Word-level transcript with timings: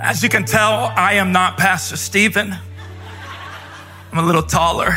As 0.00 0.22
you 0.22 0.28
can 0.28 0.44
tell, 0.44 0.92
I 0.94 1.14
am 1.14 1.32
not 1.32 1.58
Pastor 1.58 1.96
Stephen. 1.96 2.54
I'm 4.12 4.18
a 4.18 4.22
little 4.22 4.44
taller. 4.44 4.86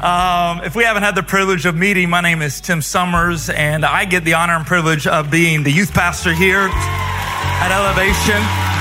um, 0.00 0.64
if 0.64 0.74
we 0.74 0.84
haven't 0.84 1.02
had 1.02 1.14
the 1.14 1.22
privilege 1.22 1.66
of 1.66 1.76
meeting, 1.76 2.08
my 2.08 2.22
name 2.22 2.40
is 2.40 2.58
Tim 2.58 2.80
Somers, 2.80 3.50
and 3.50 3.84
I 3.84 4.06
get 4.06 4.24
the 4.24 4.32
honor 4.32 4.54
and 4.54 4.64
privilege 4.64 5.06
of 5.06 5.30
being 5.30 5.62
the 5.62 5.70
youth 5.70 5.92
pastor 5.92 6.32
here 6.32 6.70
at 6.72 7.70
Elevation. 7.70 8.73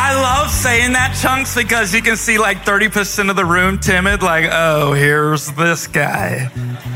I 0.00 0.14
love 0.14 0.48
saying 0.52 0.92
that, 0.92 1.18
Chunks, 1.20 1.56
because 1.56 1.92
you 1.92 2.00
can 2.00 2.16
see 2.16 2.38
like 2.38 2.58
30% 2.58 3.30
of 3.30 3.34
the 3.34 3.44
room 3.44 3.80
timid, 3.80 4.22
like, 4.22 4.48
oh, 4.48 4.92
here's 4.92 5.50
this 5.54 5.88
guy, 5.88 6.52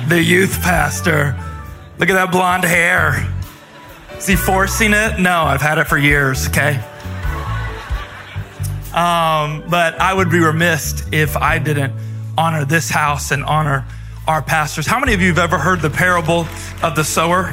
the 0.07 0.23
youth 0.23 0.63
pastor. 0.63 1.37
Look 1.99 2.09
at 2.11 2.13
that 2.13 2.31
blonde 2.31 2.63
hair. 2.63 3.29
Is 4.17 4.29
he 4.29 4.37
forcing 4.37 4.93
it? 4.93 5.19
No, 5.19 5.43
I've 5.43 5.61
had 5.61 5.79
it 5.79 5.89
for 5.89 5.99
years, 5.99 6.47
okay? 6.47 6.77
Um, 8.95 9.65
but 9.69 10.01
I 10.01 10.15
would 10.15 10.31
be 10.31 10.39
remiss 10.39 11.05
if 11.11 11.37
I 11.37 11.59
didn't 11.59 11.93
honor 12.39 12.65
this 12.65 12.89
house 12.89 13.33
and 13.33 13.43
honor 13.43 13.85
our 14.29 14.43
pastors. 14.43 14.87
How 14.87 15.01
many 15.01 15.13
of 15.13 15.21
you 15.21 15.27
have 15.27 15.41
ever 15.41 15.59
heard 15.59 15.81
the 15.81 15.91
parable 15.91 16.47
of 16.85 16.95
the 16.95 17.03
sower? 17.03 17.53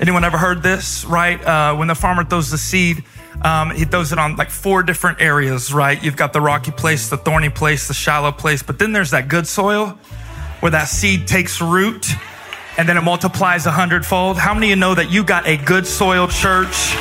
Anyone 0.00 0.24
ever 0.24 0.38
heard 0.38 0.62
this, 0.62 1.04
right? 1.04 1.44
Uh, 1.44 1.76
when 1.76 1.88
the 1.88 1.94
farmer 1.94 2.24
throws 2.24 2.50
the 2.50 2.56
seed, 2.56 3.04
um, 3.46 3.70
he 3.70 3.84
throws 3.84 4.10
it 4.10 4.18
on 4.18 4.34
like 4.34 4.50
four 4.50 4.82
different 4.82 5.20
areas, 5.20 5.72
right? 5.72 6.02
You've 6.02 6.16
got 6.16 6.32
the 6.32 6.40
rocky 6.40 6.72
place, 6.72 7.10
the 7.10 7.16
thorny 7.16 7.48
place, 7.48 7.86
the 7.86 7.94
shallow 7.94 8.32
place, 8.32 8.60
but 8.60 8.80
then 8.80 8.92
there's 8.92 9.12
that 9.12 9.28
good 9.28 9.46
soil 9.46 9.96
where 10.58 10.72
that 10.72 10.88
seed 10.88 11.28
takes 11.28 11.60
root 11.60 12.08
and 12.76 12.88
then 12.88 12.96
it 12.96 13.02
multiplies 13.02 13.64
a 13.66 13.70
hundredfold. 13.70 14.36
How 14.36 14.52
many 14.52 14.66
of 14.66 14.70
you 14.70 14.76
know 14.76 14.96
that 14.96 15.12
you 15.12 15.22
got 15.22 15.46
a 15.46 15.58
good 15.58 15.86
soil 15.86 16.26
church 16.26 16.92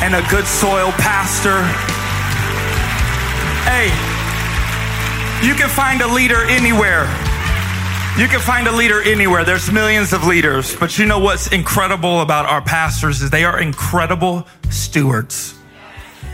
and 0.00 0.14
a 0.14 0.26
good 0.30 0.46
soil 0.46 0.90
pastor? 0.92 1.60
Hey, 3.68 3.92
you 5.46 5.54
can 5.54 5.68
find 5.68 6.00
a 6.00 6.08
leader 6.08 6.44
anywhere. 6.48 7.02
You 8.16 8.26
can 8.26 8.40
find 8.40 8.66
a 8.68 8.72
leader 8.72 9.02
anywhere. 9.02 9.44
There's 9.44 9.70
millions 9.70 10.14
of 10.14 10.24
leaders, 10.24 10.74
but 10.74 10.98
you 10.98 11.04
know 11.04 11.18
what's 11.18 11.52
incredible 11.52 12.22
about 12.22 12.46
our 12.46 12.62
pastors 12.62 13.20
is 13.20 13.28
they 13.28 13.44
are 13.44 13.60
incredible 13.60 14.48
stewards. 14.70 15.57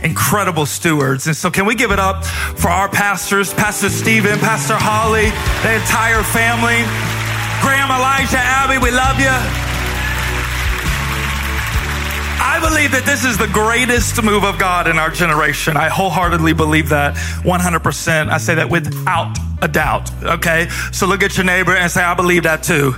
Incredible 0.03 0.65
stewards. 0.65 1.27
And 1.27 1.35
so 1.35 1.49
can 1.49 1.65
we 1.65 1.75
give 1.75 1.91
it 1.91 1.99
up 1.99 2.25
for 2.25 2.69
our 2.69 2.89
pastors, 2.89 3.53
Pastor 3.53 3.89
Stephen, 3.89 4.37
Pastor 4.39 4.75
Holly, 4.77 5.29
the 5.63 5.75
entire 5.75 6.23
family, 6.23 6.83
Graham, 7.61 7.89
Elijah, 7.89 8.37
Abby, 8.37 8.77
we 8.77 8.91
love 8.91 9.19
you. 9.19 9.65
I 12.37 12.59
believe 12.59 12.91
that 12.91 13.05
this 13.05 13.25
is 13.25 13.37
the 13.37 13.47
greatest 13.47 14.21
move 14.23 14.43
of 14.43 14.59
God 14.59 14.87
in 14.87 14.97
our 14.97 15.09
generation. 15.09 15.75
I 15.75 15.89
wholeheartedly 15.89 16.53
believe 16.53 16.89
that 16.89 17.15
100%. 17.43 18.29
I 18.29 18.37
say 18.37 18.55
that 18.55 18.69
without 18.69 19.37
a 19.61 19.67
doubt. 19.67 20.11
Okay. 20.23 20.69
So 20.91 21.07
look 21.07 21.23
at 21.23 21.35
your 21.37 21.45
neighbor 21.45 21.75
and 21.75 21.91
say, 21.91 22.03
I 22.03 22.13
believe 22.13 22.43
that 22.43 22.63
too. 22.63 22.95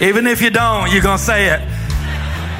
Even 0.00 0.26
if 0.26 0.42
you 0.42 0.50
don't, 0.50 0.92
you're 0.92 1.02
to 1.02 1.18
say 1.18 1.48
it. 1.48 1.60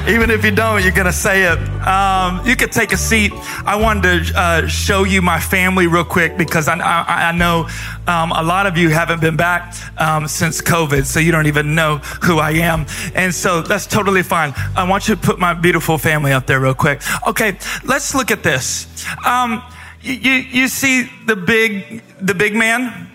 Even 0.09 0.31
if 0.31 0.43
you 0.43 0.51
don't, 0.51 0.83
you're 0.83 0.91
to 0.91 1.13
say 1.13 1.43
it. 1.43 1.59
Um, 1.89 2.45
you 2.45 2.55
could 2.55 2.71
take 2.71 2.91
a 2.91 2.97
seat. 2.97 3.31
I 3.65 3.75
wanted 3.75 4.27
to 4.27 4.39
uh, 4.39 4.67
show 4.67 5.05
you 5.05 5.23
my 5.23 5.39
family 5.39 5.87
real 5.87 6.03
quick 6.03 6.37
because 6.37 6.67
I, 6.67 6.77
I, 6.77 7.29
I 7.29 7.31
know 7.31 7.67
um, 8.05 8.31
a 8.31 8.43
lot 8.43 8.67
of 8.67 8.77
you 8.77 8.89
haven't 8.89 9.21
been 9.21 9.35
back 9.35 9.75
um, 9.99 10.27
since 10.27 10.61
COVID, 10.61 11.05
so 11.05 11.19
you 11.19 11.31
don't 11.31 11.47
even 11.47 11.73
know 11.73 11.97
who 12.21 12.37
I 12.37 12.51
am. 12.51 12.85
And 13.15 13.33
so 13.33 13.63
that's 13.63 13.87
totally 13.87 14.21
fine. 14.21 14.53
I 14.75 14.87
want 14.87 15.07
you 15.07 15.15
to 15.15 15.21
put 15.21 15.39
my 15.39 15.55
beautiful 15.55 15.97
family 15.97 16.31
up 16.31 16.45
there 16.45 16.59
real 16.59 16.75
quick. 16.75 17.01
Okay, 17.27 17.57
let's 17.83 18.13
look 18.13 18.29
at 18.29 18.43
this. 18.43 18.85
Um, 19.25 19.63
you, 20.03 20.13
you, 20.13 20.33
you 20.33 20.67
see 20.67 21.09
the 21.25 21.35
big, 21.35 22.03
the 22.21 22.35
big 22.35 22.53
man? 22.53 23.09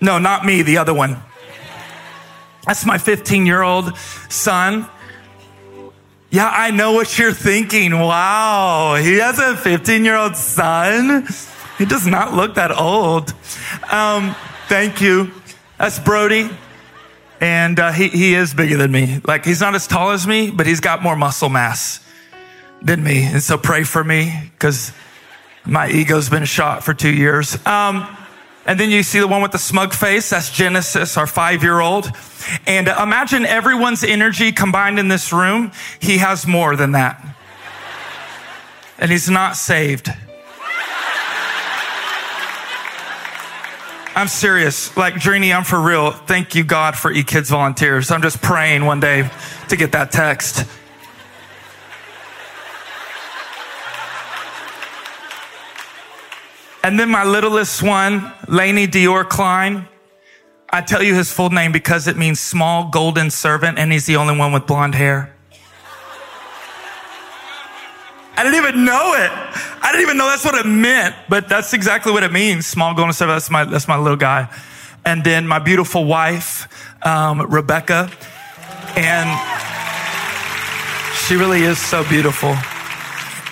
No, 0.00 0.18
not 0.18 0.44
me, 0.44 0.62
the 0.62 0.78
other 0.78 0.92
one. 0.92 1.22
That's 2.66 2.84
my 2.84 2.98
15 2.98 3.46
year 3.46 3.62
old 3.62 3.96
son. 4.28 4.88
Yeah, 6.32 6.50
I 6.50 6.70
know 6.70 6.92
what 6.92 7.18
you're 7.18 7.34
thinking. 7.34 7.92
Wow, 7.92 8.94
he 8.94 9.18
has 9.18 9.38
a 9.38 9.54
15 9.54 10.02
year 10.02 10.16
old 10.16 10.34
son. 10.34 11.26
He 11.76 11.84
does 11.84 12.06
not 12.06 12.32
look 12.32 12.54
that 12.54 12.70
old. 12.70 13.34
Um, 13.90 14.34
thank 14.66 15.02
you. 15.02 15.30
That's 15.76 15.98
Brody. 15.98 16.48
And 17.42 17.78
uh, 17.78 17.92
he, 17.92 18.08
he 18.08 18.34
is 18.34 18.54
bigger 18.54 18.78
than 18.78 18.90
me. 18.90 19.20
Like, 19.26 19.44
he's 19.44 19.60
not 19.60 19.74
as 19.74 19.86
tall 19.86 20.12
as 20.12 20.26
me, 20.26 20.50
but 20.50 20.66
he's 20.66 20.80
got 20.80 21.02
more 21.02 21.16
muscle 21.16 21.50
mass 21.50 22.00
than 22.80 23.04
me. 23.04 23.24
And 23.24 23.42
so 23.42 23.58
pray 23.58 23.82
for 23.82 24.02
me 24.02 24.32
because 24.52 24.90
my 25.66 25.90
ego's 25.90 26.30
been 26.30 26.46
shot 26.46 26.82
for 26.82 26.94
two 26.94 27.12
years. 27.12 27.54
Um, 27.66 28.08
and 28.64 28.78
then 28.78 28.90
you 28.90 29.02
see 29.02 29.18
the 29.18 29.26
one 29.26 29.42
with 29.42 29.52
the 29.52 29.58
smug 29.58 29.92
face. 29.92 30.30
That's 30.30 30.50
Genesis, 30.50 31.16
our 31.16 31.26
five 31.26 31.62
year 31.62 31.80
old. 31.80 32.10
And 32.66 32.88
uh, 32.88 33.00
imagine 33.02 33.44
everyone's 33.44 34.04
energy 34.04 34.52
combined 34.52 34.98
in 34.98 35.08
this 35.08 35.32
room. 35.32 35.72
He 36.00 36.18
has 36.18 36.46
more 36.46 36.76
than 36.76 36.92
that. 36.92 37.24
And 38.98 39.10
he's 39.10 39.28
not 39.28 39.56
saved. 39.56 40.08
I'm 44.14 44.28
serious. 44.28 44.94
Like, 44.96 45.14
Drini, 45.14 45.56
I'm 45.56 45.64
for 45.64 45.80
real. 45.80 46.10
Thank 46.10 46.54
you, 46.54 46.64
God, 46.64 46.96
for 46.96 47.12
eKids 47.12 47.48
volunteers. 47.48 48.10
I'm 48.10 48.20
just 48.20 48.42
praying 48.42 48.84
one 48.84 49.00
day 49.00 49.28
to 49.70 49.76
get 49.76 49.92
that 49.92 50.12
text. 50.12 50.66
And 56.84 56.98
then 56.98 57.10
my 57.10 57.24
littlest 57.24 57.82
one, 57.82 58.32
Laney 58.48 58.88
Dior 58.88 59.28
Klein. 59.28 59.86
I 60.68 60.80
tell 60.80 61.02
you 61.02 61.14
his 61.14 61.30
full 61.30 61.50
name 61.50 61.70
because 61.70 62.08
it 62.08 62.16
means 62.16 62.40
small 62.40 62.88
golden 62.90 63.30
servant, 63.30 63.78
and 63.78 63.92
he's 63.92 64.06
the 64.06 64.16
only 64.16 64.36
one 64.36 64.52
with 64.52 64.66
blonde 64.66 64.94
hair. 64.94 65.32
I 68.36 68.42
didn't 68.42 68.56
even 68.56 68.84
know 68.84 69.14
it. 69.14 69.30
I 69.82 69.90
didn't 69.92 70.02
even 70.02 70.16
know 70.16 70.26
that's 70.26 70.44
what 70.44 70.54
it 70.54 70.66
meant, 70.66 71.14
but 71.28 71.48
that's 71.48 71.72
exactly 71.74 72.10
what 72.10 72.24
it 72.24 72.32
means. 72.32 72.66
Small 72.66 72.94
golden 72.94 73.12
servant. 73.12 73.36
That's 73.36 73.50
my, 73.50 73.64
that's 73.64 73.86
my 73.86 73.98
little 73.98 74.16
guy. 74.16 74.48
And 75.04 75.22
then 75.22 75.46
my 75.46 75.58
beautiful 75.58 76.04
wife, 76.04 76.66
um, 77.06 77.42
Rebecca. 77.42 78.10
And 78.96 79.28
she 81.26 81.36
really 81.36 81.62
is 81.62 81.78
so 81.78 82.02
beautiful 82.08 82.56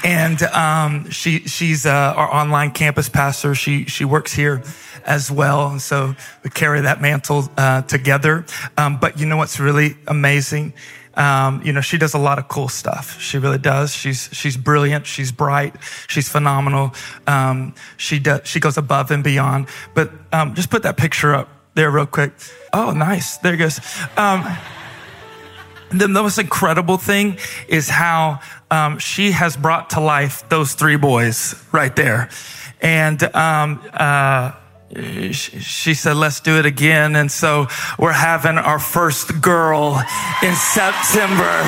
and 0.02 0.42
um, 0.42 1.10
she 1.10 1.40
she's 1.40 1.86
uh, 1.86 2.14
our 2.16 2.32
online 2.32 2.70
campus 2.70 3.08
pastor. 3.08 3.54
She 3.54 3.84
she 3.84 4.04
works 4.04 4.32
here 4.32 4.62
as 5.04 5.30
well, 5.30 5.78
so 5.78 6.14
we 6.42 6.50
carry 6.50 6.82
that 6.82 7.00
mantle 7.00 7.50
uh, 7.56 7.82
together. 7.82 8.44
Um, 8.76 8.98
but 8.98 9.18
you 9.18 9.26
know 9.26 9.36
what's 9.36 9.60
really 9.60 9.96
amazing? 10.06 10.74
Um, 11.14 11.60
you 11.64 11.72
know, 11.72 11.80
she 11.80 11.98
does 11.98 12.14
a 12.14 12.18
lot 12.18 12.38
of 12.38 12.48
cool 12.48 12.68
stuff. 12.68 13.20
She 13.20 13.38
really 13.38 13.58
does. 13.58 13.92
She's 13.92 14.28
she's 14.32 14.56
brilliant. 14.56 15.06
She's 15.06 15.32
bright. 15.32 15.74
She's 16.08 16.28
phenomenal. 16.28 16.94
Um, 17.26 17.74
she 17.96 18.18
does. 18.18 18.42
She 18.44 18.60
goes 18.60 18.76
above 18.76 19.10
and 19.10 19.22
beyond. 19.22 19.68
But 19.94 20.12
um, 20.32 20.54
just 20.54 20.70
put 20.70 20.82
that 20.84 20.96
picture 20.96 21.34
up 21.34 21.48
there 21.74 21.90
real 21.90 22.06
quick. 22.06 22.32
Oh, 22.72 22.92
nice. 22.92 23.36
There 23.38 23.54
it 23.54 23.58
goes. 23.58 23.80
Um, 24.16 24.44
the 25.90 26.08
most 26.08 26.38
incredible 26.38 26.96
thing 26.96 27.36
is 27.68 27.88
how 27.88 28.40
um, 28.70 28.98
she 28.98 29.32
has 29.32 29.56
brought 29.56 29.90
to 29.90 30.00
life 30.00 30.48
those 30.48 30.74
three 30.74 30.96
boys 30.96 31.54
right 31.72 31.94
there. 31.94 32.30
And 32.80 33.22
um, 33.34 33.80
uh, 33.92 34.52
she 35.30 35.94
said, 35.94 36.16
let's 36.16 36.40
do 36.40 36.58
it 36.58 36.66
again. 36.66 37.14
And 37.16 37.30
so 37.30 37.68
we're 37.98 38.12
having 38.12 38.58
our 38.58 38.78
first 38.78 39.40
girl 39.40 40.00
in 40.42 40.54
September. 40.54 41.62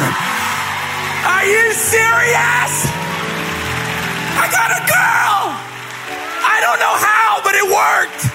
Are 1.25 1.46
you 1.46 1.72
serious? 1.72 2.72
I 4.34 4.48
got 4.50 4.70
a 4.70 4.82
girl. 4.87 5.55
I 6.44 6.58
don't 6.60 6.81
know 6.81 6.96
how, 6.98 7.40
but 7.44 7.55
it 7.55 7.64
worked. 7.64 8.26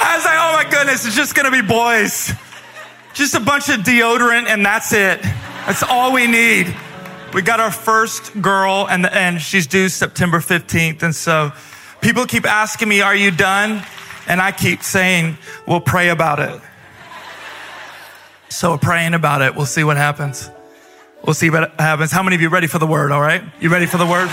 I 0.00 0.16
was 0.16 0.24
like, 0.24 0.38
oh 0.38 0.52
my 0.62 0.70
goodness, 0.70 1.06
it's 1.06 1.16
just 1.16 1.34
going 1.34 1.46
to 1.46 1.50
be 1.50 1.66
boys. 1.66 2.32
Just 3.14 3.34
a 3.34 3.40
bunch 3.40 3.68
of 3.68 3.80
deodorant 3.80 4.46
and 4.46 4.64
that's 4.64 4.92
it. 4.92 5.22
That's 5.22 5.82
all 5.82 6.12
we 6.12 6.26
need. 6.26 6.74
We 7.34 7.42
got 7.42 7.58
our 7.58 7.72
first 7.72 8.40
girl 8.40 8.86
and, 8.88 9.04
and 9.06 9.42
she's 9.42 9.66
due 9.66 9.88
September 9.88 10.38
15th. 10.38 11.02
And 11.02 11.12
so 11.12 11.50
people 12.00 12.26
keep 12.26 12.46
asking 12.46 12.88
me, 12.88 13.00
are 13.00 13.16
you 13.16 13.32
done? 13.32 13.84
And 14.28 14.40
I 14.40 14.52
keep 14.52 14.84
saying, 14.84 15.36
we'll 15.66 15.80
pray 15.80 16.10
about 16.10 16.38
it. 16.38 16.60
So 18.50 18.70
we're 18.70 18.78
praying 18.78 19.14
about 19.14 19.42
it. 19.42 19.56
We'll 19.56 19.66
see 19.66 19.82
what 19.82 19.96
happens. 19.96 20.48
We'll 21.26 21.34
see 21.34 21.50
what 21.50 21.72
happens. 21.80 22.12
How 22.12 22.22
many 22.22 22.36
of 22.36 22.40
you 22.40 22.50
ready 22.50 22.68
for 22.68 22.78
the 22.78 22.86
word? 22.86 23.10
All 23.10 23.20
right. 23.20 23.42
You 23.60 23.68
ready 23.68 23.86
for 23.86 23.98
the 23.98 24.06
word? 24.06 24.30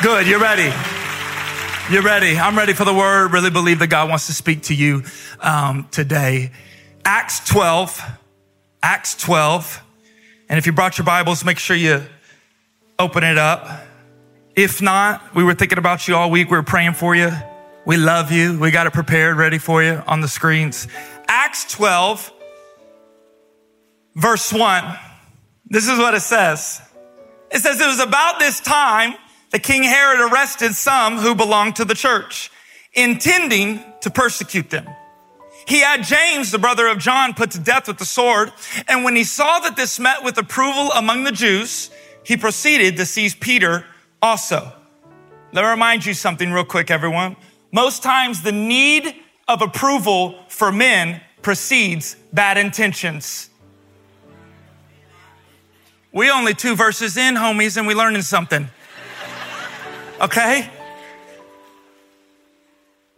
Good. 0.00 0.28
You're 0.28 0.38
ready. 0.38 0.72
You're 1.92 2.04
ready. 2.04 2.38
I'm 2.38 2.56
ready 2.56 2.74
for 2.74 2.84
the 2.84 2.94
word. 2.94 3.32
Really 3.32 3.50
believe 3.50 3.80
that 3.80 3.88
God 3.88 4.08
wants 4.08 4.26
to 4.26 4.32
speak 4.32 4.62
to 4.64 4.74
you 4.74 5.02
um, 5.40 5.88
today. 5.90 6.52
Acts 7.04 7.44
12. 7.48 8.00
Acts 8.84 9.16
12. 9.16 9.82
And 10.48 10.58
if 10.58 10.66
you 10.66 10.72
brought 10.72 10.96
your 10.96 11.04
Bibles, 11.04 11.44
make 11.44 11.58
sure 11.58 11.74
you 11.74 12.04
open 13.00 13.24
it 13.24 13.38
up. 13.38 13.66
If 14.54 14.82
not, 14.82 15.34
we 15.34 15.42
were 15.42 15.54
thinking 15.54 15.78
about 15.78 16.06
you 16.06 16.14
all 16.14 16.30
week. 16.30 16.50
We 16.50 16.56
were 16.58 16.62
praying 16.62 16.92
for 16.92 17.14
you. 17.14 17.32
We 17.86 17.96
love 17.96 18.30
you. 18.30 18.58
We 18.58 18.70
got 18.70 18.86
it 18.86 18.92
prepared, 18.92 19.38
ready 19.38 19.56
for 19.56 19.82
you 19.82 20.02
on 20.06 20.20
the 20.20 20.28
screens. 20.28 20.86
Acts 21.26 21.72
12, 21.72 22.30
verse 24.16 24.52
1. 24.52 24.98
This 25.66 25.88
is 25.88 25.98
what 25.98 26.12
it 26.12 26.20
says. 26.20 26.82
It 27.50 27.60
says, 27.60 27.80
It 27.80 27.86
was 27.86 28.00
about 28.00 28.38
this 28.38 28.60
time 28.60 29.14
that 29.50 29.62
King 29.62 29.82
Herod 29.82 30.30
arrested 30.30 30.74
some 30.74 31.16
who 31.16 31.34
belonged 31.34 31.76
to 31.76 31.86
the 31.86 31.94
church, 31.94 32.50
intending 32.92 33.82
to 34.02 34.10
persecute 34.10 34.68
them. 34.68 34.86
He 35.66 35.80
had 35.80 36.02
James, 36.02 36.50
the 36.50 36.58
brother 36.58 36.86
of 36.86 36.98
John, 36.98 37.32
put 37.32 37.52
to 37.52 37.60
death 37.60 37.88
with 37.88 37.98
the 37.98 38.04
sword. 38.04 38.52
And 38.88 39.04
when 39.04 39.16
he 39.16 39.24
saw 39.24 39.60
that 39.60 39.76
this 39.76 39.98
met 39.98 40.22
with 40.22 40.36
approval 40.36 40.90
among 40.92 41.24
the 41.24 41.32
Jews, 41.32 41.90
he 42.24 42.36
proceeded 42.36 42.96
to 42.96 43.06
seize 43.06 43.34
Peter 43.34 43.84
also. 44.22 44.72
Let 45.52 45.62
me 45.62 45.68
remind 45.68 46.06
you 46.06 46.14
something 46.14 46.52
real 46.52 46.64
quick, 46.64 46.90
everyone. 46.90 47.36
Most 47.72 48.02
times 48.02 48.42
the 48.42 48.52
need 48.52 49.14
of 49.48 49.62
approval 49.62 50.38
for 50.48 50.70
men 50.70 51.20
precedes 51.42 52.16
bad 52.32 52.58
intentions. 52.58 53.50
We 56.12 56.30
only 56.30 56.54
two 56.54 56.74
verses 56.74 57.16
in, 57.16 57.34
homies, 57.36 57.76
and 57.76 57.86
we 57.86 57.94
learning 57.94 58.22
something. 58.22 58.68
Okay? 60.20 60.68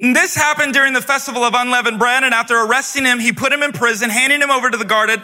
And 0.00 0.16
this 0.16 0.34
happened 0.34 0.74
during 0.74 0.92
the 0.92 1.00
festival 1.00 1.42
of 1.42 1.54
unleavened 1.54 1.98
bread, 1.98 2.24
and 2.24 2.34
after 2.34 2.56
arresting 2.56 3.04
him, 3.04 3.18
he 3.18 3.32
put 3.32 3.52
him 3.52 3.62
in 3.62 3.72
prison, 3.72 4.10
handing 4.10 4.40
him 4.40 4.50
over 4.50 4.70
to 4.70 4.76
the 4.76 4.84
guarded 4.84 5.22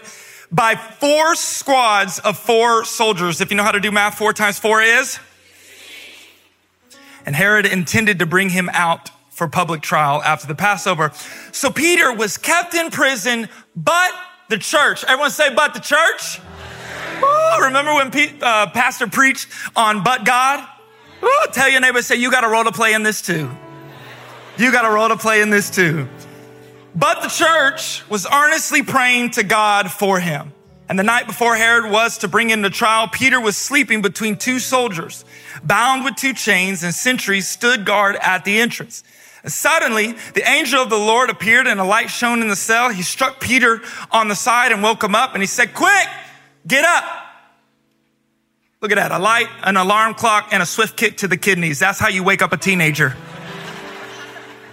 by 0.51 0.75
four 0.77 1.35
squads 1.35 2.19
of 2.21 2.39
four 2.39 2.85
soldiers. 2.85 3.41
If 3.41 3.51
you 3.51 3.57
know 3.57 3.63
how 3.63 3.73
to 3.73 3.81
do 3.81 3.91
math, 3.91 4.17
four 4.17 4.33
times 4.33 4.59
four 4.59 4.83
is? 4.83 5.19
And 7.27 7.37
Herod 7.37 7.67
intended 7.67 8.21
to 8.21 8.27
bring 8.27 8.49
him 8.49 8.71
out 8.73 9.11
for 9.31 9.49
public 9.49 9.83
trial 9.83 10.23
after 10.23 10.47
the 10.47 10.55
Passover. 10.55 11.13
So 11.53 11.71
Peter 11.71 12.13
was 12.13 12.39
kept 12.39 12.75
in 12.75 12.91
prison, 12.91 13.49
but 13.77 14.13
the 14.49 14.59
church. 14.59 15.05
Everyone 15.05 15.31
say, 15.31 15.55
but 15.55 15.75
the 15.75 15.81
church. 15.81 16.41
Ooh, 17.23 17.65
remember 17.65 17.95
when 17.95 18.11
Pete, 18.11 18.43
uh, 18.43 18.69
Pastor 18.71 19.07
preached 19.07 19.49
on 19.77 20.03
but 20.03 20.25
God? 20.25 20.67
Ooh, 21.23 21.47
tell 21.53 21.69
your 21.69 21.81
neighbor, 21.81 22.01
say, 22.03 22.17
you 22.17 22.31
got 22.31 22.45
a 22.45 22.49
role 22.49 22.65
to 22.65 22.73
play 22.73 22.95
in 22.95 23.03
this 23.03 23.21
too. 23.21 23.51
You 24.57 24.73
got 24.73 24.85
a 24.85 24.91
role 24.91 25.09
to 25.09 25.17
play 25.17 25.41
in 25.41 25.51
this 25.51 25.71
too. 25.71 26.09
But 26.99 27.23
the 27.23 27.29
church 27.29 28.03
was 28.09 28.27
earnestly 28.27 28.83
praying 28.83 29.31
to 29.33 29.45
God 29.45 29.89
for 29.89 30.19
him. 30.19 30.53
And 30.89 30.99
the 30.99 31.05
night 31.05 31.29
before 31.29 31.55
Herod 31.55 31.93
was 31.93 32.19
to 32.19 32.29
bring 32.29 32.51
him 32.51 32.65
to 32.65 32.71
trial, 32.71 33.07
Peter 33.07 33.41
was 33.41 33.57
sleeping 33.57 34.03
between 34.03 34.37
two 34.37 34.59
soldiers, 34.59 35.25
bound 35.63 36.05
with 36.05 36.17
two 36.17 36.33
chains, 36.33 36.83
and 36.83 36.93
sentries 36.93 37.47
stood 37.47 37.85
guard 37.85 38.17
at 38.17 38.45
the 38.45 38.59
entrance. 38.59 39.05
Suddenly, 39.47 40.15
the 40.35 40.49
angel 40.49 40.83
of 40.83 40.91
the 40.91 40.99
Lord 40.99 41.31
appeared 41.31 41.69
and 41.69 41.79
a 41.79 41.85
light 41.85 42.11
shone 42.11 42.43
in 42.43 42.49
the 42.49 42.57
cell. 42.57 42.91
He 42.91 43.03
struck 43.03 43.39
Peter 43.39 43.81
on 44.11 44.27
the 44.27 44.35
side 44.35 44.73
and 44.73 44.83
woke 44.83 45.05
him 45.05 45.15
up 45.15 45.35
and 45.35 45.43
he 45.43 45.47
said, 45.47 45.75
quick, 45.75 46.09
get 46.67 46.85
up. 46.85 47.05
Look 48.81 48.91
at 48.91 48.97
that. 48.97 49.13
A 49.13 49.19
light, 49.19 49.49
an 49.63 49.77
alarm 49.77 50.15
clock, 50.15 50.49
and 50.53 50.63
a 50.63 50.67
swift 50.67 50.97
kick 50.97 51.19
to 51.19 51.29
the 51.29 51.37
kidneys. 51.37 51.79
That's 51.79 52.01
how 52.01 52.09
you 52.09 52.25
wake 52.25 52.43
up 52.43 52.53
a 52.53 52.57
teenager. 52.57 53.17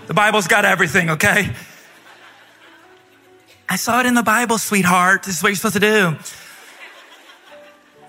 The 0.08 0.14
Bible's 0.16 0.48
got 0.48 0.66
everything, 0.66 1.12
okay? 1.12 1.54
I 3.68 3.78
saw 3.78 4.00
it 4.00 4.06
in 4.06 4.14
the 4.14 4.24
Bible, 4.24 4.58
sweetheart. 4.58 5.24
This 5.24 5.38
is 5.38 5.44
what 5.44 5.50
you're 5.50 5.56
supposed 5.56 5.74
to 5.74 5.80
do. 5.80 6.18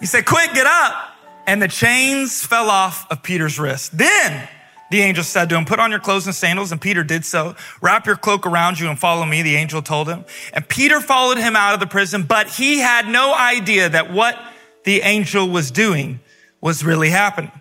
He 0.00 0.06
said, 0.06 0.26
quick, 0.26 0.52
get 0.52 0.66
up. 0.66 1.14
And 1.46 1.62
the 1.62 1.68
chains 1.68 2.44
fell 2.44 2.68
off 2.68 3.10
of 3.10 3.22
Peter's 3.22 3.58
wrist. 3.58 3.96
Then 3.96 4.48
the 4.90 5.00
angel 5.00 5.24
said 5.24 5.48
to 5.48 5.56
him, 5.56 5.64
Put 5.64 5.80
on 5.80 5.90
your 5.90 6.00
clothes 6.00 6.26
and 6.26 6.34
sandals. 6.34 6.72
And 6.72 6.80
Peter 6.80 7.02
did 7.04 7.24
so. 7.24 7.56
Wrap 7.80 8.06
your 8.06 8.16
cloak 8.16 8.46
around 8.46 8.78
you 8.78 8.88
and 8.88 8.98
follow 8.98 9.24
me, 9.24 9.42
the 9.42 9.56
angel 9.56 9.80
told 9.82 10.08
him. 10.08 10.24
And 10.52 10.68
Peter 10.68 11.00
followed 11.00 11.38
him 11.38 11.56
out 11.56 11.74
of 11.74 11.80
the 11.80 11.86
prison, 11.86 12.24
but 12.24 12.48
he 12.48 12.78
had 12.78 13.08
no 13.08 13.34
idea 13.34 13.88
that 13.88 14.12
what 14.12 14.38
the 14.84 15.02
angel 15.02 15.48
was 15.48 15.70
doing 15.70 16.20
was 16.60 16.84
really 16.84 17.10
happening. 17.10 17.52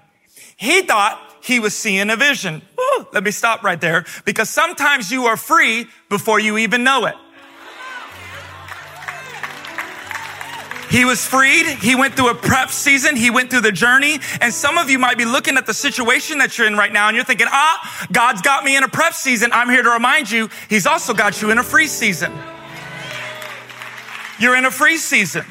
He 0.58 0.82
thought 0.82 1.20
he 1.42 1.60
was 1.60 1.76
seeing 1.76 2.10
a 2.10 2.16
vision. 2.16 2.62
Ooh, 2.80 3.08
let 3.14 3.24
me 3.24 3.32
stop 3.32 3.64
right 3.64 3.80
there 3.80 4.06
because 4.26 4.50
sometimes 4.50 5.12
you 5.12 5.26
are 5.26 5.38
free 5.38 5.88
before 6.10 6.40
you 6.40 6.58
even 6.58 6.84
know 6.84 7.06
it. 7.06 7.16
He 10.90 11.06
was 11.06 11.26
freed. 11.26 11.66
He 11.66 11.96
went 11.96 12.16
through 12.16 12.30
a 12.30 12.36
prep 12.36 12.70
season. 12.70 13.16
He 13.16 13.30
went 13.30 13.50
through 13.50 13.62
the 13.62 13.72
journey. 13.72 14.20
And 14.42 14.54
some 14.54 14.78
of 14.78 14.90
you 14.90 15.00
might 15.00 15.18
be 15.18 15.26
looking 15.26 15.58
at 15.58 15.66
the 15.66 15.74
situation 15.74 16.38
that 16.40 16.58
you're 16.58 16.68
in 16.68 16.76
right 16.76 16.92
now 16.92 17.08
and 17.08 17.16
you're 17.16 17.26
thinking, 17.26 17.48
ah, 17.50 18.08
God's 18.12 18.42
got 18.42 18.64
me 18.64 18.76
in 18.78 18.84
a 18.84 18.88
prep 18.88 19.14
season. 19.14 19.52
I'm 19.54 19.70
here 19.70 19.84
to 19.84 19.90
remind 19.90 20.30
you, 20.30 20.50
He's 20.70 20.86
also 20.86 21.14
got 21.14 21.42
you 21.42 21.52
in 21.52 21.58
a 21.58 21.64
free 21.64 21.88
season. 21.88 22.32
You're 24.40 24.56
in 24.56 24.66
a 24.66 24.72
free 24.72 24.98
season. 24.98 25.46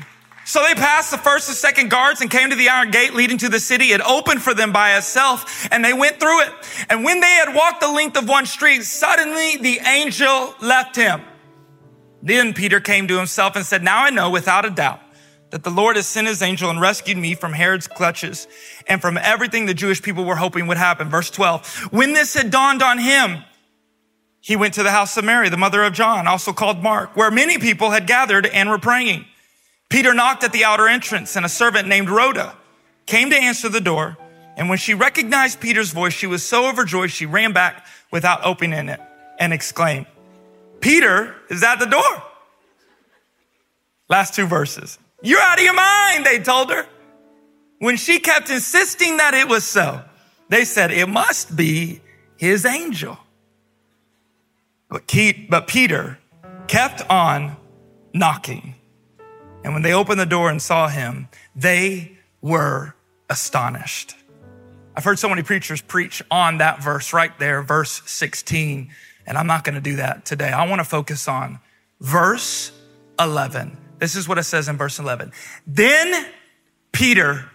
So 0.47 0.63
they 0.63 0.75
passed 0.75 1.11
the 1.11 1.19
first 1.19 1.49
and 1.49 1.57
second 1.57 1.91
guards 1.91 2.21
and 2.21 2.31
came 2.31 2.51
to 2.51 2.57
the 2.57 2.69
iron 2.69 2.91
gate 2.91 3.15
leading 3.15 3.39
to 3.39 3.49
the 3.49 3.59
city. 3.59 3.93
It 3.93 4.03
opened 4.03 4.43
for 4.43 4.53
them 4.53 4.73
by 4.73 4.97
itself 4.97 5.67
and 5.73 5.83
they 5.83 5.95
went 5.95 6.21
through 6.21 6.43
it. 6.43 6.53
And 6.91 7.03
when 7.03 7.21
they 7.21 7.27
had 7.27 7.55
walked 7.55 7.81
the 7.81 7.91
length 7.91 8.19
of 8.19 8.29
one 8.29 8.45
street, 8.45 8.83
suddenly 8.83 9.57
the 9.57 9.81
angel 9.87 10.55
left 10.61 10.97
him. 10.97 11.23
Then 12.23 12.53
Peter 12.53 12.79
came 12.79 13.09
to 13.09 13.17
himself 13.17 13.57
and 13.57 13.65
said, 13.65 13.83
now 13.83 14.05
I 14.05 14.11
know 14.11 14.29
without 14.31 14.67
a 14.67 14.71
doubt 14.71 15.01
that 15.55 15.63
the 15.63 15.71
Lord 15.71 15.95
has 15.95 16.09
sent 16.09 16.27
his 16.27 16.43
angel 16.43 16.69
and 16.69 16.81
rescued 16.81 17.17
me 17.17 17.37
from 17.37 17.53
Herod's 17.53 17.87
clutches 17.87 18.49
and 18.89 19.01
from 19.01 19.17
everything 19.17 19.67
the 19.67 19.73
Jewish 19.73 20.03
people 20.03 20.25
were 20.25 20.35
hoping 20.35 20.67
would 20.67 20.79
happen. 20.79 21.09
Verse 21.09 21.31
12. 21.31 21.91
When 21.93 22.13
this 22.13 22.35
had 22.35 22.51
dawned 22.51 22.83
on 22.83 22.99
him, 22.99 23.45
he 24.41 24.57
went 24.57 24.75
to 24.75 24.83
the 24.83 24.91
house 24.91 25.17
of 25.17 25.25
Mary, 25.25 25.49
the 25.51 25.57
mother 25.57 25.85
of 25.85 25.93
John, 25.93 26.27
also 26.27 26.53
called 26.53 26.83
Mark, 26.83 27.17
where 27.17 27.31
many 27.31 27.59
people 27.59 27.91
had 27.91 28.09
gathered 28.09 28.47
and 28.47 28.69
were 28.69 28.81
praying. 28.81 29.27
Peter 29.89 30.13
knocked 30.13 30.43
at 30.43 30.51
the 30.51 30.65
outer 30.65 30.89
entrance 30.89 31.37
and 31.37 31.47
a 31.47 31.49
servant 31.49 31.87
named 31.87 32.09
Rhoda 32.09 32.57
came 33.07 33.31
to 33.31 33.37
answer 33.37 33.69
the 33.69 33.81
door. 33.81 34.17
And 34.57 34.69
when 34.69 34.79
she 34.79 34.95
recognized 34.95 35.61
Peter's 35.61 35.93
voice, 35.93 36.15
she 36.15 36.27
was 36.27 36.43
so 36.43 36.69
overjoyed 36.69 37.13
she 37.13 37.27
ran 37.27 37.53
back 37.53 37.87
without 38.11 38.45
opening 38.45 38.89
it 38.89 39.01
and 39.39 39.53
exclaimed, 39.53 40.07
Peter 40.81 41.37
is 41.49 41.63
at 41.63 41.77
the 41.77 41.87
door. 41.87 42.23
Last 44.09 44.35
two 44.35 44.47
verses. 44.47 44.99
You're 45.23 45.41
out 45.41 45.59
of 45.59 45.65
your 45.65 45.75
mind, 45.75 46.27
they 46.27 46.39
told 46.39 46.71
her. 46.71 46.87
When 47.79 47.97
she 47.97 48.19
kept 48.19 48.51
insisting 48.51 49.19
that 49.19 49.35
it 49.35 49.49
was 49.49 49.65
so, 49.65 50.03
they 50.49 50.65
said, 50.65 50.91
it 50.91 51.09
must 51.09 51.57
be 51.57 52.01
his 52.37 52.65
angel. 52.65 53.19
But, 54.89 55.11
but 55.49 55.67
Peter 55.67 56.19
kept 56.69 57.03
on 57.11 57.57
knocking. 58.13 58.75
And 59.65 59.73
when 59.73 59.83
they 59.83 59.93
opened 59.93 60.21
the 60.21 60.27
door 60.27 60.51
and 60.51 60.61
saw 60.61 60.89
him, 60.89 61.29
they 61.57 62.19
were 62.41 62.95
astonished. 63.29 64.15
I've 64.97 65.05
heard 65.05 65.19
so 65.19 65.29
many 65.29 65.43
preachers 65.43 65.81
preach 65.81 66.23
on 66.31 66.59
that 66.59 66.83
verse 66.83 67.13
right 67.13 67.37
there, 67.39 67.63
verse 67.63 68.03
16, 68.07 68.91
and 69.27 69.39
I'm 69.39 69.47
not 69.47 69.65
going 69.65 69.75
to 69.75 69.81
do 69.81 69.97
that 69.97 70.25
today. 70.25 70.51
I 70.51 70.69
want 70.69 70.81
to 70.81 70.85
focus 70.85 71.27
on 71.27 71.59
verse 72.01 72.71
11. 73.19 73.77
This 73.99 74.17
is 74.17 74.29
what 74.29 74.39
it 74.39 74.45
says 74.45 74.69
in 74.69 74.77
verse 74.77 74.99
11. 74.99 75.33
Then 75.67 76.27
Peter 76.93 77.51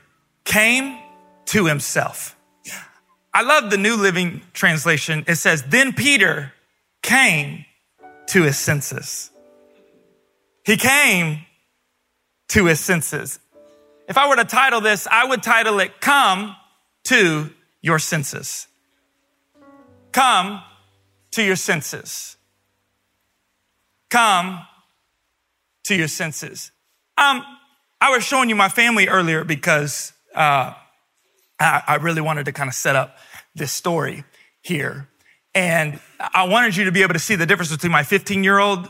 came 0.45 0.99
to 1.45 1.65
himself. 1.65 2.35
I 3.33 3.43
love 3.43 3.69
the 3.69 3.77
New 3.77 3.95
Living 3.95 4.41
Translation. 4.53 5.23
It 5.27 5.35
says, 5.35 5.63
then 5.63 5.93
Peter 5.93 6.53
came 7.01 7.65
to 8.27 8.43
his 8.43 8.57
senses. 8.57 9.31
He 10.65 10.77
came 10.77 11.45
to 12.49 12.65
his 12.65 12.79
senses. 12.79 13.39
If 14.07 14.17
I 14.17 14.27
were 14.27 14.35
to 14.35 14.45
title 14.45 14.81
this, 14.81 15.07
I 15.09 15.25
would 15.25 15.43
title 15.43 15.79
it, 15.79 16.01
Come 16.01 16.55
to 17.05 17.49
Your 17.81 17.99
Senses. 17.99 18.67
Come 20.11 20.61
to 21.31 21.43
your 21.43 21.55
senses. 21.55 22.37
Come 24.09 24.65
to 25.89 25.95
your 25.95 26.07
senses. 26.07 26.71
Um, 27.17 27.43
I 27.99 28.11
was 28.11 28.23
showing 28.23 28.47
you 28.47 28.55
my 28.55 28.69
family 28.69 29.07
earlier 29.07 29.43
because 29.43 30.13
uh, 30.35 30.73
I, 31.59 31.83
I 31.87 31.95
really 31.95 32.21
wanted 32.21 32.45
to 32.45 32.51
kind 32.51 32.69
of 32.69 32.75
set 32.75 32.95
up 32.95 33.17
this 33.55 33.71
story 33.71 34.23
here. 34.61 35.09
And 35.55 35.99
I 36.19 36.47
wanted 36.47 36.75
you 36.75 36.85
to 36.85 36.91
be 36.91 37.01
able 37.01 37.13
to 37.13 37.19
see 37.19 37.35
the 37.35 37.47
difference 37.47 37.71
between 37.71 37.91
my 37.91 38.03
15 38.03 38.43
year 38.43 38.59
old 38.59 38.87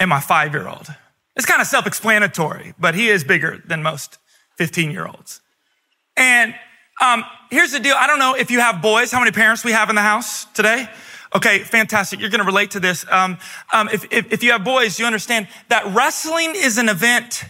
and 0.00 0.10
my 0.10 0.20
five 0.20 0.52
year 0.52 0.68
old. 0.68 0.88
It's 1.36 1.46
kind 1.46 1.60
of 1.60 1.68
self 1.68 1.86
explanatory, 1.86 2.74
but 2.78 2.96
he 2.96 3.08
is 3.08 3.22
bigger 3.22 3.62
than 3.64 3.84
most 3.84 4.18
15 4.56 4.90
year 4.90 5.06
olds. 5.06 5.40
And 6.16 6.52
um, 7.00 7.24
here's 7.48 7.70
the 7.70 7.78
deal 7.78 7.94
I 7.96 8.08
don't 8.08 8.18
know 8.18 8.34
if 8.34 8.50
you 8.50 8.58
have 8.58 8.82
boys, 8.82 9.12
how 9.12 9.20
many 9.20 9.30
parents 9.30 9.64
we 9.64 9.70
have 9.70 9.88
in 9.88 9.94
the 9.94 10.02
house 10.02 10.46
today. 10.46 10.88
Okay, 11.34 11.58
fantastic. 11.60 12.20
You're 12.20 12.30
going 12.30 12.40
to 12.40 12.46
relate 12.46 12.70
to 12.72 12.80
this. 12.80 13.04
Um, 13.10 13.38
um, 13.72 13.88
if, 13.92 14.04
if, 14.12 14.32
if 14.32 14.42
you 14.42 14.52
have 14.52 14.64
boys, 14.64 14.98
you 14.98 15.06
understand 15.06 15.48
that 15.68 15.86
wrestling 15.94 16.52
is 16.54 16.78
an 16.78 16.88
event 16.88 17.44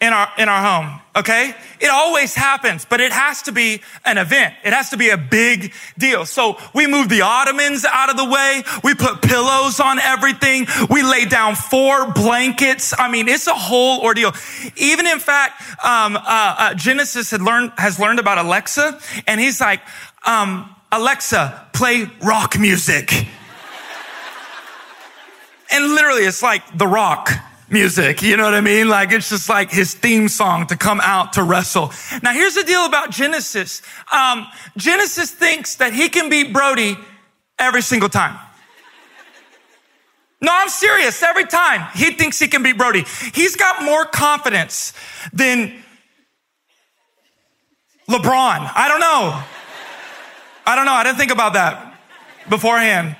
in 0.00 0.12
our, 0.12 0.28
in 0.38 0.48
our 0.48 0.62
home. 0.62 1.00
Okay. 1.16 1.54
It 1.80 1.88
always 1.88 2.34
happens, 2.34 2.84
but 2.84 3.00
it 3.00 3.12
has 3.12 3.42
to 3.42 3.52
be 3.52 3.80
an 4.04 4.18
event. 4.18 4.54
It 4.64 4.72
has 4.72 4.90
to 4.90 4.96
be 4.96 5.10
a 5.10 5.16
big 5.16 5.72
deal. 5.96 6.26
So 6.26 6.58
we 6.74 6.86
move 6.86 7.08
the 7.08 7.22
ottomans 7.22 7.84
out 7.84 8.10
of 8.10 8.16
the 8.16 8.24
way. 8.24 8.62
We 8.82 8.94
put 8.94 9.22
pillows 9.22 9.80
on 9.80 9.98
everything. 9.98 10.66
We 10.90 11.02
lay 11.02 11.24
down 11.24 11.54
four 11.54 12.10
blankets. 12.12 12.92
I 12.98 13.10
mean, 13.10 13.28
it's 13.28 13.46
a 13.46 13.54
whole 13.54 14.00
ordeal. 14.00 14.32
Even 14.76 15.06
in 15.06 15.20
fact, 15.20 15.62
um, 15.84 16.16
uh, 16.16 16.20
uh, 16.24 16.74
Genesis 16.74 17.30
had 17.30 17.40
learned, 17.40 17.72
has 17.78 17.98
learned 17.98 18.18
about 18.18 18.38
Alexa 18.38 18.98
and 19.26 19.40
he's 19.40 19.60
like, 19.60 19.80
um, 20.24 20.74
Alexa, 20.92 21.68
play 21.72 22.10
rock 22.22 22.58
music. 22.58 23.26
and 25.70 25.94
literally 25.94 26.22
it's 26.22 26.42
like 26.42 26.78
the 26.78 26.86
rock 26.86 27.30
music. 27.68 28.22
You 28.22 28.36
know 28.36 28.44
what 28.44 28.54
I 28.54 28.60
mean? 28.60 28.88
Like 28.88 29.12
it's 29.12 29.28
just 29.28 29.48
like 29.48 29.70
his 29.70 29.94
theme 29.94 30.28
song 30.28 30.66
to 30.68 30.76
come 30.76 31.00
out 31.02 31.34
to 31.34 31.42
wrestle. 31.42 31.92
Now 32.22 32.32
here's 32.32 32.54
the 32.54 32.64
deal 32.64 32.84
about 32.86 33.10
Genesis. 33.10 33.82
Um, 34.12 34.46
Genesis 34.76 35.30
thinks 35.30 35.76
that 35.76 35.92
he 35.92 36.08
can 36.08 36.30
beat 36.30 36.52
Brody 36.52 36.96
every 37.58 37.82
single 37.82 38.08
time. 38.08 38.38
No, 40.40 40.50
I'm 40.52 40.68
serious. 40.68 41.22
Every 41.22 41.46
time 41.46 41.88
he 41.94 42.12
thinks 42.12 42.38
he 42.38 42.48
can 42.48 42.62
beat 42.62 42.76
Brody, 42.76 43.04
he's 43.32 43.56
got 43.56 43.82
more 43.82 44.04
confidence 44.04 44.92
than 45.32 45.82
LeBron. 48.08 48.70
I 48.74 48.86
don't 48.88 49.00
know. 49.00 49.42
I 50.66 50.76
don't 50.76 50.86
know. 50.86 50.92
I 50.92 51.04
didn't 51.04 51.18
think 51.18 51.32
about 51.32 51.54
that 51.54 51.98
beforehand. 52.48 53.16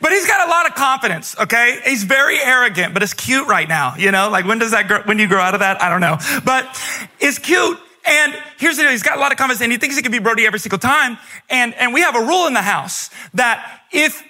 But 0.00 0.12
he's 0.12 0.26
got 0.26 0.46
a 0.46 0.50
lot 0.50 0.66
of 0.66 0.74
confidence, 0.74 1.34
okay? 1.38 1.80
He's 1.84 2.04
very 2.04 2.38
arrogant, 2.38 2.92
but 2.92 3.02
it's 3.02 3.14
cute 3.14 3.48
right 3.48 3.66
now, 3.66 3.94
you 3.96 4.10
know? 4.10 4.28
Like 4.28 4.44
when 4.44 4.58
does 4.58 4.72
that 4.72 4.86
grow, 4.86 5.00
when 5.02 5.18
you 5.18 5.26
grow 5.26 5.40
out 5.40 5.54
of 5.54 5.60
that? 5.60 5.80
I 5.80 5.88
don't 5.88 6.02
know. 6.02 6.18
But 6.44 6.78
it's 7.20 7.38
cute. 7.38 7.78
And 8.04 8.34
here's 8.58 8.76
the 8.76 8.82
deal. 8.82 8.90
He's 8.90 9.02
got 9.02 9.16
a 9.16 9.20
lot 9.20 9.32
of 9.32 9.38
confidence 9.38 9.62
and 9.62 9.72
he 9.72 9.78
thinks 9.78 9.96
he 9.96 10.02
can 10.02 10.12
be 10.12 10.18
Brody 10.18 10.46
every 10.46 10.58
single 10.58 10.78
time. 10.78 11.16
And, 11.48 11.72
and 11.74 11.94
we 11.94 12.02
have 12.02 12.16
a 12.16 12.20
rule 12.20 12.46
in 12.46 12.52
the 12.52 12.60
house 12.60 13.08
that 13.32 13.80
if 13.92 14.22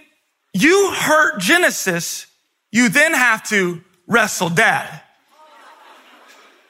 you 0.52 0.92
hurt 0.92 1.40
Genesis, 1.40 2.28
you 2.70 2.88
then 2.88 3.12
have 3.12 3.42
to 3.49 3.82
wrestle 4.06 4.50
dad. 4.50 5.00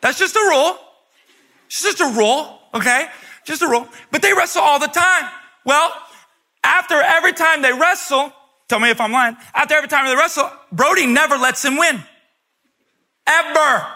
That's 0.01 0.19
just 0.19 0.35
a 0.35 0.47
rule. 0.49 0.79
It's 1.67 1.83
just 1.83 2.01
a 2.01 2.07
rule, 2.17 2.59
okay? 2.73 3.09
Just 3.45 3.61
a 3.61 3.69
rule. 3.69 3.87
But 4.11 4.23
they 4.23 4.33
wrestle 4.33 4.63
all 4.63 4.79
the 4.79 4.87
time. 4.87 5.31
Well, 5.65 5.93
after 6.63 6.95
every 6.95 7.33
time 7.33 7.63
they 7.63 7.73
wrestle, 7.73 8.33
Tell 8.69 8.81
me 8.81 8.91
if 8.91 9.01
I'm 9.01 9.13
lying. 9.13 9.37
After 9.55 9.75
every 9.75 9.89
time 9.89 10.07
they 10.07 10.17
wrestle, 10.17 10.51
Brody 10.73 11.07
never 11.07 11.37
lets 11.37 11.65
him 11.65 11.77
win. 11.77 12.03
Ever. 13.27 13.87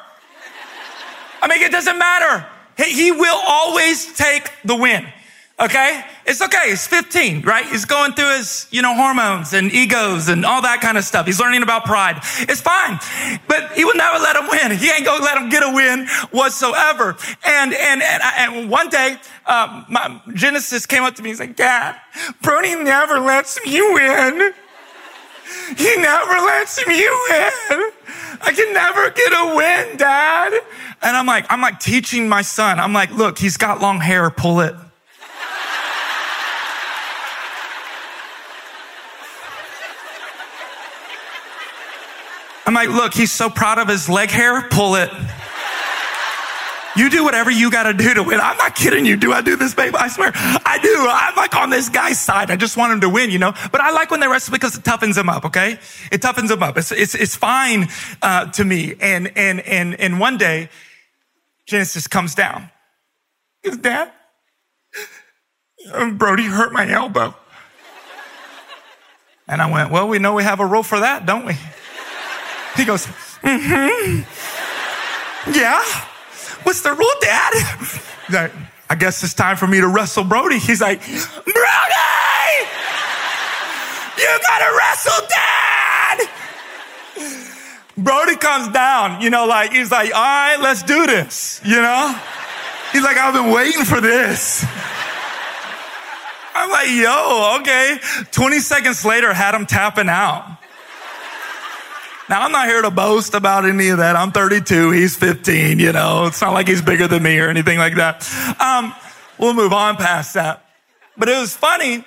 I 1.40 1.48
mean, 1.48 1.62
it 1.62 1.72
doesn't 1.72 1.98
matter. 1.98 2.46
He 2.76 3.10
will 3.10 3.40
always 3.46 4.14
take 4.14 4.50
the 4.64 4.76
win. 4.76 5.06
Okay? 5.60 6.04
It's 6.24 6.40
okay. 6.40 6.68
He's 6.68 6.86
15, 6.86 7.42
right? 7.42 7.66
He's 7.66 7.84
going 7.84 8.12
through 8.12 8.36
his, 8.36 8.68
you 8.70 8.80
know, 8.80 8.94
hormones 8.94 9.52
and 9.52 9.72
egos 9.72 10.28
and 10.28 10.44
all 10.44 10.62
that 10.62 10.80
kind 10.80 10.96
of 10.96 11.02
stuff. 11.02 11.26
He's 11.26 11.40
learning 11.40 11.64
about 11.64 11.84
pride. 11.84 12.18
It's 12.40 12.60
fine. 12.60 13.00
But 13.48 13.72
he 13.72 13.84
will 13.84 13.96
never 13.96 14.18
let 14.18 14.36
him 14.36 14.48
win. 14.48 14.78
He 14.78 14.88
ain't 14.90 15.04
gonna 15.04 15.24
let 15.24 15.36
him 15.36 15.48
get 15.48 15.64
a 15.64 15.72
win 15.74 16.06
whatsoever. 16.30 17.16
And, 17.44 17.74
and, 17.74 18.02
and, 18.02 18.22
and 18.22 18.70
one 18.70 18.88
day, 18.88 19.16
uh, 19.46 19.84
my, 19.88 20.20
Genesis 20.32 20.86
came 20.86 21.02
up 21.02 21.16
to 21.16 21.22
me. 21.22 21.30
He's 21.30 21.40
like, 21.40 21.56
Dad, 21.56 21.96
Brody 22.40 22.76
never 22.76 23.18
lets 23.18 23.58
me 23.64 23.80
win. 23.80 24.52
He 25.76 25.96
never 25.96 26.32
lets 26.34 26.86
me 26.86 27.00
win. 27.00 27.90
I 28.40 28.52
can 28.54 28.72
never 28.72 29.10
get 29.10 29.32
a 29.32 29.56
win, 29.56 29.96
Dad. 29.96 30.52
And 31.02 31.16
I'm 31.16 31.26
like, 31.26 31.46
I'm 31.50 31.60
like 31.60 31.80
teaching 31.80 32.28
my 32.28 32.42
son. 32.42 32.78
I'm 32.78 32.92
like, 32.92 33.10
look, 33.10 33.38
he's 33.38 33.56
got 33.56 33.80
long 33.80 33.98
hair. 33.98 34.30
Pull 34.30 34.60
it. 34.60 34.74
I'm 42.68 42.75
like, 42.75 42.90
look, 42.90 43.14
he's 43.14 43.32
so 43.32 43.48
proud 43.48 43.78
of 43.78 43.88
his 43.88 44.10
leg 44.10 44.28
hair. 44.28 44.60
Pull 44.68 44.96
it. 44.96 45.10
You 46.98 47.08
do 47.08 47.25
whatever 47.25 47.50
you 47.50 47.70
got 47.70 47.84
to 47.84 47.94
do 47.94 48.12
to 48.12 48.22
win. 48.22 48.40
I'm 48.40 48.58
not 48.58 48.75
kidding 48.75 49.06
you. 49.06 49.16
Do 49.16 49.32
I 49.32 49.40
do 49.40 49.56
this, 49.56 49.75
babe? 49.75 49.96
I 49.96 50.08
swear 50.08 50.32
I 50.34 50.78
do. 50.82 51.06
I'm 51.08 51.34
like 51.34 51.56
on 51.56 51.70
this 51.70 51.88
guy's 51.88 52.20
side. 52.20 52.50
I 52.50 52.56
just 52.56 52.76
want 52.76 52.92
him 52.92 53.00
to 53.00 53.08
win, 53.08 53.30
you 53.30 53.38
know, 53.38 53.54
but 53.72 53.80
I 53.80 53.90
like 53.92 54.10
when 54.10 54.20
they 54.20 54.28
wrestle 54.28 54.52
because 54.52 54.76
it 54.76 54.84
toughens 54.84 55.14
them 55.14 55.30
up. 55.30 55.46
Okay. 55.46 55.78
It 56.12 56.20
toughens 56.20 56.48
them 56.48 56.62
up. 56.62 56.76
It's, 56.76 56.92
it's, 56.92 57.14
it's 57.14 57.34
fine, 57.34 57.88
uh, 58.20 58.50
to 58.52 58.64
me. 58.66 58.96
And, 59.00 59.32
and, 59.34 59.60
and, 59.60 59.98
and 59.98 60.20
one 60.20 60.37
day 60.37 60.68
Genesis 61.66 62.06
comes 62.06 62.34
down. 62.34 62.70
Goes, 63.64 63.78
dad, 63.78 64.12
Brody 66.12 66.44
hurt 66.44 66.75
my 66.75 66.87
elbow. 66.87 67.34
And 69.46 69.62
I 69.62 69.70
went, 69.70 69.90
well, 69.90 70.06
we 70.06 70.18
know 70.18 70.34
we 70.34 70.42
have 70.42 70.60
a 70.60 70.66
rule 70.66 70.82
for 70.82 71.00
that, 71.00 71.25
don't 71.25 71.46
we? 71.46 71.54
He 72.78 72.85
goes, 72.85 73.06
mm-hmm. 73.42 74.23
Yeah. 75.52 75.82
What's 76.62 76.82
the 76.82 76.92
rule, 76.92 77.11
Dad? 77.20 77.52
Like, 78.30 78.52
I 78.88 78.94
guess 78.94 79.23
it's 79.25 79.35
time 79.35 79.56
for 79.56 79.66
me 79.66 79.80
to 79.80 79.88
wrestle 79.88 80.23
Brody. 80.23 80.58
He's 80.58 80.80
like, 80.80 81.00
Brody! 81.00 81.18
You 84.18 84.38
gotta 84.47 84.76
wrestle 84.76 85.26
Dad! 85.28 86.28
Brody 87.97 88.37
comes 88.37 88.68
down, 88.68 89.23
you 89.23 89.30
know, 89.30 89.47
like, 89.47 89.73
he's 89.73 89.90
like, 89.90 90.14
all 90.14 90.20
right, 90.20 90.56
let's 90.61 90.85
do 90.85 91.06
this, 91.06 91.61
you 91.64 91.82
know? 91.82 92.14
He's 92.92 93.02
like, 93.02 93.16
I've 93.16 93.35
been 93.35 93.50
waiting 93.50 93.85
for 93.85 94.00
this. 94.00 94.64
I'm 96.54 96.70
like, 96.70 96.90
yo, 96.90 97.58
okay. 97.61 97.99
20 98.30 98.61
seconds 98.61 99.04
later, 99.04 99.32
had 99.35 99.54
him 99.54 99.66
tapping 99.66 100.08
out. 100.08 100.57
Now, 102.28 102.42
I'm 102.42 102.52
not 102.52 102.66
here 102.66 102.82
to 102.82 102.90
boast 102.90 103.32
about 103.32 103.64
any 103.64 103.88
of 103.88 103.99
that. 103.99 104.14
I'm 104.14 104.32
32. 104.32 104.90
He's 104.90 105.16
15. 105.16 105.78
You 105.78 105.92
know, 105.92 106.26
it's 106.26 106.40
not 106.40 106.52
like 106.52 106.68
he's 106.68 106.82
bigger 106.82 107.08
than 107.08 107.23
me 107.23 107.38
or 107.38 107.49
anything 107.49 107.78
like 107.78 107.97
that. 107.97 108.28
Um, 108.61 108.94
we'll 109.38 109.54
move 109.54 109.73
on 109.73 109.97
past 109.97 110.35
that. 110.35 110.64
But 111.16 111.28
it 111.28 111.38
was 111.38 111.56
funny 111.56 112.04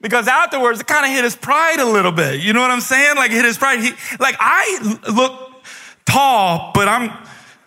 because 0.00 0.28
afterwards 0.28 0.80
it 0.80 0.86
kind 0.86 1.06
of 1.06 1.10
hit 1.10 1.24
his 1.24 1.36
pride 1.36 1.80
a 1.80 1.86
little 1.86 2.12
bit. 2.12 2.40
You 2.40 2.52
know 2.52 2.60
what 2.60 2.70
I'm 2.70 2.82
saying? 2.82 3.16
Like 3.16 3.30
it 3.30 3.36
hit 3.36 3.44
his 3.46 3.56
pride. 3.56 3.80
He, 3.80 3.92
like 4.20 4.36
I 4.38 4.98
look 5.10 5.64
tall, 6.04 6.72
but 6.74 6.88
I'm 6.88 7.10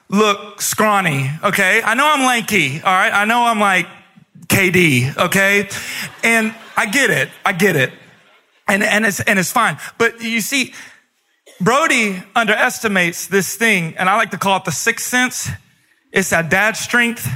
look 0.10 0.62
scrawny. 0.62 1.32
Okay. 1.44 1.82
I 1.84 1.96
know 1.96 2.08
I'm 2.08 2.26
lanky. 2.26 2.82
All 2.82 2.94
right. 2.94 3.14
I 3.14 3.26
know 3.26 3.44
I'm 3.46 3.60
like 3.60 3.88
KD. 4.48 5.18
Okay. 5.18 5.70
And 6.24 6.54
I 6.78 6.86
get 6.86 7.10
it. 7.10 7.30
I 7.44 7.54
get 7.54 7.76
it. 7.76 7.92
And, 8.68 8.84
and 8.84 9.06
it's, 9.06 9.20
and 9.22 9.40
it's 9.40 9.52
fine. 9.52 9.78
But 9.98 10.22
you 10.22 10.42
see, 10.42 10.74
Brody 11.62 12.22
underestimates 12.36 13.28
this 13.28 13.56
thing, 13.56 13.96
and 13.98 14.10
I 14.10 14.18
like 14.18 14.32
to 14.32 14.38
call 14.38 14.58
it 14.58 14.66
the 14.66 14.72
sixth 14.72 15.08
sense. 15.08 15.50
It's 16.12 16.30
that 16.30 16.50
dad 16.50 16.76
strength. 16.76 17.28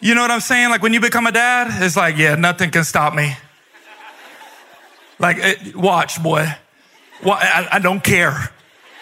You 0.00 0.14
know 0.14 0.22
what 0.22 0.30
I'm 0.30 0.40
saying? 0.40 0.70
Like 0.70 0.82
when 0.82 0.92
you 0.92 1.00
become 1.00 1.26
a 1.26 1.32
dad, 1.32 1.82
it's 1.82 1.96
like, 1.96 2.16
yeah, 2.16 2.34
nothing 2.34 2.70
can 2.70 2.84
stop 2.84 3.14
me. 3.14 3.34
Like, 5.18 5.38
eh, 5.38 5.54
watch, 5.74 6.22
boy. 6.22 6.46
I, 7.24 7.68
I 7.72 7.78
don't 7.78 8.02
care. 8.02 8.50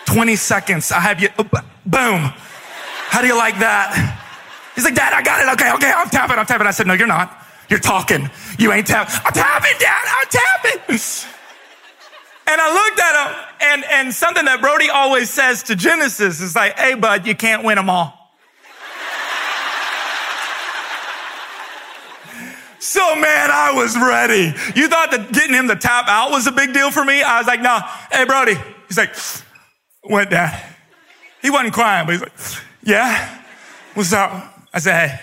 20 0.07 0.37
seconds, 0.37 0.93
I 0.93 1.01
have 1.01 1.21
you, 1.21 1.29
oh, 1.39 1.45
boom. 1.87 2.33
How 3.09 3.21
do 3.21 3.27
you 3.27 3.37
like 3.37 3.59
that? 3.59 4.19
He's 4.75 4.85
like, 4.85 4.95
Dad, 4.95 5.13
I 5.13 5.23
got 5.23 5.41
it. 5.41 5.53
Okay, 5.53 5.73
okay, 5.75 5.93
I'm 5.95 6.09
tapping, 6.09 6.39
I'm 6.39 6.47
tapping. 6.47 6.67
I 6.67 6.71
said, 6.71 6.87
No, 6.87 6.95
you're 6.95 7.07
not. 7.07 7.45
You're 7.69 7.79
talking. 7.79 8.31
You 8.59 8.73
ain't 8.73 8.87
tapping. 8.87 9.15
I'm 9.25 9.33
tapping, 9.33 9.79
Dad, 9.79 10.05
I'm 10.07 10.27
tapping. 10.29 10.99
And 12.47 12.61
I 12.61 12.73
looked 12.73 13.01
at 13.01 13.15
him, 13.17 13.45
and, 13.61 13.85
and 13.85 14.15
something 14.15 14.45
that 14.45 14.61
Brody 14.61 14.91
always 14.91 15.31
says 15.31 15.63
to 15.65 15.77
Genesis 15.77 16.41
is 16.41 16.57
like, 16.57 16.79
hey, 16.79 16.95
bud, 16.95 17.27
you 17.27 17.35
can't 17.35 17.65
win 17.65 17.77
them 17.77 17.89
all. 17.89 18.19
So 22.83 23.15
man, 23.15 23.49
I 23.53 23.73
was 23.75 23.97
ready. 23.97 24.53
You 24.75 24.89
thought 24.89 25.13
that 25.13 25.31
getting 25.33 25.55
him 25.55 25.69
to 25.69 25.77
tap 25.77 26.09
out 26.09 26.33
was 26.33 26.49
a 26.49 26.53
big 26.53 26.75
deal 26.75 26.91
for 26.91 27.05
me? 27.05 27.23
I 27.23 27.39
was 27.39 27.47
like, 27.47 27.63
no, 27.63 27.79
hey 28.11 28.25
Brody. 28.25 28.57
He's 28.89 28.99
like, 28.99 29.15
went 30.03 30.31
dad? 30.31 30.61
He 31.41 31.49
wasn't 31.49 31.75
crying, 31.75 32.07
but 32.07 32.13
he's 32.13 32.23
like, 32.23 32.33
yeah, 32.83 33.41
what's 33.95 34.13
up? 34.13 34.33
I 34.75 34.81
said, 34.81 35.09
hey, 35.09 35.21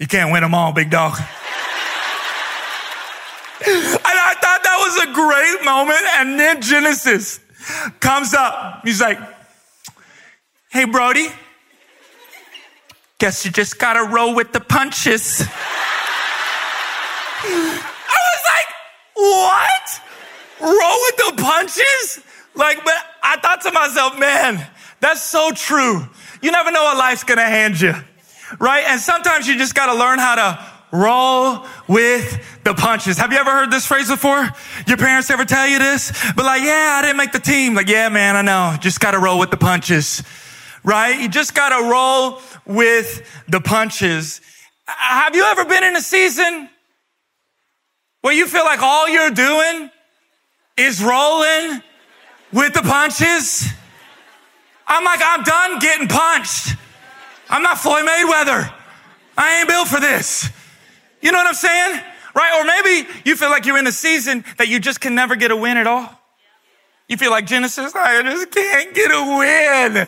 you 0.00 0.08
can't 0.08 0.32
win 0.32 0.42
them 0.42 0.52
all, 0.52 0.72
big 0.72 0.90
dog. 0.90 1.16
And 1.16 1.26
I 3.68 4.34
thought 4.40 4.62
that 4.64 4.78
was 4.90 5.04
a 5.04 5.12
great 5.12 5.64
moment. 5.64 6.02
And 6.16 6.38
then 6.38 6.60
Genesis 6.60 7.40
comes 8.00 8.34
up. 8.34 8.80
He's 8.84 9.00
like, 9.00 9.18
Hey, 10.70 10.84
Brody, 10.84 11.28
guess 13.18 13.44
you 13.44 13.50
just 13.50 13.78
gotta 13.78 14.04
roll 14.12 14.34
with 14.34 14.52
the 14.52 14.60
punches. 14.60 15.42
I 17.42 18.18
was 18.28 18.42
like, 18.54 18.66
What? 19.14 20.00
Roll 20.60 20.98
with 21.06 21.16
the 21.16 21.42
punches? 21.42 22.20
Like, 22.54 22.84
but 22.84 22.94
I 23.22 23.36
thought 23.40 23.60
to 23.62 23.72
myself, 23.72 24.18
man, 24.18 24.66
that's 25.00 25.22
so 25.22 25.52
true. 25.52 26.06
You 26.42 26.50
never 26.50 26.70
know 26.70 26.82
what 26.82 26.96
life's 26.96 27.24
gonna 27.24 27.44
hand 27.44 27.80
you, 27.80 27.94
right? 28.58 28.84
And 28.86 29.00
sometimes 29.00 29.46
you 29.46 29.56
just 29.56 29.74
gotta 29.74 29.94
learn 29.94 30.18
how 30.18 30.34
to 30.34 30.69
roll 30.92 31.64
with 31.88 32.44
the 32.64 32.74
punches. 32.74 33.18
Have 33.18 33.32
you 33.32 33.38
ever 33.38 33.50
heard 33.50 33.70
this 33.70 33.86
phrase 33.86 34.08
before? 34.08 34.48
Your 34.86 34.96
parents 34.96 35.30
ever 35.30 35.44
tell 35.44 35.66
you 35.66 35.78
this? 35.78 36.12
But 36.34 36.44
like, 36.44 36.62
yeah, 36.62 36.98
I 36.98 37.02
didn't 37.02 37.16
make 37.16 37.32
the 37.32 37.40
team. 37.40 37.74
Like, 37.74 37.88
yeah, 37.88 38.08
man, 38.08 38.36
I 38.36 38.42
know. 38.42 38.76
Just 38.80 39.00
gotta 39.00 39.18
roll 39.18 39.38
with 39.38 39.50
the 39.50 39.56
punches, 39.56 40.22
right? 40.84 41.20
You 41.20 41.28
just 41.28 41.54
gotta 41.54 41.88
roll 41.88 42.40
with 42.66 43.26
the 43.48 43.60
punches. 43.60 44.40
Have 44.86 45.36
you 45.36 45.44
ever 45.44 45.64
been 45.64 45.84
in 45.84 45.96
a 45.96 46.00
season 46.00 46.68
where 48.22 48.34
you 48.34 48.46
feel 48.46 48.64
like 48.64 48.82
all 48.82 49.08
you're 49.08 49.30
doing 49.30 49.90
is 50.76 51.02
rolling 51.02 51.82
with 52.52 52.74
the 52.74 52.82
punches? 52.82 53.68
I'm 54.86 55.04
like, 55.04 55.20
I'm 55.22 55.44
done 55.44 55.78
getting 55.78 56.08
punched. 56.08 56.74
I'm 57.48 57.62
not 57.62 57.78
Floyd 57.78 58.04
Mayweather. 58.04 58.72
I 59.38 59.58
ain't 59.58 59.68
built 59.68 59.88
for 59.88 60.00
this. 60.00 60.50
You 61.20 61.32
know 61.32 61.38
what 61.38 61.46
I'm 61.46 61.54
saying? 61.54 62.02
Right? 62.34 62.60
Or 62.60 62.64
maybe 62.64 63.08
you 63.24 63.36
feel 63.36 63.50
like 63.50 63.66
you're 63.66 63.78
in 63.78 63.86
a 63.86 63.92
season 63.92 64.44
that 64.58 64.68
you 64.68 64.80
just 64.80 65.00
can 65.00 65.14
never 65.14 65.36
get 65.36 65.50
a 65.50 65.56
win 65.56 65.76
at 65.76 65.86
all. 65.86 66.08
You 67.08 67.16
feel 67.16 67.30
like 67.30 67.46
Genesis, 67.46 67.92
I 67.94 68.22
just 68.22 68.50
can't 68.52 68.94
get 68.94 69.10
a 69.10 69.38
win. 69.38 70.06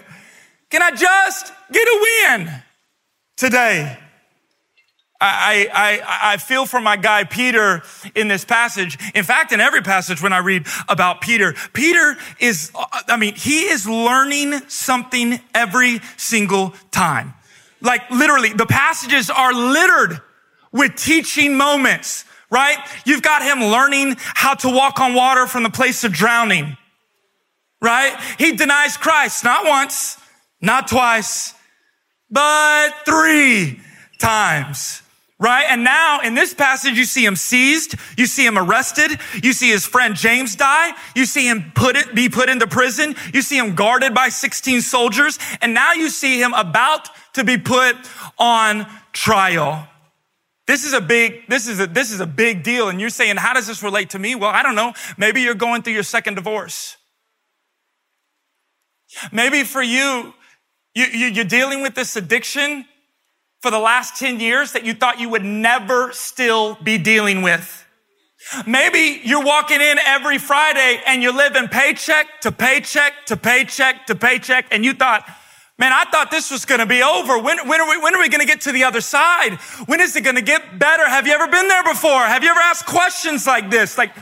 Can 0.71 0.83
I 0.83 0.91
just 0.93 1.53
get 1.73 1.87
a 1.87 2.37
win 2.39 2.63
today? 3.37 3.99
I, 5.21 5.69
I, 5.73 6.33
I 6.33 6.37
feel 6.37 6.67
for 6.67 6.81
my 6.81 6.97
guy 6.97 7.25
Peter 7.25 7.83
in 8.15 8.27
this 8.27 8.45
passage. 8.45 8.99
In 9.15 9.23
fact, 9.23 9.53
in 9.53 9.61
every 9.61 9.83
passage 9.83 10.21
when 10.21 10.33
I 10.33 10.39
read 10.39 10.67
about 10.89 11.21
Peter, 11.21 11.55
Peter 11.73 12.17
is, 12.41 12.73
I 12.75 13.17
mean, 13.17 13.35
he 13.35 13.65
is 13.69 13.87
learning 13.87 14.69
something 14.69 15.39
every 15.55 16.01
single 16.17 16.75
time. 16.91 17.35
Like 17.81 18.11
literally, 18.11 18.53
the 18.53 18.67
passages 18.67 19.31
are 19.31 19.53
littered 19.53 20.21
with 20.73 20.97
teaching 20.97 21.57
moments, 21.57 22.25
right? 22.51 22.79
You've 23.05 23.23
got 23.23 23.43
him 23.43 23.63
learning 23.63 24.17
how 24.19 24.55
to 24.55 24.69
walk 24.69 25.01
on 25.01 25.15
water 25.15 25.47
from 25.47 25.63
the 25.63 25.71
place 25.71 26.05
of 26.05 26.13
drowning, 26.13 26.77
right? 27.81 28.19
He 28.39 28.53
denies 28.57 28.97
Christ 28.97 29.45
not 29.45 29.65
once, 29.65 30.17
not 30.61 30.89
twice, 30.89 31.55
but 32.31 32.91
three 33.05 33.81
times 34.19 35.03
right? 35.43 35.67
And 35.69 35.83
now 35.83 36.21
in 36.21 36.35
this 36.35 36.55
passage, 36.55 36.97
you 36.97 37.05
see 37.05 37.25
him 37.25 37.35
seized, 37.35 37.97
you 38.17 38.27
see 38.27 38.47
him 38.47 38.57
arrested, 38.57 39.19
you 39.43 39.53
see 39.53 39.71
his 39.71 39.85
friend 39.85 40.15
James 40.15 40.55
die, 40.55 40.93
you 41.17 41.27
see 41.27 41.49
him 41.49 41.73
put 41.75 41.97
it, 41.97 42.15
be 42.15 42.29
put 42.29 42.49
into 42.49 42.69
prison, 42.69 43.17
you 43.35 43.43
see 43.43 43.59
him 43.59 43.75
guarded 43.75 44.15
by 44.15 44.29
16 44.29 44.83
soldiers, 44.83 45.41
and 45.61 45.75
now 45.75 45.95
you 45.95 46.11
see 46.11 46.41
him 46.41 46.55
about 46.55 47.09
to 47.35 47.43
be 47.43 47.59
put 47.59 47.97
on 48.39 48.87
trial. 49.13 49.89
This 50.67 50.85
is 50.85 50.93
a 50.93 51.01
big, 51.01 51.49
this 51.49 51.67
is 51.67 51.81
a, 51.81 51.87
this 51.87 52.13
is 52.13 52.21
a 52.21 52.27
big 52.27 52.63
deal. 52.63 52.89
And 52.89 53.01
you're 53.01 53.11
saying, 53.11 53.37
how 53.37 53.53
does 53.53 53.67
this 53.67 53.83
relate 53.83 54.11
to 54.11 54.19
me? 54.19 54.35
Well, 54.35 54.51
I 54.51 54.63
don't 54.63 54.77
know. 54.77 54.93
Maybe 55.17 55.43
you're 55.43 55.55
going 55.55 55.83
through 55.83 55.95
your 55.95 56.03
second 56.03 56.35
divorce. 56.35 56.97
Maybe 59.31 59.65
for 59.65 59.83
you, 59.83 60.35
you, 60.95 61.07
you 61.07 61.27
you're 61.27 61.45
dealing 61.45 61.83
with 61.83 61.95
this 61.95 62.17
addiction 62.17 62.87
for 63.61 63.71
the 63.71 63.79
last 63.79 64.17
10 64.19 64.41
years 64.41 64.73
that 64.73 64.85
you 64.85 64.95
thought 64.95 65.21
you 65.21 65.29
would 65.29 65.45
never 65.45 66.13
still 66.13 66.77
be 66.83 66.99
dealing 66.99 67.43
with. 67.43 67.87
Maybe 68.67 69.21
you're 69.25 69.45
walking 69.45 69.81
in 69.81 69.99
every 69.99 70.39
Friday 70.39 71.01
and 71.07 71.23
you're 71.23 71.35
living 71.35 71.69
paycheck 71.69 72.41
to 72.41 72.51
paycheck 72.51 73.27
to 73.27 73.37
paycheck 73.37 74.07
to 74.07 74.17
paycheck 74.17 74.67
and 74.73 74.85
you 74.85 74.95
thought, 74.95 75.25
man, 75.83 75.93
I 75.93 76.05
thought 76.05 76.31
this 76.31 76.49
was 76.53 76.65
going 76.65 76.79
to 76.79 76.87
be 76.87 77.03
over. 77.03 77.37
When, 77.37 77.67
when 77.67 77.81
are 77.81 77.89
we, 77.89 77.97
are 77.97 78.21
we 78.21 78.29
going 78.29 78.41
to 78.41 78.47
get 78.47 78.61
to 78.63 78.73
the 78.73 78.85
other 78.85 79.01
side? 79.01 79.55
When 79.87 80.01
is 80.01 80.15
it 80.15 80.23
going 80.23 80.37
to 80.37 80.43
get 80.43 80.79
better? 80.79 81.09
Have 81.09 81.27
you 81.27 81.33
ever 81.33 81.49
been 81.49 81.67
there 81.67 81.83
before? 81.83 82.21
Have 82.21 82.45
you 82.45 82.51
ever 82.51 82.61
asked 82.61 82.87
questions 82.87 83.49
like 83.49 83.69
this? 83.69 83.99
Like, 83.99 84.15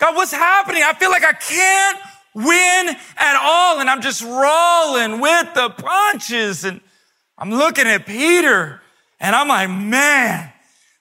God, 0.00 0.16
what's 0.16 0.32
happening? 0.32 0.82
I 0.82 0.94
feel 0.94 1.10
like 1.10 1.22
I 1.22 1.34
can't 1.34 1.98
win 2.34 2.96
at 3.18 3.38
all. 3.38 3.80
And 3.80 3.90
I'm 3.90 4.00
just 4.00 4.22
rolling 4.22 5.20
with 5.20 5.52
the 5.52 5.74
punches 5.76 6.64
and 6.64 6.80
I'm 7.36 7.50
looking 7.50 7.86
at 7.86 8.06
Peter 8.06 8.80
and 9.20 9.36
I'm 9.36 9.48
like, 9.48 9.68
man, 9.68 10.52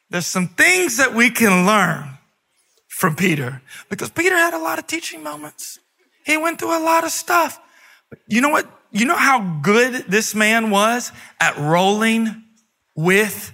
there's 0.09 0.27
some 0.27 0.49
things 0.49 0.97
that 0.97 1.13
we 1.13 1.29
can 1.29 1.65
learn 1.65 2.17
from 2.89 3.15
Peter 3.15 3.61
because 3.89 4.09
Peter 4.09 4.35
had 4.35 4.53
a 4.53 4.59
lot 4.59 4.79
of 4.79 4.85
teaching 4.85 5.23
moments. 5.23 5.79
He 6.25 6.35
went 6.35 6.59
through 6.59 6.77
a 6.77 6.83
lot 6.83 7.05
of 7.05 7.11
stuff. 7.11 7.57
But 8.09 8.19
you 8.27 8.41
know 8.41 8.49
what? 8.49 8.67
You 8.93 9.05
know 9.05 9.17
how 9.17 9.59
good 9.63 10.05
this 10.07 10.35
man 10.35 10.69
was 10.69 11.11
at 11.39 11.57
rolling 11.57 12.43
with 12.95 13.51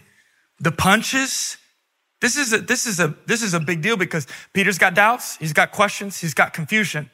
the 0.60 0.72
punches? 0.72 1.58
This 2.20 2.36
is 2.36 2.52
a, 2.52 2.58
this 2.58 2.86
is 2.86 3.00
a, 3.00 3.16
this 3.26 3.42
is 3.42 3.54
a 3.54 3.60
big 3.62 3.82
deal 3.82 3.96
because 3.96 4.28
Peter's 4.54 4.78
got 4.78 4.94
doubts. 4.94 5.38
He's 5.38 5.54
got 5.54 5.72
questions. 5.72 6.20
He's 6.20 6.34
got 6.34 6.54
confusion. 6.54 7.10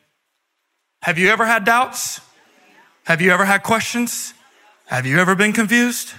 Have 1.03 1.19
you 1.19 1.29
ever 1.29 1.45
had 1.45 1.65
doubts? 1.65 2.19
Have 3.03 3.21
you 3.21 3.29
ever 3.29 3.45
had 3.45 3.61
questions? 3.61 4.33
Have 4.87 5.05
you 5.05 5.19
ever 5.19 5.35
been 5.35 5.53
confused? 5.53 6.13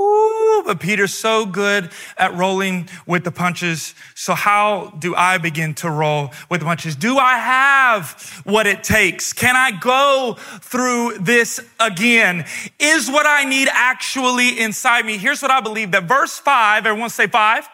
Ooh, 0.00 0.62
but 0.66 0.78
Peter's 0.78 1.14
so 1.14 1.46
good 1.46 1.90
at 2.18 2.34
rolling 2.34 2.88
with 3.06 3.24
the 3.24 3.30
punches. 3.30 3.94
So 4.14 4.34
how 4.34 4.92
do 4.98 5.14
I 5.14 5.38
begin 5.38 5.72
to 5.76 5.90
roll 5.90 6.32
with 6.50 6.60
the 6.60 6.66
punches? 6.66 6.96
Do 6.96 7.16
I 7.16 7.38
have 7.38 8.42
what 8.44 8.66
it 8.66 8.84
takes? 8.84 9.32
Can 9.32 9.56
I 9.56 9.70
go 9.70 10.36
through 10.38 11.18
this 11.20 11.60
again? 11.80 12.44
Is 12.78 13.10
what 13.10 13.26
I 13.26 13.44
need 13.44 13.68
actually 13.70 14.60
inside 14.60 15.06
me? 15.06 15.16
Here's 15.16 15.40
what 15.40 15.50
I 15.50 15.60
believe 15.60 15.92
that 15.92 16.04
verse 16.04 16.38
five, 16.38 16.84
everyone 16.84 17.10
say 17.10 17.26
five. 17.26 17.66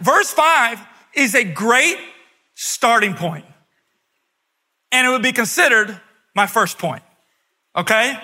Verse 0.00 0.30
five 0.30 0.80
is 1.14 1.34
a 1.34 1.44
great 1.44 1.98
starting 2.54 3.14
point. 3.14 3.44
And 4.90 5.06
it 5.06 5.10
would 5.10 5.22
be 5.22 5.32
considered 5.32 6.00
my 6.34 6.46
first 6.46 6.78
point. 6.78 7.02
Okay? 7.74 8.18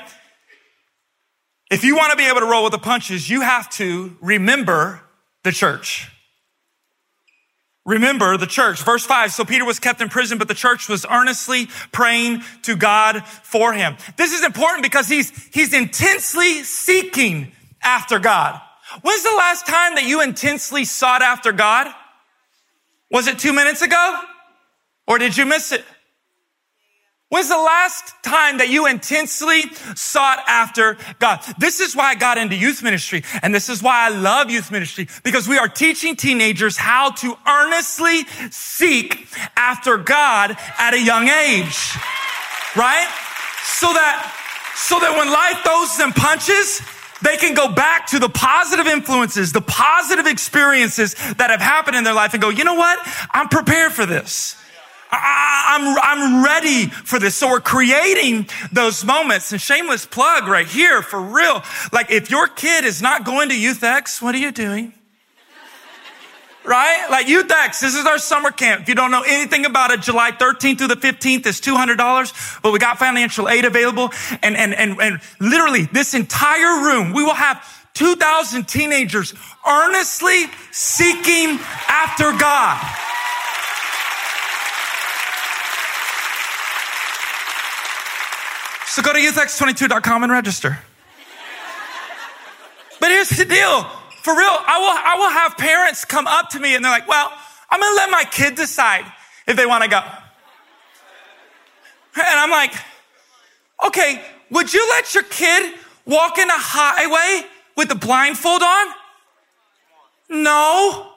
If 1.73 1.85
you 1.85 1.97
want 1.97 2.11
to 2.11 2.19
be 2.19 2.29
able 2.29 2.41
to 2.41 2.47
roll 2.47 2.65
with 2.65 2.73
the 2.73 2.79
punches, 2.79 3.31
you 3.31 3.41
have 3.41 3.71
to 3.71 4.15
remember 4.21 5.01
the 5.43 5.53
church. 5.53 6.07
Remember 7.87 8.37
the 8.37 8.47
church. 8.47 8.83
Verse 8.83 9.07
five. 9.07 9.33
So 9.33 9.43
Peter 9.47 9.65
was 9.65 9.79
kept 9.79 10.03
in 10.03 10.11
prison, 10.11 10.37
but 10.37 10.49
the 10.49 10.55
church 10.55 10.87
was 10.87 11.07
earnestly 11.11 11.69
praying 11.91 12.43
to 12.65 12.77
God 12.77 13.27
for 13.27 13.73
him. 13.73 13.97
This 14.19 14.35
is 14.35 14.45
important 14.45 14.83
because 14.83 15.09
he's, 15.09 15.31
he's 15.47 15.73
intensely 15.73 16.63
seeking 16.63 17.53
after 17.83 18.19
God. 18.19 18.61
When's 19.01 19.23
the 19.23 19.35
last 19.35 19.67
time 19.67 19.95
that 19.95 20.05
you 20.05 20.21
intensely 20.21 20.85
sought 20.85 21.23
after 21.23 21.53
God? 21.53 21.87
Was 23.11 23.29
it 23.29 23.39
two 23.39 23.55
minutes 23.55 23.81
ago? 23.81 24.21
Or 25.07 25.17
did 25.17 25.39
you 25.39 25.47
miss 25.47 25.73
it? 25.73 25.87
When's 27.33 27.49
the 27.49 27.57
last 27.57 28.13
time 28.23 28.59
that 28.59 28.69
you 28.69 28.87
intensely 28.87 29.63
sought 29.95 30.45
after 30.47 30.99
God? 31.19 31.43
This 31.57 31.81
is 31.81 31.97
why 31.97 32.11
I 32.11 32.15
got 32.15 32.37
into 32.37 32.55
youth 32.55 32.83
ministry. 32.83 33.25
And 33.41 33.55
this 33.55 33.71
is 33.71 33.83
why 33.83 34.05
I 34.05 34.11
love 34.11 34.51
youth 34.51 34.71
ministry 34.71 35.09
because 35.23 35.49
we 35.49 35.57
are 35.57 35.67
teaching 35.67 36.15
teenagers 36.15 36.77
how 36.77 37.13
to 37.13 37.39
earnestly 37.49 38.25
seek 38.51 39.29
after 39.57 39.97
God 39.97 40.59
at 40.79 40.93
a 40.93 41.01
young 41.01 41.27
age. 41.31 41.95
Right? 42.77 43.09
So 43.65 43.95
that, 43.95 44.31
so 44.77 45.01
that 45.01 45.17
when 45.17 45.33
life 45.33 45.65
throws 45.65 45.97
them 45.97 46.13
punches, 46.13 46.83
they 47.23 47.39
can 47.39 47.55
go 47.55 47.73
back 47.73 48.09
to 48.09 48.19
the 48.19 48.29
positive 48.29 48.87
influences, 48.87 49.53
the 49.53 49.63
positive 49.63 50.27
experiences 50.27 51.15
that 51.39 51.49
have 51.49 51.63
happened 51.63 51.97
in 51.97 52.05
their 52.05 52.13
life 52.13 52.35
and 52.35 52.43
go, 52.43 52.51
you 52.51 52.65
know 52.65 52.75
what? 52.75 52.99
I'm 53.31 53.49
prepared 53.49 53.93
for 53.93 54.05
this. 54.05 54.59
I, 55.13 55.77
am 55.79 55.89
I'm, 55.89 55.99
I'm 56.03 56.45
ready 56.45 56.87
for 56.87 57.19
this. 57.19 57.37
So 57.37 57.51
we're 57.51 57.61
creating 57.61 58.49
those 58.73 59.05
moments 59.05 59.53
and 59.53 59.61
shameless 59.61 60.07
plug 60.07 60.49
right 60.49 60.67
here 60.67 61.03
for 61.03 61.21
real. 61.21 61.63
Like 61.93 62.11
if 62.11 62.31
your 62.31 62.49
kid 62.49 62.85
is 62.85 63.03
not 63.03 63.25
going 63.25 63.51
to 63.51 63.59
Youth 63.59 63.83
X, 63.85 64.23
what 64.23 64.35
are 64.35 64.39
you 64.39 64.51
doing? 64.51 64.95
right? 66.65 67.09
Like 67.11 67.29
Youth 67.29 67.49
this 67.49 67.83
is 67.83 68.07
our 68.07 68.19
summer 68.19 68.51
camp. 68.51 68.83
If 68.83 68.89
you 68.89 68.95
don't 68.95 69.11
know 69.11 69.25
anything 69.27 69.67
about 69.67 69.91
it, 69.91 70.01
July 70.01 70.31
13th 70.31 70.79
through 70.79 70.89
the 70.89 70.97
15th 70.97 71.47
is 71.47 71.61
$200, 71.61 72.63
but 72.63 72.73
we 72.73 72.79
got 72.79 72.99
financial 72.99 73.49
aid 73.49 73.65
available. 73.65 74.11
And, 74.43 74.57
and, 74.57 74.75
and, 74.75 75.01
and 75.01 75.21
literally 75.41 75.85
this 75.87 76.15
entire 76.15 76.85
room, 76.85 77.13
we 77.13 77.23
will 77.23 77.35
have 77.35 77.63
2,000 77.95 78.67
teenagers 78.67 79.35
earnestly 79.69 80.47
seeking 80.71 81.59
after 81.89 82.33
God. 82.33 83.12
So 88.93 89.01
go 89.01 89.15
to 89.15 89.19
youthx22.com 89.19 90.23
and 90.23 90.31
register. 90.31 90.79
But 93.01 93.11
here's 93.11 93.31
the 93.31 93.47
deal. 93.47 93.85
For 94.21 94.37
real, 94.37 94.51
I 94.51 94.79
will, 94.79 94.91
I 94.91 95.15
will 95.19 95.31
have 95.31 95.57
parents 95.57 96.05
come 96.05 96.27
up 96.27 96.51
to 96.51 96.61
me 96.61 96.75
and 96.75 96.85
they're 96.85 96.93
like, 96.93 97.09
well, 97.09 97.33
I'm 97.71 97.81
going 97.81 97.91
to 97.91 97.97
let 97.97 98.11
my 98.11 98.25
kid 98.31 98.55
decide 98.55 99.11
if 99.47 99.57
they 99.57 99.65
want 99.65 99.83
to 99.83 99.89
go. 99.89 99.97
And 102.17 102.39
I'm 102.39 102.51
like, 102.51 102.75
okay, 103.87 104.23
would 104.51 104.75
you 104.75 104.87
let 104.91 105.15
your 105.15 105.25
kid 105.25 105.75
walk 106.05 106.37
in 106.37 106.51
a 106.51 106.53
highway 106.53 107.49
with 107.79 107.91
a 107.93 107.95
blindfold 107.95 108.61
on? 108.61 108.87
No. 110.29 111.13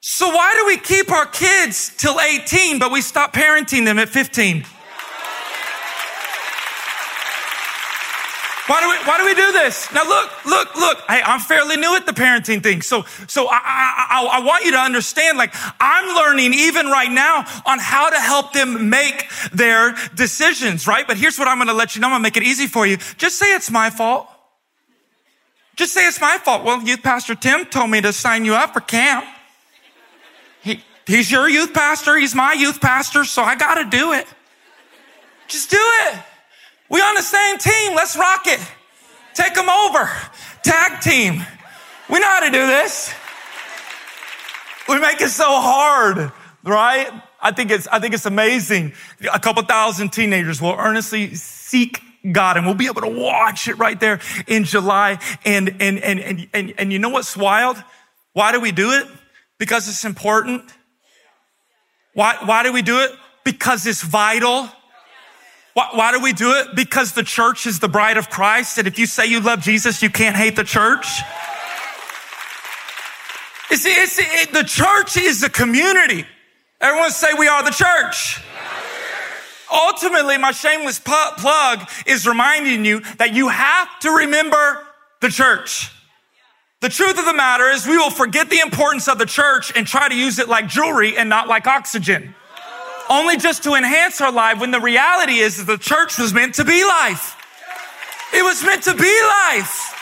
So 0.00 0.26
why 0.30 0.54
do 0.58 0.64
we 0.64 0.78
keep 0.78 1.12
our 1.12 1.26
kids 1.26 1.94
till 1.94 2.18
18, 2.18 2.78
but 2.78 2.90
we 2.90 3.02
stop 3.02 3.34
parenting 3.34 3.84
them 3.84 3.98
at 3.98 4.08
15? 4.08 4.64
Why 8.68 8.80
do 8.80 8.88
we, 8.88 8.96
why 9.08 9.18
do 9.18 9.24
we 9.24 9.34
do 9.34 9.50
this? 9.52 9.92
Now 9.92 10.04
look, 10.04 10.44
look, 10.44 10.76
look. 10.76 10.98
Hey, 11.08 11.20
I'm 11.24 11.40
fairly 11.40 11.76
new 11.76 11.96
at 11.96 12.06
the 12.06 12.12
parenting 12.12 12.62
thing. 12.62 12.80
So, 12.82 13.02
so 13.26 13.48
I, 13.50 13.58
I, 14.08 14.28
I, 14.34 14.44
want 14.44 14.64
you 14.64 14.70
to 14.70 14.78
understand, 14.78 15.36
like, 15.36 15.52
I'm 15.80 16.14
learning 16.14 16.54
even 16.54 16.86
right 16.86 17.10
now 17.10 17.44
on 17.66 17.80
how 17.80 18.08
to 18.08 18.20
help 18.20 18.52
them 18.52 18.88
make 18.88 19.28
their 19.52 19.96
decisions, 20.14 20.86
right? 20.86 21.04
But 21.04 21.16
here's 21.16 21.40
what 21.40 21.48
I'm 21.48 21.58
going 21.58 21.68
to 21.68 21.74
let 21.74 21.96
you 21.96 22.00
know. 22.00 22.06
I'm 22.06 22.12
going 22.12 22.20
to 22.20 22.26
make 22.26 22.36
it 22.36 22.44
easy 22.44 22.68
for 22.68 22.86
you. 22.86 22.98
Just 23.16 23.36
say 23.36 23.52
it's 23.52 23.70
my 23.70 23.90
fault. 23.90 24.28
Just 25.74 25.92
say 25.92 26.06
it's 26.06 26.20
my 26.20 26.38
fault. 26.38 26.62
Well, 26.62 26.82
youth 26.82 27.02
pastor 27.02 27.34
Tim 27.34 27.64
told 27.64 27.90
me 27.90 28.00
to 28.00 28.12
sign 28.12 28.44
you 28.44 28.54
up 28.54 28.74
for 28.74 28.80
camp. 28.80 29.24
He, 30.62 30.84
he's 31.04 31.32
your 31.32 31.48
youth 31.48 31.74
pastor. 31.74 32.16
He's 32.16 32.34
my 32.34 32.52
youth 32.52 32.80
pastor. 32.80 33.24
So 33.24 33.42
I 33.42 33.56
got 33.56 33.74
to 33.74 33.90
do 33.90 34.12
it. 34.12 34.26
Just 35.48 35.68
do 35.68 35.78
it. 35.80 36.22
We 36.92 37.00
on 37.00 37.14
the 37.14 37.22
same 37.22 37.56
team. 37.56 37.96
Let's 37.96 38.16
rock 38.16 38.46
it. 38.46 38.60
Take 39.32 39.54
them 39.54 39.70
over. 39.70 40.10
Tag 40.62 41.00
team. 41.00 41.42
We 42.10 42.18
know 42.18 42.26
how 42.26 42.40
to 42.40 42.50
do 42.50 42.66
this. 42.66 43.14
We 44.86 45.00
make 45.00 45.22
it 45.22 45.30
so 45.30 45.46
hard, 45.48 46.32
right? 46.62 47.10
I 47.40 47.52
think 47.52 47.70
it's, 47.70 47.88
I 47.88 47.98
think 47.98 48.12
it's 48.12 48.26
amazing. 48.26 48.92
A 49.32 49.40
couple 49.40 49.62
thousand 49.62 50.12
teenagers 50.12 50.60
will 50.60 50.76
earnestly 50.78 51.34
seek 51.34 52.02
God 52.30 52.58
and 52.58 52.66
we'll 52.66 52.74
be 52.74 52.86
able 52.86 53.00
to 53.00 53.08
watch 53.08 53.68
it 53.68 53.78
right 53.78 53.98
there 53.98 54.20
in 54.46 54.64
July. 54.64 55.18
And, 55.46 55.76
and, 55.80 55.98
and, 55.98 56.20
and, 56.20 56.48
and, 56.52 56.74
and 56.76 56.92
you 56.92 56.98
know 56.98 57.08
what's 57.08 57.38
wild? 57.38 57.82
Why 58.34 58.52
do 58.52 58.60
we 58.60 58.70
do 58.70 58.92
it? 58.92 59.06
Because 59.58 59.88
it's 59.88 60.04
important. 60.04 60.70
Why, 62.12 62.36
why 62.44 62.62
do 62.64 62.72
we 62.72 62.82
do 62.82 63.00
it? 63.00 63.12
Because 63.44 63.86
it's 63.86 64.02
vital. 64.02 64.68
Why, 65.74 65.88
why, 65.92 66.12
do 66.12 66.20
we 66.20 66.32
do 66.32 66.52
it? 66.52 66.74
Because 66.74 67.12
the 67.12 67.22
church 67.22 67.66
is 67.66 67.80
the 67.80 67.88
bride 67.88 68.18
of 68.18 68.28
Christ. 68.28 68.78
And 68.78 68.86
if 68.86 68.98
you 68.98 69.06
say 69.06 69.26
you 69.26 69.40
love 69.40 69.60
Jesus, 69.60 70.02
you 70.02 70.10
can't 70.10 70.36
hate 70.36 70.56
the 70.56 70.64
church. 70.64 71.06
It's, 73.70 73.86
it's, 73.86 74.18
it, 74.18 74.52
the 74.52 74.64
church 74.64 75.16
is 75.16 75.40
the 75.40 75.48
community. 75.48 76.26
Everyone 76.80 77.10
say 77.10 77.28
we 77.38 77.48
are 77.48 77.64
the 77.64 77.70
church. 77.70 78.42
Ultimately, 79.72 80.36
my 80.36 80.50
shameless 80.50 80.98
plug 81.00 81.88
is 82.04 82.26
reminding 82.26 82.84
you 82.84 83.00
that 83.16 83.32
you 83.32 83.48
have 83.48 83.88
to 84.00 84.10
remember 84.10 84.86
the 85.22 85.30
church. 85.30 85.90
The 86.82 86.90
truth 86.90 87.18
of 87.18 87.24
the 87.24 87.32
matter 87.32 87.70
is 87.70 87.86
we 87.86 87.96
will 87.96 88.10
forget 88.10 88.50
the 88.50 88.58
importance 88.58 89.08
of 89.08 89.16
the 89.18 89.24
church 89.24 89.72
and 89.74 89.86
try 89.86 90.08
to 90.08 90.14
use 90.14 90.38
it 90.38 90.48
like 90.48 90.66
jewelry 90.66 91.16
and 91.16 91.30
not 91.30 91.48
like 91.48 91.66
oxygen 91.66 92.34
only 93.08 93.36
just 93.36 93.64
to 93.64 93.74
enhance 93.74 94.20
our 94.20 94.32
life 94.32 94.60
when 94.60 94.70
the 94.70 94.80
reality 94.80 95.38
is 95.38 95.58
that 95.58 95.66
the 95.66 95.78
church 95.78 96.18
was 96.18 96.32
meant 96.32 96.54
to 96.56 96.64
be 96.64 96.84
life. 96.84 97.36
It 98.32 98.42
was 98.42 98.64
meant 98.64 98.84
to 98.84 98.94
be 98.94 99.20
life. 99.22 99.94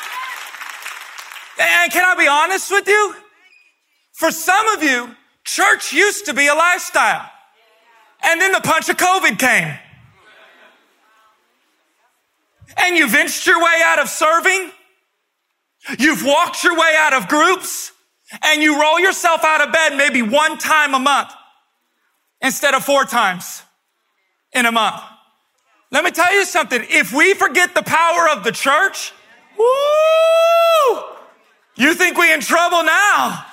And 1.59 1.93
can 1.93 2.05
I 2.05 2.15
be 2.19 2.29
honest 2.29 2.71
with 2.71 2.87
you? 2.87 3.15
For 4.13 4.31
some 4.31 4.69
of 4.69 4.83
you, 4.83 5.15
church 5.45 5.93
used 5.93 6.27
to 6.27 6.35
be 6.35 6.47
a 6.47 6.55
lifestyle. 6.55 7.29
And 8.23 8.41
then 8.41 8.53
the 8.53 8.61
punch 8.61 8.89
of 8.89 8.97
COVID 8.97 9.39
came. 9.39 9.79
And 12.77 12.97
you've 12.97 13.15
inched 13.15 13.47
your 13.47 13.59
way 13.59 13.83
out 13.85 13.99
of 13.99 14.09
serving. 14.09 14.71
You've 15.99 16.25
walked 16.25 16.63
your 16.63 16.77
way 16.77 16.95
out 16.97 17.15
of 17.15 17.29
groups 17.29 17.93
and 18.45 18.63
you 18.63 18.81
roll 18.81 19.01
yourself 19.01 19.43
out 19.45 19.67
of 19.67 19.73
bed 19.73 19.97
maybe 19.97 20.23
one 20.23 20.59
time 20.59 20.95
a 20.95 20.99
month 20.99 21.33
instead 22.41 22.75
of 22.75 22.85
four 22.85 23.05
times 23.05 23.63
in 24.53 24.67
a 24.67 24.73
month. 24.73 25.03
Let 25.91 26.05
me 26.05 26.11
tell 26.11 26.33
you 26.33 26.45
something. 26.45 26.85
If 26.89 27.13
we 27.13 27.35
forget 27.35 27.75
the 27.75 27.83
power 27.83 28.29
of 28.31 28.45
the 28.45 28.53
church, 28.53 29.13
woo, 29.59 31.03
you 31.77 31.95
think 31.95 32.17
we 32.17 32.33
in 32.33 32.41
trouble 32.41 32.85
now? 32.85 33.45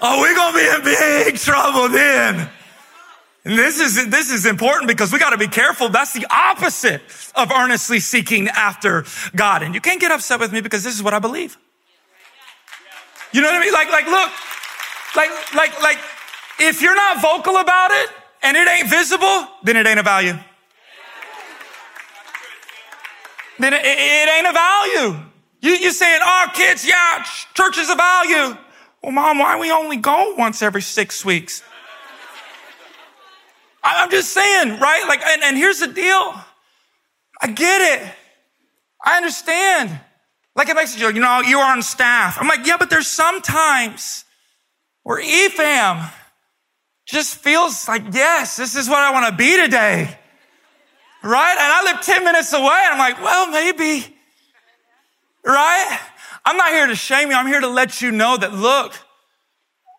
Oh, 0.00 0.20
we're 0.20 0.34
going 0.34 0.52
to 0.52 0.58
be 0.58 0.90
in 0.90 1.24
big 1.24 1.36
trouble 1.38 1.88
then. 1.88 2.48
And 3.44 3.58
this 3.58 3.80
is, 3.80 4.08
this 4.08 4.30
is 4.30 4.46
important 4.46 4.86
because 4.86 5.12
we 5.12 5.18
got 5.18 5.30
to 5.30 5.38
be 5.38 5.48
careful. 5.48 5.88
That's 5.88 6.12
the 6.12 6.26
opposite 6.30 7.02
of 7.34 7.50
earnestly 7.50 7.98
seeking 7.98 8.48
after 8.48 9.04
God. 9.34 9.62
And 9.62 9.74
you 9.74 9.80
can't 9.80 10.00
get 10.00 10.12
upset 10.12 10.38
with 10.38 10.52
me 10.52 10.60
because 10.60 10.84
this 10.84 10.94
is 10.94 11.02
what 11.02 11.12
I 11.12 11.18
believe. 11.18 11.56
You 13.32 13.40
know 13.40 13.48
what 13.48 13.56
I 13.56 13.60
mean? 13.60 13.72
Like, 13.72 13.90
like, 13.90 14.06
look, 14.06 14.30
like, 15.16 15.54
like, 15.54 15.82
like, 15.82 15.98
if 16.62 16.82
you're 16.82 16.94
not 16.94 17.20
vocal 17.20 17.56
about 17.56 17.90
it 17.90 18.10
and 18.42 18.56
it 18.56 18.68
ain't 18.68 18.88
visible, 18.88 19.48
then 19.62 19.76
it 19.76 19.86
ain't 19.86 19.98
a 19.98 20.02
value. 20.02 20.34
Then 23.58 23.74
it, 23.74 23.82
it 23.84 24.28
ain't 24.28 24.46
a 24.46 24.52
value. 24.52 25.20
You, 25.60 25.72
you 25.72 25.92
saying, 25.92 26.20
oh, 26.22 26.46
kids, 26.54 26.86
yeah, 26.86 27.24
church 27.54 27.78
is 27.78 27.88
a 27.90 27.94
value. 27.94 28.56
Well, 29.02 29.12
mom, 29.12 29.38
why 29.38 29.58
we 29.58 29.70
only 29.70 29.96
go 29.96 30.34
once 30.36 30.62
every 30.62 30.82
six 30.82 31.24
weeks? 31.24 31.62
I'm 33.84 34.10
just 34.10 34.32
saying, 34.32 34.78
right? 34.80 35.04
Like, 35.08 35.22
and, 35.24 35.42
and 35.42 35.56
here's 35.56 35.80
the 35.80 35.88
deal. 35.88 36.34
I 37.40 37.48
get 37.48 38.00
it. 38.00 38.08
I 39.04 39.16
understand. 39.16 40.00
Like 40.54 40.68
it 40.68 40.76
makes 40.76 40.98
you, 40.98 41.06
you 41.08 41.20
know, 41.20 41.40
you're 41.40 41.64
on 41.64 41.82
staff. 41.82 42.38
I'm 42.40 42.46
like, 42.46 42.66
yeah, 42.66 42.76
but 42.78 42.90
there's 42.90 43.08
sometimes 43.08 44.24
where 45.02 45.20
EFAM 45.20 46.10
just 47.12 47.36
feels 47.36 47.86
like, 47.86 48.02
yes, 48.12 48.56
this 48.56 48.74
is 48.74 48.88
what 48.88 49.00
I 49.00 49.12
want 49.12 49.26
to 49.26 49.36
be 49.36 49.56
today. 49.62 50.18
Right? 51.22 51.52
And 51.52 51.60
I 51.60 51.92
live 51.92 52.00
10 52.00 52.24
minutes 52.24 52.52
away 52.54 52.80
and 52.84 52.94
I'm 52.94 52.98
like, 52.98 53.22
well, 53.22 53.50
maybe. 53.50 54.16
Right? 55.44 56.00
I'm 56.44 56.56
not 56.56 56.72
here 56.72 56.86
to 56.86 56.96
shame 56.96 57.30
you. 57.30 57.36
I'm 57.36 57.46
here 57.46 57.60
to 57.60 57.68
let 57.68 58.00
you 58.00 58.10
know 58.12 58.36
that, 58.38 58.54
look, 58.54 58.94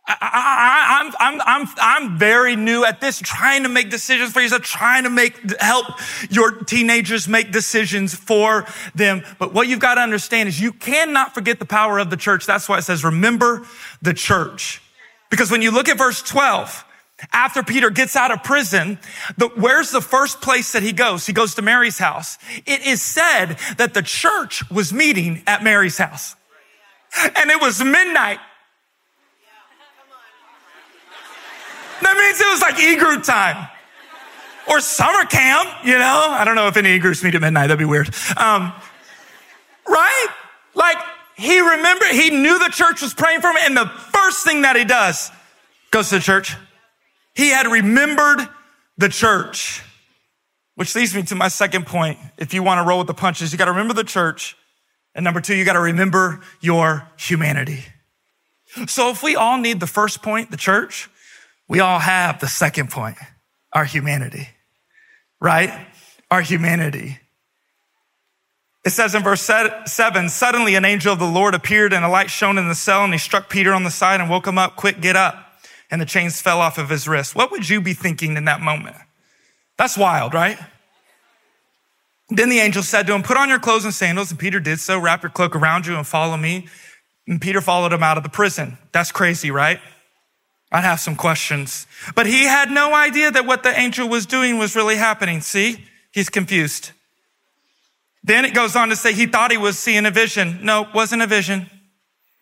I, 0.06 0.99
am 1.02 1.13
I'm, 1.19 1.39
I'm, 1.39 1.41
I'm, 1.45 1.73
I'm 1.78 2.17
very 2.17 2.56
new 2.56 2.84
at 2.84 2.99
this, 2.99 3.19
trying 3.19 3.63
to 3.63 3.69
make 3.69 3.89
decisions 3.91 4.34
for 4.34 4.41
yourself, 4.41 4.63
trying 4.63 5.04
to 5.04 5.10
make, 5.10 5.39
help 5.62 5.86
your 6.30 6.63
teenagers 6.63 7.28
make 7.28 7.52
decisions 7.52 8.15
for 8.15 8.65
them. 8.95 9.23
But 9.38 9.54
what 9.54 9.67
you've 9.67 9.80
got 9.80 9.95
to 9.95 10.02
understand 10.02 10.49
is 10.49 10.60
you 10.60 10.73
cannot 10.73 11.34
forget 11.34 11.60
the 11.60 11.65
power 11.65 11.99
of 11.99 12.10
the 12.10 12.17
church. 12.17 12.47
That's 12.47 12.67
why 12.67 12.80
it 12.80 12.82
says, 12.82 13.04
remember 13.04 13.65
the 14.02 14.15
church. 14.15 14.82
Because 15.30 15.52
when 15.52 15.62
you 15.62 15.71
look 15.71 15.88
at 15.88 15.97
verse 15.97 16.21
12, 16.21 16.86
after 17.32 17.64
Peter 17.64 17.90
gets 17.90 18.16
out 18.16 18.32
of 18.32 18.44
prison, 18.44 19.00
the, 19.38 19.48
where's 19.50 19.92
the 19.92 20.02
first 20.02 20.42
place 20.42 20.74
that 20.74 20.84
he 20.84 20.92
goes? 20.92 21.26
He 21.26 21.34
goes 21.34 21.56
to 21.56 21.62
Mary's 21.62 21.98
house. 21.98 22.38
It 22.66 22.86
is 22.86 23.02
said 23.02 23.58
that 23.78 23.94
the 23.94 24.02
church 24.02 24.70
was 24.70 24.92
meeting 24.92 25.44
at 25.48 25.64
Mary's 25.64 25.98
house. 25.98 26.36
And 27.36 27.50
it 27.52 27.62
was 27.62 27.84
midnight. 27.84 28.40
That 32.02 32.18
means 32.18 32.42
it 32.42 32.48
was 32.48 32.62
like 32.62 32.80
e-group 32.80 33.24
time 33.24 33.70
or 34.68 34.80
summer 34.80 35.26
camp, 35.26 35.70
you 35.86 35.98
know? 35.98 36.28
I 36.30 36.44
don't 36.44 36.56
know 36.56 36.68
if 36.68 36.78
any 36.78 36.94
e-groups 36.94 37.24
meet 37.24 37.36
at 37.36 37.42
midnight. 37.42 37.68
That'd 37.68 37.80
be 37.80 37.86
weird. 37.86 38.14
Um, 38.38 38.74
right? 39.88 40.28
Like 40.76 40.98
he 41.36 41.60
remembered, 41.60 42.10
he 42.10 42.30
knew 42.30 42.60
the 42.60 42.72
church 42.72 43.02
was 43.02 43.14
praying 43.14 43.42
for 43.42 43.48
him. 43.48 43.58
And 43.62 43.78
the 43.78 43.86
first 43.86 44.44
thing 44.44 44.64
that 44.64 44.76
he 44.76 44.84
does 44.84 45.32
goes 45.92 46.10
to 46.10 46.16
the 46.16 46.22
church. 46.22 46.56
He 47.34 47.50
had 47.50 47.67
remembered 47.67 48.48
the 48.98 49.10
church, 49.10 49.82
which 50.76 50.96
leads 50.96 51.15
me 51.15 51.24
to 51.24 51.36
my 51.36 51.48
second 51.48 51.88
point. 51.88 52.19
If 52.38 52.54
you 52.54 52.63
want 52.63 52.80
to 52.84 52.88
roll 52.88 53.00
with 53.00 53.08
the 53.08 53.13
punches, 53.13 53.52
you 53.52 53.58
got 53.58 53.65
to 53.65 53.72
remember 53.72 53.93
the 53.93 54.04
church. 54.04 54.56
And 55.15 55.24
number 55.24 55.41
two, 55.41 55.56
you 55.56 55.65
got 55.65 55.74
to 55.74 55.80
remember 55.80 56.41
your 56.62 57.08
humanity. 57.17 57.86
So 58.88 59.10
if 59.10 59.22
we 59.22 59.36
all 59.36 59.58
need 59.58 59.80
the 59.80 59.88
first 59.88 60.22
point, 60.22 60.52
the 60.52 60.58
church, 60.58 61.10
we 61.67 61.80
all 61.80 62.00
have 62.00 62.39
the 62.39 62.48
second 62.48 62.89
point, 62.89 63.17
our 63.72 63.86
humanity, 63.86 64.50
right? 65.39 65.88
Our 66.32 66.41
humanity. 66.41 67.19
It 68.84 68.89
says 68.89 69.15
in 69.15 69.24
verse 69.24 69.41
seven, 69.41 70.30
suddenly 70.30 70.76
an 70.76 70.86
angel 70.86 71.13
of 71.13 71.19
the 71.19 71.26
Lord 71.26 71.54
appeared 71.54 71.93
and 71.93 72.04
a 72.04 72.10
light 72.10 72.30
shone 72.30 72.58
in 72.58 72.67
the 72.67 72.76
cell 72.76 73.04
and 73.04 73.13
he 73.13 73.19
struck 73.19 73.50
Peter 73.50 73.74
on 73.74 73.84
the 73.84 73.91
side 73.91 74.19
and 74.19 74.30
woke 74.30 74.48
him 74.48 74.58
up. 74.58 74.76
Quick, 74.76 75.00
get 75.00 75.15
up 75.15 75.53
and 75.94 76.02
the 76.02 76.08
chains 76.08 76.42
fell 76.42 76.60
off 76.60 76.80
of 76.80 76.90
his 76.90 77.08
wrist. 77.08 77.36
What 77.36 77.52
would 77.52 77.70
you 77.70 77.80
be 77.80 77.94
thinking 77.94 78.36
in 78.36 78.46
that 78.46 78.62
moment? 78.62 78.96
That's 79.78 79.96
wild, 79.96 80.34
right? 80.34 80.58
Then 82.30 82.50
the 82.50 82.58
angel 82.58 82.82
said 82.82 83.06
to 83.06 83.14
him, 83.14 83.22
Put 83.22 83.38
on 83.38 83.48
your 83.48 83.60
clothes 83.60 83.86
and 83.86 83.94
sandals. 83.94 84.32
And 84.32 84.40
Peter 84.40 84.60
did 84.60 84.80
so. 84.80 84.98
Wrap 84.98 85.22
your 85.22 85.30
cloak 85.30 85.56
around 85.56 85.86
you 85.86 85.96
and 85.96 86.08
follow 86.08 86.36
me. 86.36 86.68
And 87.28 87.40
Peter 87.40 87.62
followed 87.62 87.94
him 87.94 88.02
out 88.02 88.18
of 88.18 88.24
the 88.24 88.30
prison. 88.30 88.80
That's 88.92 89.12
crazy, 89.12 89.52
right? 89.52 89.80
I'd 90.72 90.84
have 90.84 91.00
some 91.00 91.16
questions. 91.16 91.86
But 92.16 92.26
he 92.26 92.46
had 92.46 92.72
no 92.72 92.96
idea 92.96 93.30
that 93.30 93.46
what 93.46 93.62
the 93.62 93.80
angel 93.80 94.10
was 94.10 94.26
doing 94.26 94.58
was 94.58 94.76
really 94.76 94.96
happening. 94.96 95.42
See? 95.42 95.86
He's 96.12 96.30
confused. 96.30 96.90
Then 98.24 98.46
it 98.46 98.56
goes 98.56 98.76
on 98.76 98.90
to 98.90 98.96
say 98.96 99.14
he 99.14 99.28
thought 99.28 99.52
he 99.52 99.58
was 99.58 99.78
seeing 99.78 100.08
a 100.08 100.12
vision. 100.12 100.58
No, 100.64 100.88
wasn't 100.92 101.22
a 101.22 101.28
vision. 101.28 101.70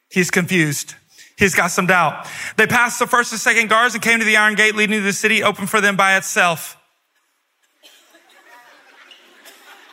He's 0.10 0.32
confused. 0.32 0.96
He's 1.41 1.56
got 1.56 1.71
some 1.71 1.88
doubt. 1.88 2.27
They 2.56 2.67
passed 2.67 2.99
the 2.99 3.08
first 3.08 3.32
and 3.32 3.41
second 3.41 3.67
guards 3.67 3.95
and 3.95 4.04
came 4.04 4.19
to 4.19 4.25
the 4.25 4.38
iron 4.38 4.54
gate 4.54 4.75
leading 4.75 4.99
to 4.99 5.04
the 5.04 5.12
city, 5.12 5.41
open 5.41 5.65
for 5.65 5.82
them 5.82 5.95
by 5.95 6.15
itself. 6.15 6.77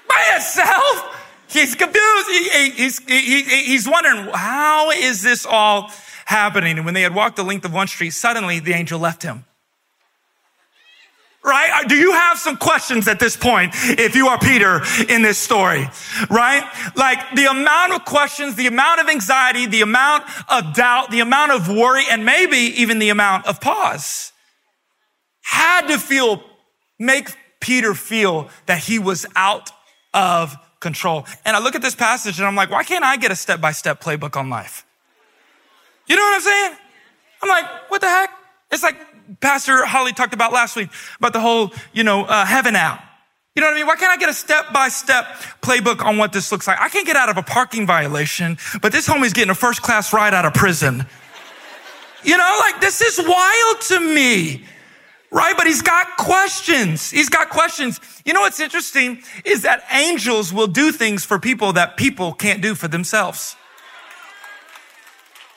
by 0.06 0.36
itself? 0.36 1.26
He's 1.48 1.74
confused. 1.74 2.28
He, 2.28 2.70
he's, 2.72 2.98
he, 2.98 3.42
he's 3.44 3.88
wondering, 3.88 4.28
how 4.34 4.90
is 4.90 5.22
this 5.22 5.46
all 5.46 5.90
happening? 6.26 6.76
And 6.76 6.84
when 6.84 6.92
they 6.92 7.00
had 7.00 7.14
walked 7.14 7.36
the 7.36 7.44
length 7.44 7.64
of 7.64 7.72
one 7.72 7.86
street, 7.86 8.10
suddenly 8.10 8.60
the 8.60 8.74
angel 8.74 9.00
left 9.00 9.22
him. 9.22 9.46
Right? 11.48 11.70
Uh, 11.72 11.88
do 11.88 11.96
you 11.96 12.12
have 12.12 12.36
some 12.38 12.58
questions 12.58 13.08
at 13.08 13.18
this 13.18 13.34
point 13.34 13.72
if 13.74 14.14
you 14.14 14.28
are 14.28 14.38
Peter 14.38 14.82
in 15.08 15.22
this 15.22 15.38
story? 15.38 15.88
Right? 16.28 16.62
Like 16.94 17.18
the 17.34 17.46
amount 17.46 17.94
of 17.94 18.04
questions, 18.04 18.54
the 18.54 18.66
amount 18.66 19.00
of 19.00 19.08
anxiety, 19.08 19.66
the 19.66 19.80
amount 19.80 20.24
of 20.50 20.74
doubt, 20.74 21.10
the 21.10 21.20
amount 21.20 21.52
of 21.52 21.68
worry, 21.68 22.04
and 22.10 22.24
maybe 22.26 22.58
even 22.82 22.98
the 22.98 23.08
amount 23.08 23.46
of 23.46 23.62
pause 23.62 24.32
had 25.40 25.88
to 25.88 25.98
feel, 25.98 26.42
make 26.98 27.34
Peter 27.60 27.94
feel 27.94 28.50
that 28.66 28.78
he 28.78 28.98
was 28.98 29.24
out 29.34 29.70
of 30.12 30.54
control. 30.80 31.26
And 31.46 31.56
I 31.56 31.60
look 31.60 31.74
at 31.74 31.82
this 31.82 31.94
passage 31.94 32.38
and 32.38 32.46
I'm 32.46 32.56
like, 32.56 32.70
why 32.70 32.84
can't 32.84 33.04
I 33.04 33.16
get 33.16 33.32
a 33.32 33.36
step 33.36 33.60
by 33.60 33.72
step 33.72 34.02
playbook 34.02 34.36
on 34.36 34.50
life? 34.50 34.84
You 36.06 36.16
know 36.16 36.22
what 36.22 36.34
I'm 36.34 36.40
saying? 36.42 36.76
I'm 37.42 37.48
like, 37.48 37.90
what 37.90 38.00
the 38.02 38.08
heck? 38.08 38.30
It's 38.70 38.82
like 38.82 39.07
Pastor 39.40 39.84
Holly 39.84 40.12
talked 40.12 40.34
about 40.34 40.52
last 40.52 40.76
week 40.76 40.88
about 41.18 41.32
the 41.32 41.40
whole, 41.40 41.72
you 41.92 42.04
know, 42.04 42.24
uh, 42.24 42.44
heaven 42.44 42.76
out. 42.76 43.00
You 43.54 43.62
know 43.62 43.68
what 43.68 43.74
I 43.74 43.78
mean? 43.78 43.86
Why 43.86 43.96
can't 43.96 44.12
I 44.12 44.16
get 44.16 44.28
a 44.28 44.34
step 44.34 44.72
by 44.72 44.88
step 44.88 45.26
playbook 45.62 46.04
on 46.04 46.16
what 46.16 46.32
this 46.32 46.52
looks 46.52 46.68
like? 46.68 46.80
I 46.80 46.88
can't 46.88 47.06
get 47.06 47.16
out 47.16 47.28
of 47.28 47.36
a 47.36 47.42
parking 47.42 47.86
violation, 47.86 48.56
but 48.80 48.92
this 48.92 49.08
homie's 49.08 49.32
getting 49.32 49.50
a 49.50 49.54
first 49.54 49.82
class 49.82 50.12
ride 50.12 50.32
out 50.32 50.44
of 50.44 50.54
prison. 50.54 51.04
You 52.22 52.36
know, 52.36 52.56
like 52.60 52.80
this 52.80 53.00
is 53.00 53.18
wild 53.18 53.80
to 53.88 54.00
me. 54.00 54.64
Right? 55.30 55.54
But 55.56 55.66
he's 55.66 55.82
got 55.82 56.16
questions. 56.16 57.10
He's 57.10 57.28
got 57.28 57.50
questions. 57.50 58.00
You 58.24 58.32
know 58.32 58.40
what's 58.40 58.60
interesting 58.60 59.22
is 59.44 59.62
that 59.62 59.84
angels 59.92 60.52
will 60.52 60.68
do 60.68 60.90
things 60.90 61.24
for 61.24 61.38
people 61.38 61.74
that 61.74 61.96
people 61.96 62.32
can't 62.32 62.62
do 62.62 62.74
for 62.74 62.88
themselves. 62.88 63.56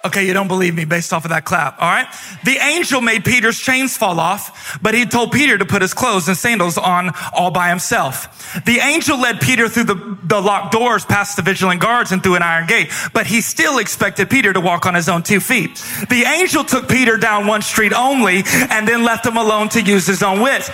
Okay, 0.04 0.26
you 0.26 0.34
don't 0.34 0.48
believe 0.48 0.74
me 0.74 0.86
based 0.86 1.14
off 1.14 1.26
of 1.26 1.30
that 1.30 1.46
clap. 1.46 1.80
All 1.80 1.88
right. 1.88 2.08
The 2.44 2.58
angel 2.58 3.02
made 3.02 3.24
Peter's 3.24 3.60
chains 3.60 3.96
fall 3.96 4.20
off, 4.20 4.80
but 4.82 4.96
he 4.96 5.06
told 5.06 5.32
Peter 5.32 5.60
to 5.60 5.66
put 5.66 5.84
his 5.84 5.94
clothes 5.94 6.28
and 6.28 6.36
sandals 6.36 6.78
on 6.78 7.12
all 7.34 7.52
by 7.52 7.70
himself. 7.70 8.64
The 8.66 8.80
angel 8.80 9.20
led 9.20 9.40
Peter 9.40 9.70
through 9.70 9.84
the, 9.84 10.18
the 10.24 10.42
locked 10.42 10.72
doors 10.72 11.06
past 11.06 11.36
the 11.36 11.44
vigilant 11.44 11.82
guards 11.82 12.12
and 12.12 12.24
through 12.24 12.36
an 12.36 12.42
iron 12.42 12.66
gate, 12.66 12.92
but 13.14 13.28
he 13.28 13.42
still 13.42 13.78
expected 13.78 14.30
Peter 14.30 14.52
to 14.54 14.60
walk 14.60 14.88
on 14.88 14.96
his 14.96 15.08
own 15.08 15.22
two 15.22 15.40
feet. 15.40 15.76
The 16.10 16.24
angel 16.26 16.64
took 16.64 16.90
Peter 16.90 17.18
down 17.18 17.46
one 17.46 17.62
street 17.62 17.94
only 17.94 18.44
and 18.72 18.88
then 18.88 19.04
left 19.04 19.26
him 19.26 19.38
alone 19.38 19.70
to 19.70 19.82
use 19.82 20.08
his 20.08 20.24
own 20.24 20.42
wits. 20.42 20.70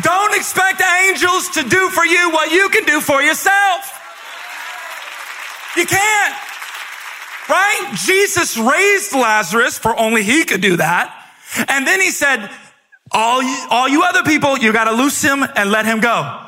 Don't 0.00 0.34
expect 0.34 0.80
angels 1.02 1.50
to 1.50 1.68
do 1.68 1.90
for 1.90 2.06
you 2.06 2.30
what 2.30 2.50
you 2.50 2.70
can 2.70 2.84
do 2.84 3.00
for 3.00 3.20
yourself. 3.22 3.98
You 5.76 5.84
can't 5.84 6.49
right? 7.50 7.92
Jesus 8.06 8.56
raised 8.56 9.12
Lazarus 9.12 9.78
for 9.78 9.98
only 9.98 10.22
he 10.22 10.44
could 10.44 10.60
do 10.60 10.76
that. 10.76 11.14
And 11.68 11.86
then 11.86 12.00
he 12.00 12.10
said, 12.10 12.48
all 13.10 13.42
you, 13.42 13.66
all 13.70 13.88
you 13.88 14.04
other 14.04 14.22
people, 14.22 14.56
you 14.58 14.72
got 14.72 14.84
to 14.84 14.92
loose 14.92 15.20
him 15.20 15.44
and 15.56 15.70
let 15.70 15.84
him 15.84 16.00
go. 16.00 16.40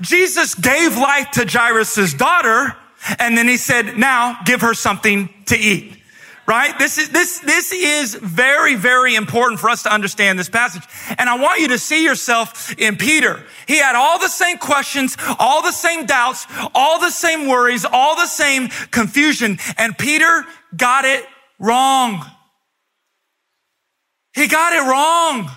Jesus 0.00 0.54
gave 0.54 0.96
life 0.96 1.30
to 1.32 1.46
Jairus' 1.48 2.14
daughter. 2.14 2.76
And 3.18 3.38
then 3.38 3.48
he 3.48 3.56
said, 3.56 3.96
now 3.96 4.38
give 4.44 4.60
her 4.60 4.74
something 4.74 5.30
to 5.46 5.56
eat 5.56 5.99
right? 6.46 6.78
This 6.78 6.98
is, 6.98 7.10
this, 7.10 7.38
this 7.40 7.72
is 7.72 8.14
very, 8.14 8.74
very 8.74 9.14
important 9.14 9.60
for 9.60 9.70
us 9.70 9.82
to 9.84 9.92
understand 9.92 10.38
this 10.38 10.48
passage. 10.48 10.82
And 11.18 11.28
I 11.28 11.38
want 11.38 11.60
you 11.60 11.68
to 11.68 11.78
see 11.78 12.04
yourself 12.04 12.74
in 12.78 12.96
Peter. 12.96 13.44
He 13.66 13.78
had 13.78 13.94
all 13.94 14.18
the 14.18 14.28
same 14.28 14.58
questions, 14.58 15.16
all 15.38 15.62
the 15.62 15.72
same 15.72 16.06
doubts, 16.06 16.46
all 16.74 16.98
the 16.98 17.10
same 17.10 17.48
worries, 17.48 17.84
all 17.84 18.16
the 18.16 18.26
same 18.26 18.68
confusion. 18.90 19.58
And 19.78 19.96
Peter 19.96 20.44
got 20.76 21.04
it 21.04 21.24
wrong. 21.58 22.24
He 24.34 24.46
got 24.48 24.72
it 24.72 24.88
wrong. 24.88 25.50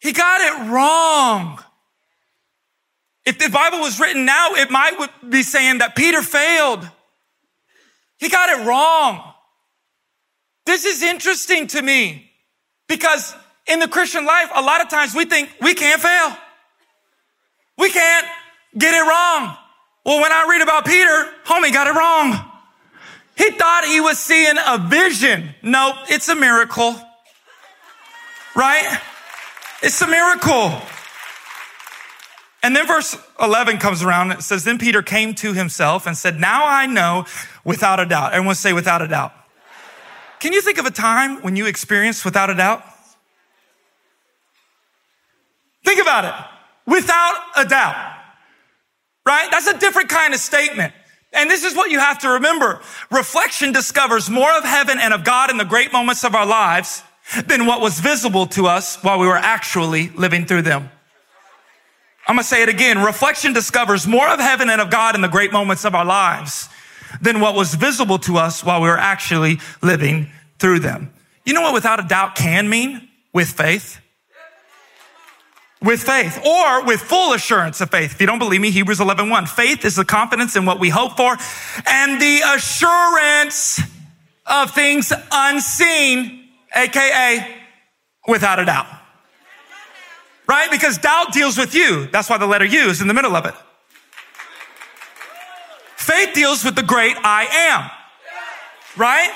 He 0.00 0.12
got 0.12 0.40
it 0.40 0.70
wrong. 0.72 1.58
If 3.24 3.38
the 3.38 3.48
Bible 3.48 3.78
was 3.78 4.00
written 4.00 4.24
now, 4.24 4.54
it 4.54 4.70
might 4.70 5.08
be 5.28 5.42
saying 5.42 5.78
that 5.78 5.94
Peter 5.94 6.22
failed. 6.22 6.88
He 8.22 8.28
got 8.28 8.50
it 8.50 8.64
wrong. 8.64 9.20
This 10.64 10.84
is 10.84 11.02
interesting 11.02 11.66
to 11.66 11.82
me 11.82 12.30
because 12.86 13.34
in 13.66 13.80
the 13.80 13.88
Christian 13.88 14.24
life, 14.24 14.48
a 14.54 14.62
lot 14.62 14.80
of 14.80 14.88
times 14.88 15.12
we 15.12 15.24
think 15.24 15.50
we 15.60 15.74
can't 15.74 16.00
fail. 16.00 16.36
We 17.78 17.90
can't 17.90 18.26
get 18.78 18.94
it 18.94 19.00
wrong. 19.00 19.56
Well, 20.06 20.20
when 20.20 20.30
I 20.30 20.46
read 20.48 20.62
about 20.62 20.86
Peter, 20.86 21.30
homie 21.46 21.72
got 21.72 21.88
it 21.88 21.98
wrong. 21.98 22.48
He 23.36 23.50
thought 23.50 23.84
he 23.86 24.00
was 24.00 24.20
seeing 24.20 24.54
a 24.68 24.78
vision. 24.78 25.56
Nope, 25.60 25.96
it's 26.08 26.28
a 26.28 26.36
miracle. 26.36 26.94
Right? 28.54 29.00
It's 29.82 30.00
a 30.00 30.06
miracle. 30.06 30.80
And 32.62 32.76
then 32.76 32.86
verse 32.86 33.16
11 33.40 33.78
comes 33.78 34.04
around 34.04 34.30
and 34.30 34.38
it 34.38 34.42
says, 34.44 34.62
Then 34.62 34.78
Peter 34.78 35.02
came 35.02 35.34
to 35.36 35.52
himself 35.52 36.06
and 36.06 36.16
said, 36.16 36.38
Now 36.38 36.64
I 36.64 36.86
know 36.86 37.26
without 37.64 38.00
a 38.00 38.06
doubt. 38.06 38.32
Everyone 38.32 38.54
say 38.54 38.72
without 38.72 39.02
a 39.02 39.08
doubt. 39.08 39.32
Can 40.40 40.52
you 40.52 40.60
think 40.60 40.78
of 40.78 40.86
a 40.86 40.90
time 40.90 41.40
when 41.42 41.54
you 41.54 41.66
experienced 41.66 42.24
without 42.24 42.50
a 42.50 42.54
doubt? 42.54 42.82
Think 45.84 46.00
about 46.00 46.24
it. 46.24 46.34
Without 46.90 47.34
a 47.56 47.64
doubt. 47.64 48.16
Right? 49.24 49.48
That's 49.50 49.68
a 49.68 49.78
different 49.78 50.08
kind 50.08 50.34
of 50.34 50.40
statement. 50.40 50.92
And 51.32 51.48
this 51.48 51.64
is 51.64 51.74
what 51.74 51.90
you 51.90 51.98
have 51.98 52.18
to 52.20 52.28
remember. 52.30 52.80
Reflection 53.10 53.72
discovers 53.72 54.28
more 54.28 54.52
of 54.52 54.64
heaven 54.64 54.98
and 54.98 55.14
of 55.14 55.24
God 55.24 55.50
in 55.50 55.56
the 55.56 55.64
great 55.64 55.92
moments 55.92 56.24
of 56.24 56.34
our 56.34 56.44
lives 56.44 57.02
than 57.46 57.66
what 57.66 57.80
was 57.80 58.00
visible 58.00 58.46
to 58.48 58.66
us 58.66 58.96
while 59.02 59.18
we 59.18 59.26
were 59.26 59.36
actually 59.36 60.10
living 60.10 60.44
through 60.44 60.62
them. 60.62 60.90
I'm 62.26 62.36
going 62.36 62.42
to 62.42 62.48
say 62.48 62.62
it 62.62 62.68
again. 62.68 62.98
Reflection 62.98 63.52
discovers 63.52 64.06
more 64.06 64.28
of 64.28 64.40
heaven 64.40 64.68
and 64.70 64.80
of 64.80 64.90
God 64.90 65.14
in 65.14 65.20
the 65.20 65.28
great 65.28 65.52
moments 65.52 65.84
of 65.84 65.94
our 65.94 66.04
lives 66.04 66.68
than 67.20 67.40
what 67.40 67.54
was 67.54 67.74
visible 67.74 68.18
to 68.20 68.38
us 68.38 68.64
while 68.64 68.80
we 68.80 68.88
were 68.88 68.98
actually 68.98 69.58
living 69.82 70.30
through 70.58 70.80
them. 70.80 71.12
You 71.44 71.54
know 71.54 71.62
what 71.62 71.74
without 71.74 72.00
a 72.00 72.06
doubt 72.06 72.34
can 72.34 72.68
mean? 72.68 73.08
With 73.32 73.48
faith. 73.48 73.98
With 75.82 76.02
faith 76.02 76.38
or 76.46 76.84
with 76.84 77.00
full 77.00 77.32
assurance 77.32 77.80
of 77.80 77.90
faith. 77.90 78.12
If 78.12 78.20
you 78.20 78.26
don't 78.26 78.38
believe 78.38 78.60
me, 78.60 78.70
Hebrews 78.70 79.00
11, 79.00 79.28
1. 79.28 79.46
Faith 79.46 79.84
is 79.84 79.96
the 79.96 80.04
confidence 80.04 80.54
in 80.54 80.64
what 80.64 80.78
we 80.78 80.88
hope 80.88 81.16
for 81.16 81.36
and 81.86 82.22
the 82.22 82.40
assurance 82.54 83.80
of 84.46 84.70
things 84.70 85.12
unseen, 85.32 86.48
aka 86.74 87.56
without 88.28 88.60
a 88.60 88.64
doubt. 88.64 88.86
Right? 90.48 90.70
Because 90.70 90.98
doubt 90.98 91.32
deals 91.32 91.58
with 91.58 91.74
you. 91.74 92.06
That's 92.06 92.30
why 92.30 92.38
the 92.38 92.46
letter 92.46 92.64
U 92.64 92.88
is 92.88 93.00
in 93.00 93.08
the 93.08 93.14
middle 93.14 93.34
of 93.34 93.46
it. 93.46 93.54
Faith 96.02 96.34
deals 96.34 96.64
with 96.64 96.74
the 96.74 96.82
great 96.82 97.16
I 97.22 97.44
am. 97.70 97.88
Right? 98.96 99.30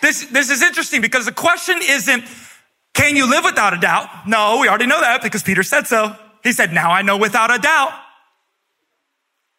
This, 0.00 0.24
this 0.26 0.48
is 0.48 0.62
interesting 0.62 1.02
because 1.02 1.26
the 1.26 1.32
question 1.32 1.80
isn't, 1.82 2.24
can 2.94 3.14
you 3.14 3.28
live 3.28 3.44
without 3.44 3.74
a 3.74 3.76
doubt? 3.76 4.08
No, 4.26 4.58
we 4.58 4.68
already 4.68 4.86
know 4.86 5.02
that 5.02 5.22
because 5.22 5.42
Peter 5.42 5.62
said 5.62 5.86
so. 5.86 6.16
He 6.42 6.52
said, 6.52 6.72
now 6.72 6.90
I 6.90 7.02
know 7.02 7.18
without 7.18 7.54
a 7.54 7.58
doubt. 7.58 7.92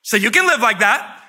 So 0.01 0.17
you 0.17 0.31
can 0.31 0.47
live 0.47 0.59
like 0.59 0.79
that. 0.79 1.21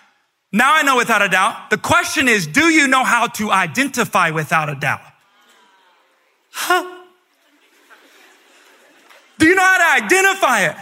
Now 0.53 0.75
I 0.75 0.83
know 0.83 0.97
without 0.97 1.21
a 1.21 1.29
doubt. 1.29 1.69
The 1.69 1.77
question 1.77 2.27
is, 2.27 2.47
do 2.47 2.65
you 2.65 2.89
know 2.89 3.05
how 3.05 3.27
to 3.27 3.51
identify 3.51 4.31
without 4.31 4.71
a 4.71 4.75
doubt? 4.75 5.03
Huh? 6.51 7.03
Do 9.39 9.47
you 9.47 9.55
know 9.55 9.63
how 9.63 9.99
to 9.99 10.05
identify 10.05 10.61
it? 10.63 10.77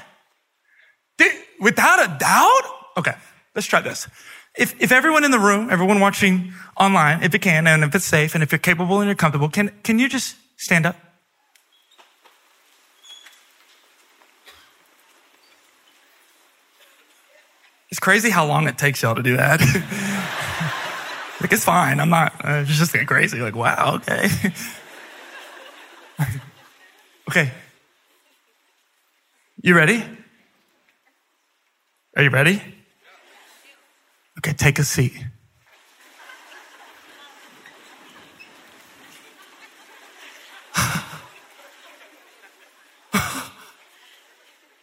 Did, 1.19 1.33
without 1.61 2.05
a 2.05 2.19
doubt? 2.19 2.63
Okay. 2.97 3.15
Let's 3.55 3.67
try 3.67 3.81
this. 3.81 4.09
If, 4.57 4.81
if 4.81 4.93
everyone 4.93 5.25
in 5.25 5.31
the 5.31 5.38
room, 5.38 5.71
everyone 5.71 6.01
watching 6.01 6.53
online, 6.77 7.23
if 7.23 7.35
it 7.35 7.41
can, 7.41 7.67
and 7.67 7.85
if 7.85 7.95
it's 7.95 8.05
safe, 8.05 8.35
and 8.35 8.43
if 8.43 8.53
you're 8.53 8.59
capable 8.59 9.01
and 9.01 9.09
you're 9.09 9.15
comfortable, 9.15 9.49
can, 9.49 9.71
can 9.83 9.99
you 9.99 10.09
just 10.09 10.37
stand 10.57 10.87
up? 10.87 10.97
It's 17.91 18.01
crazy 18.01 18.31
how 18.31 18.47
long 18.47 18.69
it 18.69 18.79
takes 18.79 19.03
y'all 19.03 19.15
to 19.15 19.23
do 19.23 19.37
that. 19.37 19.61
like, 21.41 21.53
it's 21.53 21.65
fine. 21.65 22.01
I'm 22.01 22.09
not, 22.09 22.33
uh, 22.43 22.65
it's 22.67 22.79
just 22.79 22.97
crazy. 23.07 23.38
Like, 23.38 23.55
wow, 23.55 23.97
okay. 23.97 24.29
Okay. 27.33 27.51
You 29.62 29.75
ready? 29.75 30.05
Are 32.15 32.23
you 32.23 32.31
ready? 32.31 32.61
Okay, 34.45 34.55
take 34.55 34.81
a 34.81 34.85
seat. 34.85 35.13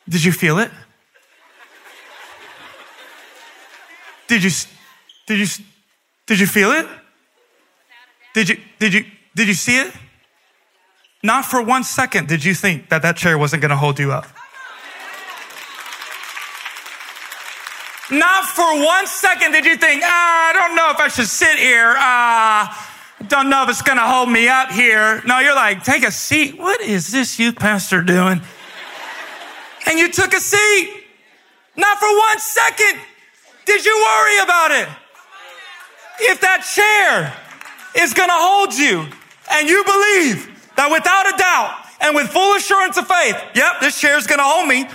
Did 0.08 0.24
you 0.24 0.32
feel 0.32 0.60
it? 0.60 0.72
Did 4.30 4.44
you, 4.44 4.52
did 5.28 5.40
you, 5.40 5.48
did 6.26 6.40
you 6.40 6.48
feel 6.48 6.72
it? 6.72 6.88
Did 8.34 8.48
you, 8.48 8.58
did 8.80 8.94
you, 8.94 9.04
did 9.36 9.50
you 9.50 9.54
see 9.56 9.78
it? 9.78 9.92
Not 11.22 11.44
for 11.44 11.62
one 11.62 11.84
second 11.84 12.30
did 12.30 12.46
you 12.46 12.54
think 12.54 12.88
that 12.90 13.02
that 13.02 13.18
chair 13.18 13.38
wasn't 13.38 13.62
going 13.62 13.72
to 13.72 13.76
hold 13.76 14.00
you 14.00 14.14
up. 14.14 14.26
Not 18.12 18.46
for 18.46 18.84
one 18.84 19.06
second 19.06 19.52
did 19.52 19.66
you 19.66 19.78
think, 19.78 20.02
ah, 20.04 20.50
I 20.50 20.54
don't 20.54 20.76
know 20.76 20.90
if 20.92 20.98
I 20.98 21.10
should 21.10 21.28
sit 21.28 21.60
here. 21.60 21.94
Ah, 21.96 22.90
don't 23.28 23.50
know 23.50 23.64
if 23.64 23.70
it's 23.70 23.82
going 23.82 23.98
to 23.98 24.06
hold 24.06 24.30
me 24.30 24.48
up 24.48 24.72
here. 24.72 25.22
No, 25.26 25.40
you're 25.40 25.56
like, 25.56 25.84
take 25.84 26.04
a 26.04 26.12
seat. 26.12 26.58
What 26.58 26.82
is 26.82 27.12
this 27.12 27.38
youth 27.38 27.56
pastor 27.56 28.02
doing? 28.02 28.42
And 29.86 30.00
you 30.00 30.12
took 30.12 30.34
a 30.34 30.40
seat. 30.40 31.04
Not 31.76 31.98
for 32.00 32.10
one 32.18 32.40
second 32.40 33.00
did 33.66 33.86
you 33.86 33.96
worry 34.08 34.38
about 34.40 34.72
it. 34.72 34.90
If 36.22 36.42
that 36.42 36.66
chair 36.66 37.34
is 38.04 38.14
going 38.14 38.30
to 38.30 38.36
hold 38.36 38.74
you 38.74 39.06
and 39.52 39.70
you 39.70 39.84
believe 39.84 40.72
that 40.76 40.90
without 40.92 41.28
a 41.28 41.38
doubt 41.38 41.86
and 42.02 42.16
with 42.16 42.30
full 42.30 42.56
assurance 42.56 42.98
of 42.98 43.08
faith, 43.08 43.38
yep, 43.54 43.80
this 43.80 44.00
chair 44.00 44.18
is 44.18 44.26
going 44.26 44.40
to 44.40 44.44
hold 44.44 44.68
me. 44.68 44.88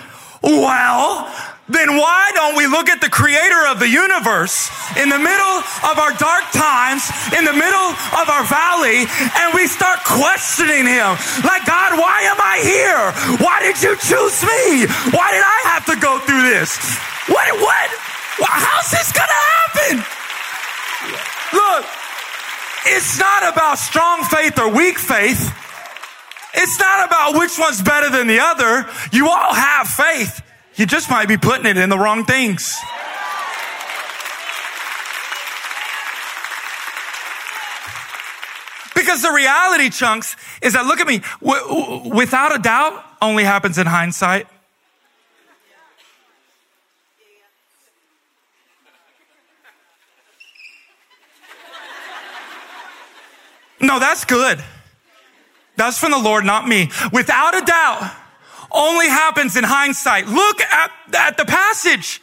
Well, 0.42 1.30
then 1.68 1.96
why 1.96 2.30
don't 2.34 2.56
we 2.56 2.66
look 2.66 2.92
at 2.92 3.00
the 3.00 3.08
creator 3.08 3.64
of 3.72 3.80
the 3.80 3.88
universe 3.88 4.68
in 5.00 5.08
the 5.08 5.16
middle 5.16 5.56
of 5.88 5.96
our 5.96 6.12
dark 6.20 6.44
times, 6.52 7.08
in 7.32 7.44
the 7.48 7.56
middle 7.56 7.88
of 8.20 8.26
our 8.28 8.44
valley, 8.44 9.08
and 9.08 9.48
we 9.56 9.64
start 9.64 10.04
questioning 10.04 10.84
him? 10.84 11.16
Like, 11.40 11.64
God, 11.64 11.96
why 11.96 12.28
am 12.28 12.36
I 12.36 12.60
here? 12.60 13.04
Why 13.40 13.64
did 13.64 13.80
you 13.80 13.96
choose 13.96 14.38
me? 14.44 14.84
Why 15.16 15.32
did 15.32 15.40
I 15.40 15.58
have 15.72 15.84
to 15.88 15.96
go 15.96 16.20
through 16.20 16.44
this? 16.52 16.76
What, 17.32 17.48
what, 17.56 17.88
how's 18.44 18.90
this 18.92 19.08
gonna 19.12 19.42
happen? 19.56 20.04
Look, 21.56 21.84
it's 22.92 23.18
not 23.18 23.52
about 23.52 23.78
strong 23.78 24.24
faith 24.24 24.58
or 24.58 24.68
weak 24.68 24.98
faith. 24.98 25.40
It's 26.52 26.78
not 26.78 27.08
about 27.08 27.38
which 27.38 27.58
one's 27.58 27.80
better 27.80 28.10
than 28.10 28.26
the 28.26 28.40
other. 28.40 28.86
You 29.12 29.28
all 29.28 29.54
have 29.54 29.88
faith. 29.88 30.42
You 30.76 30.86
just 30.86 31.08
might 31.08 31.28
be 31.28 31.36
putting 31.36 31.66
it 31.66 31.76
in 31.76 31.88
the 31.88 31.98
wrong 31.98 32.24
things. 32.24 32.74
Because 38.94 39.22
the 39.22 39.30
reality, 39.30 39.90
chunks, 39.90 40.36
is 40.62 40.72
that 40.72 40.86
look 40.86 40.98
at 40.98 41.06
me, 41.06 41.20
without 42.10 42.54
a 42.54 42.58
doubt, 42.58 43.04
only 43.22 43.44
happens 43.44 43.78
in 43.78 43.86
hindsight. 43.86 44.48
No, 53.80 53.98
that's 53.98 54.24
good. 54.24 54.62
That's 55.76 55.98
from 55.98 56.12
the 56.12 56.18
Lord, 56.18 56.44
not 56.44 56.66
me. 56.66 56.90
Without 57.12 57.54
a 57.54 57.64
doubt, 57.64 58.16
only 58.74 59.08
happens 59.08 59.56
in 59.56 59.64
hindsight. 59.64 60.26
Look 60.26 60.60
at, 60.60 60.90
at 61.14 61.36
the 61.36 61.44
passage. 61.44 62.20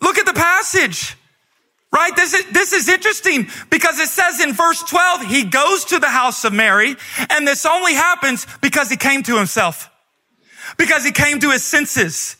Look 0.00 0.18
at 0.18 0.26
the 0.26 0.32
passage. 0.32 1.16
Right? 1.92 2.14
This 2.16 2.32
is, 2.32 2.50
this 2.50 2.72
is 2.72 2.88
interesting 2.88 3.48
because 3.70 3.98
it 3.98 4.08
says 4.08 4.40
in 4.40 4.54
verse 4.54 4.82
12, 4.82 5.26
he 5.26 5.44
goes 5.44 5.84
to 5.86 5.98
the 5.98 6.08
house 6.08 6.44
of 6.44 6.52
Mary 6.52 6.96
and 7.28 7.46
this 7.46 7.66
only 7.66 7.92
happens 7.92 8.46
because 8.62 8.88
he 8.88 8.96
came 8.96 9.22
to 9.24 9.36
himself. 9.36 9.90
Because 10.78 11.04
he 11.04 11.12
came 11.12 11.38
to 11.40 11.50
his 11.50 11.62
senses. 11.62 12.36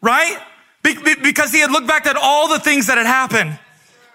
Right? 0.00 0.38
Be, 0.84 0.94
be, 0.94 1.14
because 1.16 1.50
he 1.50 1.58
had 1.60 1.72
looked 1.72 1.88
back 1.88 2.06
at 2.06 2.16
all 2.16 2.48
the 2.48 2.60
things 2.60 2.86
that 2.86 2.98
had 2.98 3.06
happened. 3.06 3.58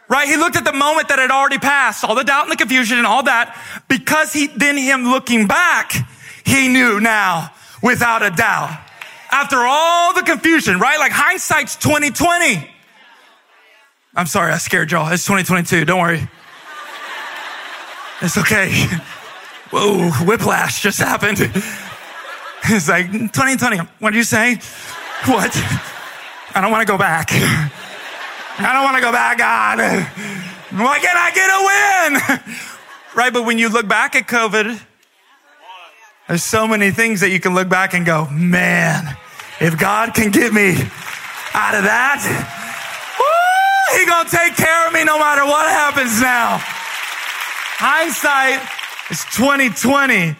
Right? 0.07 0.27
He 0.27 0.37
looked 0.37 0.55
at 0.55 0.63
the 0.63 0.73
moment 0.73 1.09
that 1.09 1.19
had 1.19 1.29
already 1.29 1.57
passed, 1.57 2.05
all 2.05 2.15
the 2.15 2.23
doubt 2.23 2.43
and 2.43 2.51
the 2.51 2.55
confusion 2.55 2.97
and 2.97 3.05
all 3.05 3.23
that. 3.23 3.59
Because 3.89 4.31
he, 4.31 4.47
then 4.47 4.77
him 4.77 5.03
looking 5.03 5.45
back, 5.45 5.91
he 6.45 6.69
knew 6.69 6.99
now 7.01 7.51
without 7.81 8.23
a 8.23 8.29
doubt. 8.29 8.77
After 9.31 9.57
all 9.57 10.13
the 10.13 10.23
confusion, 10.23 10.79
right? 10.79 10.99
Like 10.99 11.11
hindsight's 11.11 11.75
2020. 11.75 12.69
I'm 14.15 14.25
sorry, 14.25 14.51
I 14.51 14.57
scared 14.57 14.91
y'all. 14.91 15.11
It's 15.11 15.23
2022. 15.25 15.85
Don't 15.85 15.99
worry. 15.99 16.27
It's 18.21 18.37
okay. 18.37 18.71
Whoa, 19.71 20.09
whiplash 20.25 20.81
just 20.81 20.99
happened. 20.99 21.39
It's 22.71 22.89
like 22.89 23.09
2020. 23.09 23.77
What 23.99 24.11
did 24.11 24.17
you 24.17 24.23
say? 24.23 24.55
What? 25.25 25.51
I 26.53 26.59
don't 26.61 26.71
want 26.71 26.85
to 26.85 26.91
go 26.91 26.97
back. 26.97 27.29
I 27.31 28.73
don't 28.73 28.83
want 28.83 28.97
to 28.97 29.01
go 29.01 29.11
back, 29.11 29.37
God. 29.37 29.79
Why 30.77 30.99
can't 30.99 31.17
I 31.17 31.31
get 31.31 31.49
a 31.49 32.43
win? 32.43 32.55
Right? 33.15 33.33
But 33.33 33.45
when 33.45 33.57
you 33.57 33.69
look 33.69 33.87
back 33.87 34.15
at 34.15 34.27
COVID, 34.27 34.79
there's 36.29 36.43
so 36.43 36.67
many 36.67 36.91
things 36.91 37.21
that 37.21 37.31
you 37.31 37.39
can 37.39 37.55
look 37.55 37.67
back 37.69 37.95
and 37.95 38.05
go, 38.05 38.27
man, 38.29 39.17
if 39.59 39.79
God 39.79 40.13
can 40.13 40.29
get 40.29 40.53
me 40.53 40.73
out 41.53 41.73
of 41.73 41.83
that, 41.89 42.21
woo, 43.17 43.97
he 43.97 44.05
gonna 44.05 44.29
take 44.29 44.55
care 44.55 44.85
of 44.85 44.93
me 44.93 45.03
no 45.03 45.17
matter 45.17 45.43
what 45.43 45.67
happens 45.67 46.21
now. 46.21 46.59
Hindsight 47.81 48.61
is 49.09 49.25
2020. 49.35 50.35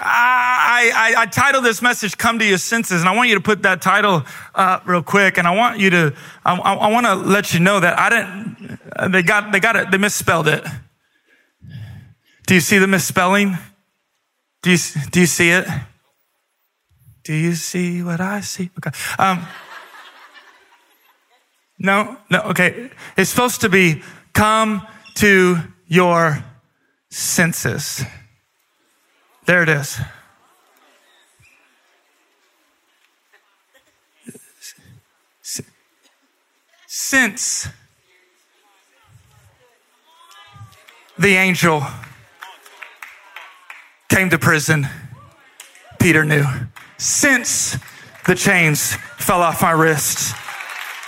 I, 0.00 0.90
I, 0.92 1.22
I 1.22 1.26
titled 1.26 1.64
this 1.64 1.82
message, 1.82 2.18
Come 2.18 2.40
to 2.40 2.44
Your 2.44 2.58
Senses, 2.58 3.00
and 3.00 3.08
I 3.08 3.14
want 3.14 3.28
you 3.28 3.36
to 3.36 3.40
put 3.40 3.62
that 3.62 3.80
title 3.80 4.24
uh, 4.56 4.80
real 4.86 5.04
quick. 5.04 5.38
And 5.38 5.46
I 5.46 5.54
want 5.54 5.78
you 5.78 5.90
to, 5.90 6.16
I, 6.44 6.56
I, 6.56 6.74
I 6.74 6.90
want 6.90 7.06
to 7.06 7.14
let 7.14 7.54
you 7.54 7.60
know 7.60 7.78
that 7.78 7.96
I 7.96 8.10
didn't, 8.10 9.12
they 9.12 9.22
got, 9.22 9.52
they 9.52 9.60
got 9.60 9.76
it, 9.76 9.92
they 9.92 9.98
misspelled 9.98 10.48
it. 10.48 10.64
Do 12.48 12.54
you 12.54 12.60
see 12.60 12.78
the 12.78 12.88
misspelling? 12.88 13.56
Do 14.62 14.72
you, 14.72 14.78
do 15.10 15.20
you 15.20 15.26
see 15.26 15.50
it? 15.50 15.66
Do 17.22 17.34
you 17.34 17.54
see 17.54 18.02
what 18.02 18.20
I 18.20 18.40
see? 18.40 18.70
Okay. 18.78 18.90
Um, 19.18 19.46
no, 21.78 22.16
no, 22.30 22.40
okay. 22.42 22.90
It's 23.16 23.30
supposed 23.30 23.60
to 23.60 23.68
be 23.68 24.02
come 24.32 24.86
to 25.16 25.58
your 25.86 26.42
senses. 27.10 28.04
There 29.46 29.62
it 29.62 29.68
is. 29.68 30.00
Since 36.86 37.68
the 41.18 41.36
angel 41.36 41.82
came 44.08 44.30
to 44.30 44.38
prison, 44.38 44.86
Peter 46.00 46.24
knew. 46.24 46.44
Since 46.96 47.76
the 48.26 48.34
chains 48.34 48.94
fell 49.18 49.42
off 49.42 49.62
my 49.62 49.72
wrists, 49.72 50.32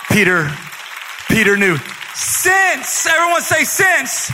Peter, 0.09 0.49
Peter 1.27 1.57
knew. 1.57 1.77
Since, 2.13 3.07
everyone 3.07 3.41
say 3.41 3.63
since. 3.63 4.31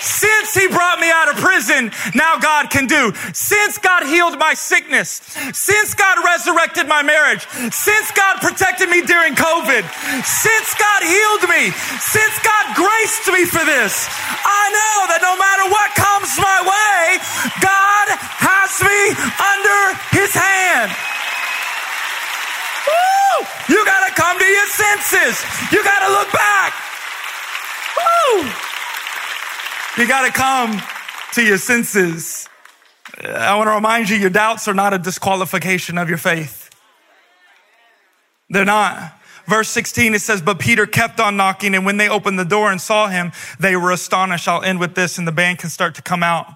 Since 0.00 0.54
he 0.54 0.66
brought 0.68 0.98
me 0.98 1.10
out 1.12 1.28
of 1.28 1.36
prison, 1.36 1.92
now 2.14 2.38
God 2.38 2.70
can 2.70 2.86
do. 2.86 3.12
Since 3.32 3.76
God 3.78 4.04
healed 4.04 4.38
my 4.38 4.54
sickness. 4.54 5.20
Since 5.52 5.94
God 5.94 6.24
resurrected 6.24 6.88
my 6.88 7.02
marriage. 7.02 7.46
Since 7.68 8.10
God 8.16 8.40
protected 8.40 8.88
me 8.88 9.02
during 9.04 9.36
COVID. 9.36 9.84
Since 10.24 10.68
God 10.80 11.00
healed 11.04 11.44
me. 11.52 11.68
Since 12.00 12.34
God 12.40 12.64
graced 12.76 13.28
me 13.28 13.44
for 13.44 13.60
this. 13.68 14.08
I 14.40 14.64
know 14.72 14.96
that 15.12 15.20
no 15.20 15.36
matter 15.36 15.68
what 15.68 15.88
comes 15.92 16.32
my 16.40 16.58
way, 16.64 17.20
God 17.60 18.06
has 18.40 18.72
me 18.80 19.12
under 19.36 19.80
his 20.16 20.32
hand. 20.32 20.88
Woo! 22.88 23.76
You 23.76 23.84
gotta 23.84 24.12
come 24.16 24.38
to 24.40 24.48
your 24.48 24.68
senses. 24.72 25.44
You 25.72 25.84
gotta 25.84 26.08
look 26.12 26.32
back. 26.32 26.72
Woo! 28.00 28.69
You 30.00 30.08
got 30.08 30.24
to 30.24 30.32
come 30.32 30.80
to 31.34 31.42
your 31.42 31.58
senses. 31.58 32.48
I 33.22 33.54
want 33.56 33.68
to 33.68 33.74
remind 33.74 34.08
you 34.08 34.16
your 34.16 34.30
doubts 34.30 34.66
are 34.66 34.72
not 34.72 34.94
a 34.94 34.98
disqualification 34.98 35.98
of 35.98 36.08
your 36.08 36.16
faith. 36.16 36.70
They're 38.48 38.64
not. 38.64 39.12
Verse 39.44 39.68
16, 39.68 40.14
it 40.14 40.22
says, 40.22 40.40
But 40.40 40.58
Peter 40.58 40.86
kept 40.86 41.20
on 41.20 41.36
knocking, 41.36 41.74
and 41.74 41.84
when 41.84 41.98
they 41.98 42.08
opened 42.08 42.38
the 42.38 42.46
door 42.46 42.72
and 42.72 42.80
saw 42.80 43.08
him, 43.08 43.32
they 43.58 43.76
were 43.76 43.90
astonished. 43.90 44.48
I'll 44.48 44.62
end 44.62 44.80
with 44.80 44.94
this, 44.94 45.18
and 45.18 45.28
the 45.28 45.32
band 45.32 45.58
can 45.58 45.68
start 45.68 45.94
to 45.96 46.02
come 46.02 46.22
out. 46.22 46.46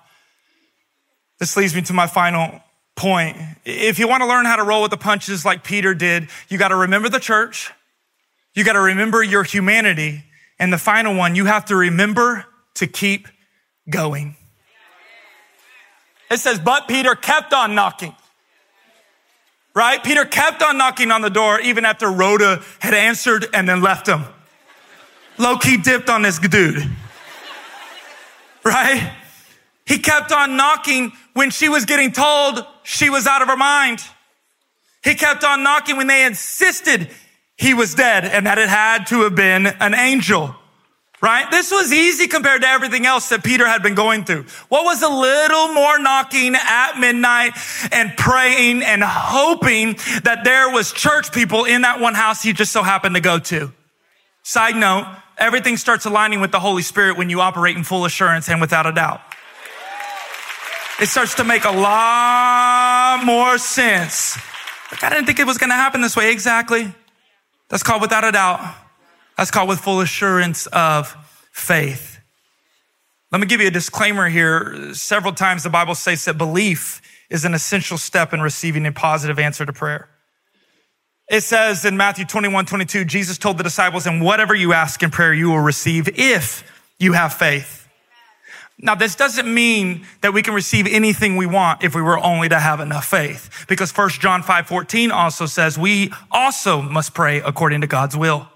This 1.39 1.55
leads 1.55 1.75
me 1.75 1.83
to 1.83 1.93
my 1.93 2.07
final 2.07 2.63
point. 2.97 3.37
If 3.67 3.99
you 3.99 4.09
want 4.09 4.23
to 4.23 4.27
learn 4.27 4.47
how 4.47 4.57
to 4.57 4.63
roll 4.63 4.81
with 4.81 4.91
the 4.91 4.97
punches 4.97 5.45
like 5.45 5.65
Peter 5.65 5.93
did, 5.93 6.31
you 6.49 6.57
got 6.57 6.69
to 6.69 6.77
remember 6.77 7.11
the 7.11 7.21
church. 7.21 7.73
You 8.55 8.65
got 8.65 8.73
to 8.73 8.81
remember 8.81 9.23
your 9.23 9.43
humanity. 9.43 10.25
And 10.59 10.73
the 10.73 10.79
final 10.79 11.15
one, 11.15 11.35
you 11.35 11.45
have 11.45 11.67
to 11.67 11.77
remember 11.77 12.47
to 12.77 12.87
keep 12.87 13.29
going. 13.89 14.37
It 16.31 16.39
says, 16.39 16.59
but 16.59 16.89
Peter 16.89 17.15
kept 17.15 17.53
on 17.53 17.75
knocking. 17.75 18.15
Right? 19.75 20.03
Peter 20.03 20.25
kept 20.25 20.63
on 20.63 20.79
knocking 20.79 21.11
on 21.11 21.21
the 21.21 21.31
door 21.31 21.61
even 21.61 21.85
after 21.85 22.09
Rhoda 22.11 22.63
had 22.79 22.95
answered 22.95 23.47
and 23.53 23.69
then 23.69 23.83
left 23.83 24.07
him. 24.07 24.25
Low 25.37 25.59
key 25.59 25.77
dipped 25.77 26.09
on 26.09 26.23
this 26.23 26.39
dude. 26.39 26.89
Right? 28.65 29.13
He 29.85 29.99
kept 29.99 30.33
on 30.33 30.57
knocking 30.57 31.13
when 31.35 31.51
she 31.51 31.69
was 31.69 31.85
getting 31.85 32.13
told 32.13 32.65
she 32.85 33.11
was 33.11 33.27
out 33.27 33.43
of 33.43 33.49
her 33.49 33.57
mind. 33.57 34.01
He 35.03 35.15
kept 35.15 35.45
on 35.45 35.63
knocking 35.63 35.97
when 35.97 36.07
they 36.07 36.25
insisted 36.25 37.11
he 37.57 37.75
was 37.75 37.95
dead 37.95 38.25
and 38.25 38.47
that 38.47 38.59
it 38.59 38.69
had 38.69 39.07
to 39.09 39.23
have 39.23 39.35
been 39.35 39.67
an 39.67 39.95
angel. 39.95 40.55
Right? 41.25 41.51
This 41.51 41.71
was 41.71 41.91
easy 41.91 42.27
compared 42.27 42.61
to 42.61 42.69
everything 42.69 43.07
else 43.07 43.31
that 43.31 43.43
Peter 43.43 43.67
had 43.67 43.83
been 43.83 43.95
going 43.95 44.27
through. 44.27 44.45
What 44.69 44.85
was 44.85 45.01
a 45.01 45.09
little 45.09 45.69
more 45.69 45.99
knocking 45.99 46.55
at 46.55 46.99
midnight 46.99 47.55
and 47.91 48.15
praying 48.15 48.83
and 48.83 49.03
hoping 49.03 49.95
that 50.25 50.43
there 50.45 50.69
was 50.69 50.93
church 50.93 51.33
people 51.33 51.65
in 51.65 51.81
that 51.81 51.99
one 51.99 52.13
house 52.13 52.43
he 52.43 52.53
just 52.53 52.73
so 52.73 52.83
happened 52.83 53.15
to 53.15 53.23
go 53.23 53.39
to. 53.39 53.73
Side 54.43 54.77
note, 54.77 55.07
everything 55.39 55.79
starts 55.79 56.05
aligning 56.05 56.43
with 56.43 56.53
the 56.53 56.61
Holy 56.61 56.83
Spirit 56.83 57.17
when 57.17 57.31
you 57.31 57.41
operate 57.41 57.75
in 57.75 57.85
full 57.85 58.05
assurance 58.05 58.51
and 58.51 58.61
without 58.61 58.85
a 58.85 58.93
doubt. 58.93 59.23
It 61.01 61.07
starts 61.07 61.37
to 61.37 61.45
make 61.45 61.65
a 61.65 61.73
lot 61.73 63.23
more 63.25 63.57
sense. 63.57 64.37
Like, 64.93 65.03
I 65.03 65.09
didn't 65.09 65.25
think 65.25 65.39
it 65.39 65.47
was 65.47 65.57
going 65.57 65.71
to 65.71 65.75
happen 65.75 66.03
this 66.03 66.17
way 66.17 66.31
exactly. 66.31 66.93
That's 67.71 67.83
called 67.83 68.03
without 68.03 68.25
a 68.25 68.33
doubt. 68.33 68.84
That's 69.37 69.51
called 69.51 69.69
with 69.69 69.81
full 69.81 70.01
assurance 70.01 70.67
of 70.69 71.17
faith. 71.53 72.21
Let 73.33 73.41
me 73.41 73.47
give 73.47 73.61
you 73.61 73.67
a 73.67 73.73
disclaimer 73.73 74.29
here. 74.29 74.95
Several 74.95 75.33
times 75.33 75.65
the 75.65 75.71
Bible 75.71 75.95
states 75.95 76.25
that 76.27 76.39
belief 76.39 77.03
is 77.31 77.45
an 77.45 77.55
essential 77.55 77.99
step 77.99 78.33
in 78.33 78.41
receiving 78.41 78.87
a 78.87 78.93
positive 78.93 79.39
answer 79.39 79.67
to 79.67 79.73
prayer. 79.73 80.09
It 81.29 81.41
says 81.41 81.85
in 81.85 81.97
Matthew 81.97 82.27
21, 82.27 82.67
22, 82.67 83.05
Jesus 83.07 83.39
told 83.39 83.59
the 83.59 83.65
disciples, 83.65 84.07
and 84.07 84.23
whatever 84.23 84.55
you 84.55 84.73
ask 84.73 85.03
in 85.03 85.11
prayer, 85.11 85.33
you 85.33 85.49
will 85.49 85.59
receive 85.59 86.09
if 86.19 86.71
you 86.99 87.15
have 87.15 87.33
faith. 87.35 87.89
Now, 88.79 88.95
this 88.95 89.17
doesn't 89.17 89.53
mean 89.53 90.05
that 90.21 90.35
we 90.35 90.43
can 90.43 90.53
receive 90.53 90.87
anything 90.87 91.37
we 91.37 91.47
want 91.47 91.83
if 91.83 91.95
we 91.95 92.03
were 92.03 92.19
only 92.19 92.49
to 92.49 92.59
have 92.61 92.81
enough 92.81 93.07
faith. 93.07 93.65
Because 93.69 93.97
1 93.97 94.11
John 94.11 94.43
5, 94.43 94.67
14 94.67 95.11
also 95.11 95.47
says 95.47 95.79
we 95.79 96.13
also 96.31 96.83
must 96.83 97.15
pray 97.15 97.39
according 97.39 97.81
to 97.81 97.87
God's 97.87 98.17
will. 98.17 98.49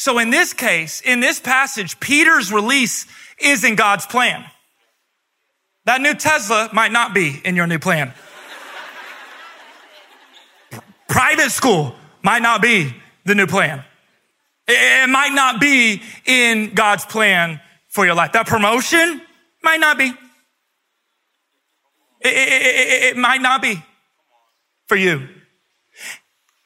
So 0.00 0.18
in 0.18 0.30
this 0.30 0.54
case, 0.54 1.02
in 1.02 1.20
this 1.20 1.38
passage, 1.38 2.00
Peter's 2.00 2.50
release 2.50 3.04
is 3.38 3.64
in 3.64 3.74
God's 3.74 4.06
plan. 4.06 4.46
That 5.84 6.00
new 6.00 6.14
Tesla 6.14 6.70
might 6.72 6.90
not 6.90 7.12
be 7.12 7.38
in 7.44 7.54
your 7.54 7.66
new 7.66 7.78
plan. 7.78 8.14
Private 11.06 11.50
school 11.50 11.94
might 12.22 12.40
not 12.40 12.62
be 12.62 12.96
the 13.26 13.34
new 13.34 13.46
plan. 13.46 13.84
It 14.66 15.10
might 15.10 15.34
not 15.34 15.60
be 15.60 16.00
in 16.24 16.72
God's 16.72 17.04
plan 17.04 17.60
for 17.88 18.06
your 18.06 18.14
life. 18.14 18.32
That 18.32 18.46
promotion 18.46 19.20
might 19.62 19.80
not 19.80 19.98
be. 19.98 20.06
It, 22.22 22.26
it, 22.32 22.32
it, 22.32 23.02
it, 23.02 23.16
might 23.18 23.42
not 23.42 23.60
be 23.60 23.84
for 24.86 24.96
you. 24.96 25.28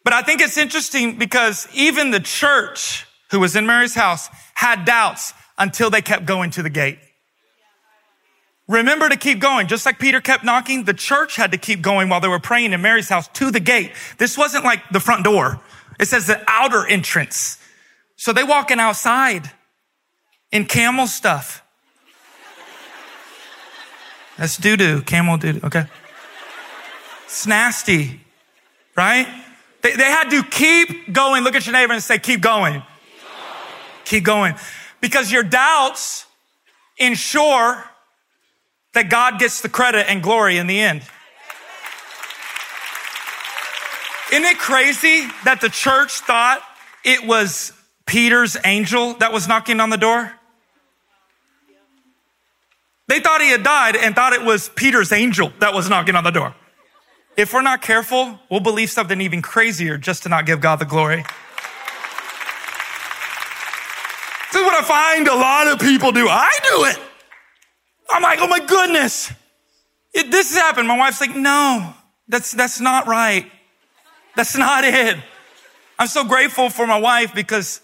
But 0.05 0.13
I 0.13 0.23
think 0.23 0.41
it's 0.41 0.57
interesting 0.57 1.19
because 1.19 1.67
even 1.75 2.13
the 2.13 2.21
church 2.21 3.04
who 3.35 3.41
was 3.41 3.57
in 3.57 3.67
Mary's 3.67 3.97
house 3.97 4.29
had 4.55 4.85
doubts 4.85 5.35
until 5.59 5.91
they 5.91 6.01
kept 6.01 6.25
going 6.25 6.53
to 6.53 6.63
the 6.63 6.71
gate. 6.71 6.99
Remember 8.69 9.09
to 9.09 9.17
keep 9.17 9.41
going. 9.41 9.67
Just 9.67 9.85
like 9.85 9.99
Peter 9.99 10.21
kept 10.21 10.45
knocking, 10.45 10.85
the 10.85 10.95
church 10.95 11.35
had 11.35 11.51
to 11.51 11.59
keep 11.59 11.83
going 11.83 12.09
while 12.09 12.21
they 12.21 12.29
were 12.29 12.39
praying 12.39 12.73
in 12.73 12.81
Mary's 12.81 13.09
house 13.09 13.27
to 13.35 13.51
the 13.51 13.59
gate. 13.59 13.91
This 14.19 14.39
wasn't 14.39 14.65
like 14.65 14.89
the 14.91 15.01
front 15.01 15.25
door. 15.25 15.61
It 15.99 16.07
says 16.07 16.29
the 16.29 16.41
outer 16.47 16.87
entrance. 16.87 17.59
So 18.15 18.33
they 18.33 18.45
walking 18.45 18.79
outside 18.79 19.51
in 20.53 20.65
camel 20.65 21.09
stuff. 21.09 21.63
That's 24.39 24.57
doo 24.57 24.77
doo, 24.77 25.03
camel 25.03 25.39
doo 25.39 25.55
doo, 25.55 25.61
okay? 25.65 25.87
It's 27.25 27.49
nasty, 27.49 28.21
right? 28.97 29.27
They, 29.83 29.97
they 29.97 30.05
had 30.05 30.31
to 30.31 30.45
keep 30.45 31.13
going. 31.13 31.43
Look 31.43 31.57
at 31.57 31.67
your 31.67 31.73
neighbor 31.73 31.93
and 31.93 32.03
say, 32.03 32.19
keep 32.21 32.41
going. 32.41 32.83
Keep 34.05 34.25
going. 34.25 34.55
Because 35.01 35.31
your 35.31 35.43
doubts 35.43 36.27
ensure 36.99 37.85
that 38.93 39.11
God 39.11 39.39
gets 39.39 39.61
the 39.61 39.69
credit 39.69 40.09
and 40.09 40.23
glory 40.23 40.57
in 40.59 40.67
the 40.67 40.81
end. 40.81 41.03
Isn't 44.33 44.45
it 44.45 44.59
crazy 44.59 45.27
that 45.45 45.61
the 45.61 45.69
church 45.69 46.21
thought 46.21 46.63
it 47.05 47.27
was 47.27 47.73
Peter's 48.07 48.57
angel 48.65 49.15
that 49.15 49.33
was 49.33 49.47
knocking 49.47 49.81
on 49.81 49.91
the 49.91 49.97
door? 49.97 50.33
They 53.07 53.21
thought 53.21 53.41
he 53.43 53.51
had 53.51 53.63
died 53.63 53.97
and 53.97 54.15
thought 54.15 54.33
it 54.33 54.43
was 54.43 54.71
Peter's 54.71 55.13
angel 55.13 55.53
that 55.61 55.75
was 55.75 55.91
knocking 55.91 56.17
on 56.17 56.25
the 56.25 56.31
door. 56.31 56.55
If 57.37 57.53
we're 57.53 57.63
not 57.63 57.83
careful, 57.83 58.39
we'll 58.51 58.61
believe 58.61 58.91
something 58.91 59.21
even 59.21 59.43
crazier 59.43 59.99
just 59.99 60.23
to 60.23 60.29
not 60.29 60.47
give 60.47 60.61
God 60.61 60.77
the 60.77 60.85
glory. 60.85 61.25
This 64.53 64.63
is 64.63 64.64
what 64.75 64.85
I 64.85 65.15
find 65.15 65.29
a 65.29 65.35
lot 65.35 65.69
of 65.69 65.79
people 65.79 66.13
do. 66.13 66.29
I 66.29 66.51
do 66.63 66.85
it. 66.85 66.99
I'm 68.11 68.23
like, 68.23 68.39
oh 68.41 68.49
my 68.49 68.61
goodness. 68.61 69.33
It, 70.13 70.31
this 70.31 70.53
has 70.53 70.61
happened. 70.61 70.89
My 70.89 70.99
wife's 70.99 71.21
like, 71.21 71.35
no, 71.35 71.95
that's, 72.29 72.53
that's 72.53 72.81
not 72.81 73.07
right. 73.07 73.51
That's 74.37 74.57
not 74.57 74.85
it. 74.85 75.17
I'm 75.99 76.09
so 76.09 76.25
grateful 76.25 76.71
for 76.71 76.87
my 76.87 76.99
wife 76.99 77.35
because 77.35 77.81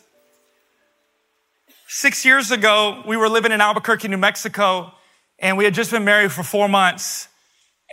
six 1.89 2.25
years 2.25 2.51
ago, 2.51 3.03
we 3.07 3.17
were 3.17 3.29
living 3.29 3.53
in 3.53 3.61
Albuquerque, 3.61 4.09
New 4.09 4.19
Mexico, 4.19 4.93
and 5.39 5.57
we 5.57 5.65
had 5.65 5.75
just 5.75 5.91
been 5.91 6.05
married 6.05 6.33
for 6.33 6.43
four 6.43 6.69
months. 6.69 7.29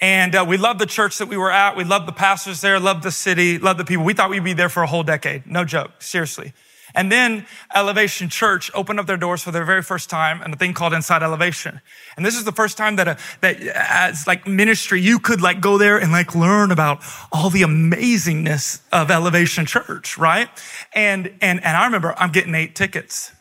And 0.01 0.35
uh, 0.35 0.45
we 0.47 0.57
loved 0.57 0.79
the 0.79 0.85
church 0.85 1.17
that 1.17 1.27
we 1.27 1.37
were 1.37 1.51
at. 1.51 1.75
We 1.75 1.83
loved 1.83 2.07
the 2.07 2.11
pastors 2.13 2.61
there, 2.61 2.79
loved 2.79 3.03
the 3.03 3.11
city, 3.11 3.57
loved 3.57 3.79
the 3.79 3.85
people. 3.85 4.05
We 4.05 4.13
thought 4.13 4.29
we'd 4.29 4.43
be 4.43 4.53
there 4.53 4.69
for 4.69 4.83
a 4.83 4.87
whole 4.87 5.03
decade. 5.03 5.47
No 5.47 5.65
joke, 5.65 6.01
seriously. 6.01 6.53
And 6.95 7.11
then 7.11 7.45
Elevation 7.75 8.29
Church 8.29 8.71
opened 8.73 8.99
up 8.99 9.05
their 9.05 9.17
doors 9.17 9.43
for 9.43 9.51
their 9.51 9.65
very 9.65 9.81
first 9.81 10.09
time 10.09 10.41
and 10.41 10.53
a 10.53 10.57
thing 10.57 10.73
called 10.73 10.93
Inside 10.93 11.23
Elevation. 11.23 11.81
And 12.15 12.25
this 12.25 12.35
is 12.35 12.45
the 12.45 12.51
first 12.51 12.77
time 12.77 12.95
that, 12.95 13.07
a, 13.07 13.17
that 13.41 13.61
as 13.61 14.25
like 14.27 14.47
ministry, 14.47 15.01
you 15.01 15.19
could 15.19 15.41
like 15.41 15.61
go 15.61 15.77
there 15.77 15.97
and 15.97 16.11
like 16.11 16.35
learn 16.35 16.71
about 16.71 17.03
all 17.31 17.49
the 17.49 17.61
amazingness 17.61 18.81
of 18.91 19.11
Elevation 19.11 19.65
Church, 19.65 20.17
right? 20.17 20.49
And, 20.93 21.27
and, 21.41 21.63
and 21.63 21.77
I 21.77 21.85
remember 21.85 22.15
I'm 22.17 22.31
getting 22.31 22.55
eight 22.55 22.75
tickets. 22.75 23.31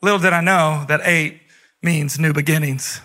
Little 0.00 0.18
did 0.18 0.32
I 0.32 0.40
know 0.40 0.84
that 0.88 1.00
eight 1.04 1.40
means 1.82 2.18
new 2.18 2.32
beginnings. 2.32 3.00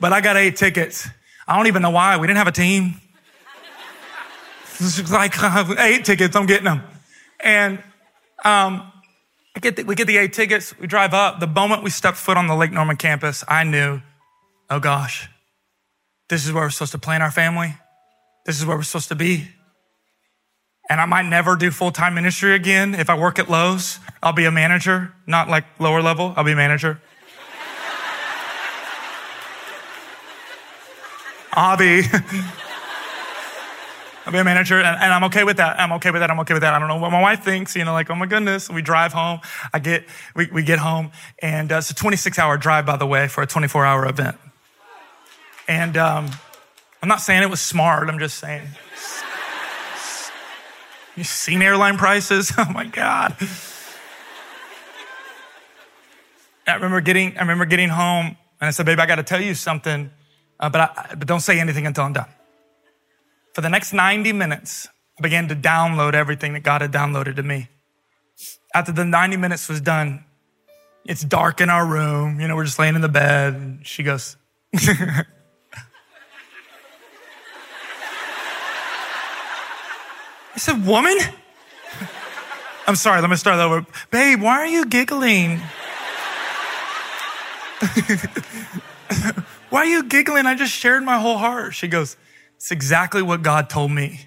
But 0.00 0.12
I 0.12 0.20
got 0.20 0.36
eight 0.36 0.56
tickets. 0.56 1.08
I 1.46 1.56
don't 1.56 1.66
even 1.66 1.82
know 1.82 1.90
why. 1.90 2.16
We 2.16 2.26
didn't 2.26 2.38
have 2.38 2.48
a 2.48 2.52
team. 2.52 3.00
It's 4.80 5.10
like 5.10 5.34
eight 5.80 6.04
tickets. 6.04 6.36
I'm 6.36 6.46
getting 6.46 6.66
them. 6.66 6.82
And, 7.40 7.82
um, 8.44 8.92
get 9.60 9.76
the, 9.76 9.84
we 9.84 9.94
get 9.94 10.06
the 10.06 10.18
eight 10.18 10.32
tickets. 10.32 10.78
We 10.78 10.86
drive 10.86 11.14
up. 11.14 11.40
The 11.40 11.46
moment 11.46 11.82
we 11.82 11.90
stepped 11.90 12.18
foot 12.18 12.36
on 12.36 12.46
the 12.46 12.54
Lake 12.54 12.72
Norman 12.72 12.96
campus, 12.96 13.44
I 13.48 13.64
knew, 13.64 14.00
oh 14.70 14.80
gosh, 14.80 15.28
this 16.28 16.46
is 16.46 16.52
where 16.52 16.64
we're 16.64 16.70
supposed 16.70 16.92
to 16.92 16.98
plan 16.98 17.22
our 17.22 17.30
family. 17.30 17.74
This 18.44 18.58
is 18.58 18.66
where 18.66 18.76
we're 18.76 18.82
supposed 18.82 19.08
to 19.08 19.14
be. 19.14 19.48
And 20.90 21.00
I 21.00 21.06
might 21.06 21.26
never 21.26 21.56
do 21.56 21.70
full 21.70 21.90
time 21.90 22.14
ministry 22.14 22.54
again. 22.54 22.94
If 22.94 23.10
I 23.10 23.18
work 23.18 23.38
at 23.38 23.50
Lowe's, 23.50 23.98
I'll 24.22 24.32
be 24.32 24.46
a 24.46 24.50
manager, 24.50 25.12
not 25.26 25.48
like 25.48 25.64
lower 25.78 26.02
level. 26.02 26.32
I'll 26.36 26.44
be 26.44 26.52
a 26.52 26.56
manager. 26.56 27.00
I'll 31.52 31.76
be, 31.78 32.02
I'll 34.28 34.32
be 34.32 34.40
a 34.40 34.44
manager 34.44 34.76
and, 34.76 34.86
and, 34.86 35.10
I'm 35.10 35.24
okay 35.24 35.42
with 35.42 35.56
that. 35.56 35.80
I'm 35.80 35.90
okay 35.92 36.10
with 36.10 36.20
that. 36.20 36.30
I'm 36.30 36.38
okay 36.40 36.52
with 36.52 36.60
that. 36.60 36.74
I 36.74 36.78
don't 36.78 36.88
know 36.88 36.98
what 36.98 37.10
my 37.10 37.22
wife 37.22 37.42
thinks, 37.42 37.74
you 37.74 37.82
know, 37.82 37.94
like, 37.94 38.10
oh 38.10 38.14
my 38.14 38.26
goodness. 38.26 38.68
We 38.68 38.82
drive 38.82 39.14
home. 39.14 39.40
I 39.72 39.78
get, 39.78 40.04
we, 40.36 40.50
we 40.52 40.62
get 40.62 40.78
home 40.78 41.12
and 41.38 41.72
uh, 41.72 41.76
it's 41.76 41.88
a 41.88 41.94
26 41.94 42.38
hour 42.38 42.58
drive, 42.58 42.84
by 42.84 42.98
the 42.98 43.06
way, 43.06 43.26
for 43.26 43.40
a 43.40 43.46
24 43.46 43.86
hour 43.86 44.06
event. 44.06 44.36
And, 45.66 45.96
um, 45.96 46.28
I'm 47.00 47.08
not 47.08 47.22
saying 47.22 47.42
it 47.42 47.48
was 47.48 47.62
smart. 47.62 48.10
I'm 48.10 48.18
just 48.18 48.36
saying. 48.36 48.68
You 51.16 51.24
seen 51.24 51.62
airline 51.62 51.96
prices? 51.96 52.52
Oh 52.58 52.70
my 52.70 52.84
God. 52.84 53.34
I 56.66 56.74
remember 56.74 57.00
getting, 57.00 57.34
I 57.38 57.40
remember 57.40 57.64
getting 57.64 57.88
home 57.88 58.36
and 58.60 58.68
I 58.68 58.72
said, 58.72 58.84
babe, 58.84 59.00
I 59.00 59.06
got 59.06 59.16
to 59.16 59.22
tell 59.22 59.40
you 59.40 59.54
something 59.54 60.10
uh, 60.60 60.68
but, 60.68 60.80
I, 60.82 61.14
but 61.14 61.26
don't 61.26 61.40
say 61.40 61.58
anything 61.60 61.86
until 61.86 62.04
I'm 62.04 62.12
done. 62.12 62.28
For 63.58 63.62
the 63.62 63.68
next 63.68 63.92
90 63.92 64.32
minutes, 64.34 64.86
I 65.18 65.22
began 65.22 65.48
to 65.48 65.56
download 65.56 66.14
everything 66.14 66.52
that 66.52 66.62
God 66.62 66.80
had 66.80 66.92
downloaded 66.92 67.34
to 67.34 67.42
me. 67.42 67.68
After 68.72 68.92
the 68.92 69.04
90 69.04 69.36
minutes 69.36 69.68
was 69.68 69.80
done, 69.80 70.24
it's 71.04 71.24
dark 71.24 71.60
in 71.60 71.68
our 71.68 71.84
room. 71.84 72.38
You 72.38 72.46
know, 72.46 72.54
we're 72.54 72.66
just 72.66 72.78
laying 72.78 72.94
in 72.94 73.00
the 73.00 73.08
bed. 73.08 73.54
And 73.54 73.84
she 73.84 74.04
goes, 74.04 74.36
I 74.76 75.24
said, 80.54 80.86
woman? 80.86 81.18
I'm 82.86 82.94
sorry, 82.94 83.20
let 83.20 83.28
me 83.28 83.34
start 83.34 83.58
over. 83.58 83.84
Babe, 84.12 84.40
why 84.40 84.60
are 84.60 84.66
you 84.68 84.86
giggling? 84.86 85.58
why 89.70 89.80
are 89.80 89.84
you 89.84 90.04
giggling? 90.04 90.46
I 90.46 90.54
just 90.54 90.72
shared 90.72 91.02
my 91.02 91.18
whole 91.18 91.38
heart. 91.38 91.74
She 91.74 91.88
goes, 91.88 92.16
It's 92.58 92.72
exactly 92.72 93.22
what 93.22 93.42
God 93.42 93.70
told 93.70 93.92
me. 93.92 94.26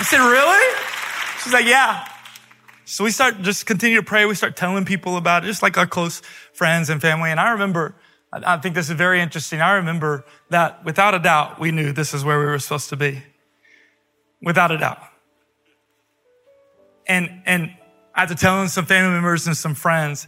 I 0.00 0.02
said, 0.02 0.18
Really? 0.18 0.76
She's 1.40 1.52
like, 1.52 1.66
Yeah. 1.66 2.04
So 2.84 3.04
we 3.04 3.12
start 3.12 3.42
just 3.42 3.64
continue 3.64 3.98
to 3.98 4.02
pray. 4.02 4.24
We 4.26 4.34
start 4.34 4.56
telling 4.56 4.84
people 4.84 5.16
about 5.16 5.44
it, 5.44 5.46
just 5.46 5.62
like 5.62 5.78
our 5.78 5.86
close 5.86 6.20
friends 6.52 6.90
and 6.90 7.00
family. 7.00 7.30
And 7.30 7.38
I 7.38 7.52
remember, 7.52 7.94
I 8.32 8.56
think 8.56 8.74
this 8.74 8.90
is 8.90 8.96
very 8.96 9.20
interesting. 9.20 9.60
I 9.60 9.74
remember 9.74 10.24
that 10.50 10.84
without 10.84 11.14
a 11.14 11.20
doubt, 11.20 11.60
we 11.60 11.70
knew 11.70 11.92
this 11.92 12.12
is 12.12 12.24
where 12.24 12.40
we 12.40 12.46
were 12.46 12.58
supposed 12.58 12.88
to 12.88 12.96
be. 12.96 13.22
Without 14.42 14.72
a 14.72 14.78
doubt. 14.78 14.98
And, 17.06 17.42
and 17.46 17.72
after 18.16 18.34
telling 18.34 18.66
some 18.66 18.84
family 18.84 19.12
members 19.12 19.46
and 19.46 19.56
some 19.56 19.74
friends, 19.74 20.26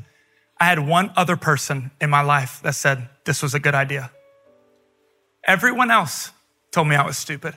I 0.61 0.67
had 0.67 0.79
one 0.79 1.11
other 1.17 1.37
person 1.37 1.91
in 2.03 2.11
my 2.11 2.21
life 2.21 2.61
that 2.63 2.75
said 2.75 3.09
this 3.25 3.43
was 3.43 3.55
a 3.55 3.59
good 3.59 3.75
idea. 3.75 4.11
Everyone 5.45 5.91
else 5.91 6.33
told 6.71 6.87
me 6.87 6.97
I 6.97 7.07
was 7.07 7.17
stupid. 7.17 7.57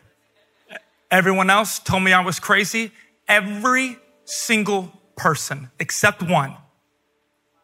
Everyone 1.12 1.49
else 1.49 1.80
told 1.80 2.01
me 2.01 2.14
I 2.14 2.24
was 2.24 2.39
crazy. 2.39 2.91
Every 3.28 3.97
single 4.24 4.93
person, 5.18 5.70
except 5.80 6.24
one, 6.24 6.56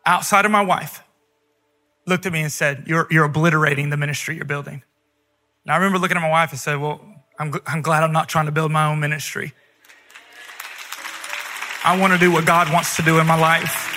outside 0.06 0.44
of 0.44 0.52
my 0.52 0.62
wife, 0.62 1.02
looked 2.06 2.26
at 2.26 2.34
me 2.34 2.42
and 2.42 2.52
said, 2.52 2.84
You're, 2.86 3.08
you're 3.10 3.26
obliterating 3.26 3.90
the 3.90 3.98
ministry 3.98 4.36
you're 4.36 4.46
building. 4.46 4.84
And 5.64 5.72
I 5.72 5.78
remember 5.78 6.00
looking 6.00 6.18
at 6.18 6.22
my 6.22 6.30
wife 6.30 6.52
and 6.52 6.60
said, 6.60 6.82
Well, 6.82 7.02
I'm, 7.40 7.54
I'm 7.66 7.82
glad 7.82 8.04
I'm 8.04 8.12
not 8.12 8.28
trying 8.28 8.46
to 8.48 8.52
build 8.52 8.72
my 8.72 8.86
own 8.88 9.00
ministry. 9.00 9.54
I 11.86 11.98
want 11.98 12.12
to 12.12 12.20
do 12.20 12.30
what 12.30 12.46
God 12.46 12.72
wants 12.74 12.98
to 12.98 13.02
do 13.02 13.20
in 13.20 13.26
my 13.26 13.40
life. 13.40 13.89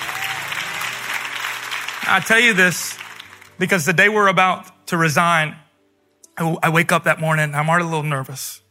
I 2.05 2.19
tell 2.25 2.39
you 2.39 2.53
this 2.53 2.97
because 3.57 3.85
the 3.85 3.93
day 3.93 4.09
we're 4.09 4.27
about 4.27 4.87
to 4.87 4.97
resign, 4.97 5.55
I 6.37 6.69
wake 6.69 6.91
up 6.91 7.05
that 7.05 7.19
morning, 7.19 7.55
I'm 7.55 7.69
already 7.69 7.85
a 7.85 7.87
little 7.87 8.03
nervous 8.03 8.61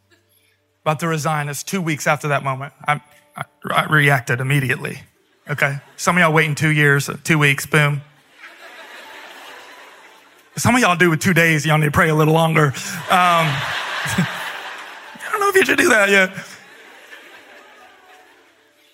about 0.83 1.01
to 1.01 1.09
resign. 1.09 1.49
It's 1.49 1.63
two 1.63 1.81
weeks 1.81 2.07
after 2.07 2.29
that 2.29 2.43
moment. 2.43 2.75
I, 2.87 3.01
I, 3.37 3.45
I 3.71 3.85
reacted 3.87 4.41
immediately. 4.41 5.01
Okay. 5.49 5.79
Some 5.97 6.17
of 6.17 6.21
y'all 6.21 6.33
waiting 6.33 6.55
two 6.55 6.71
years, 6.71 7.09
two 7.25 7.39
weeks, 7.39 7.67
boom. 7.67 8.03
Some 10.57 10.75
of 10.75 10.81
y'all 10.83 10.97
do 10.97 11.09
with 11.09 11.21
two 11.21 11.33
days. 11.33 11.65
Y'all 11.65 11.79
need 11.79 11.87
to 11.87 11.93
pray 11.93 12.11
a 12.11 12.15
little 12.15 12.35
longer. 12.35 12.67
Um, 12.67 12.73
I 13.11 14.29
don't 15.31 15.41
know 15.41 15.49
if 15.49 15.55
you 15.55 15.65
should 15.65 15.79
do 15.79 15.89
that 15.89 16.11
yet. 16.11 16.31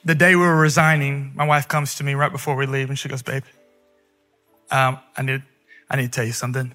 The 0.04 0.14
day 0.14 0.36
we 0.36 0.42
were 0.42 0.56
resigning, 0.56 1.32
my 1.34 1.44
wife 1.44 1.68
comes 1.68 1.96
to 1.96 2.04
me 2.04 2.14
right 2.14 2.30
before 2.30 2.54
we 2.54 2.66
leave 2.66 2.88
and 2.88 2.98
she 2.98 3.08
goes, 3.08 3.22
babe, 3.22 3.42
um, 4.70 4.98
I 5.16 5.22
need, 5.22 5.42
I 5.90 5.96
need 5.96 6.04
to 6.04 6.10
tell 6.10 6.24
you 6.24 6.32
something. 6.32 6.74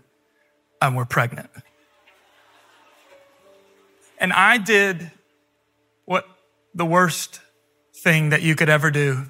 Um, 0.82 0.96
we're 0.96 1.06
pregnant. 1.06 1.50
And 4.20 4.32
I 4.34 4.58
did 4.58 5.12
what 6.06 6.26
the 6.74 6.86
worst 6.86 7.42
thing 7.96 8.30
that 8.30 8.42
you 8.42 8.56
could 8.56 8.70
ever 8.70 8.92
do 8.92 9.26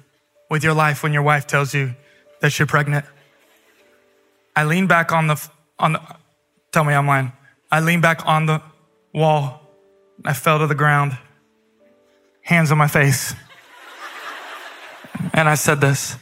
with 0.50 0.62
your 0.62 0.74
life 0.74 1.02
when 1.02 1.12
your 1.12 1.22
wife 1.22 1.46
tells 1.46 1.74
you 1.74 1.94
that 2.40 2.58
you're 2.58 2.66
pregnant. 2.66 3.04
I 4.56 4.64
leaned 4.64 4.88
back 4.88 5.12
on 5.12 5.26
the, 5.26 5.48
on 5.78 5.94
the, 5.94 6.00
tell 6.72 6.84
me 6.84 6.94
I'm 6.94 7.06
lying. 7.06 7.32
I 7.70 7.80
leaned 7.80 8.02
back 8.02 8.26
on 8.26 8.46
the 8.46 8.62
wall. 9.12 9.60
I 10.24 10.32
fell 10.32 10.58
to 10.60 10.66
the 10.66 10.74
ground, 10.74 11.18
hands 12.42 12.70
on 12.70 12.78
my 12.78 12.86
face. 12.86 13.34
And 15.32 15.48
I 15.48 15.56
said 15.56 15.80
this. 15.80 16.16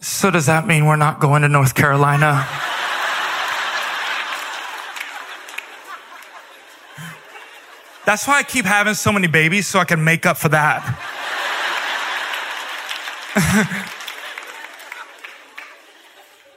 So 0.00 0.30
does 0.30 0.46
that 0.46 0.66
mean 0.66 0.86
we're 0.86 0.96
not 0.96 1.20
going 1.20 1.42
to 1.42 1.48
North 1.48 1.74
Carolina? 1.74 2.46
That's 8.06 8.26
why 8.26 8.38
I 8.38 8.42
keep 8.42 8.64
having 8.64 8.94
so 8.94 9.12
many 9.12 9.26
babies 9.26 9.66
so 9.66 9.78
I 9.80 9.84
can 9.84 10.02
make 10.02 10.24
up 10.24 10.38
for 10.38 10.48
that. 10.48 10.82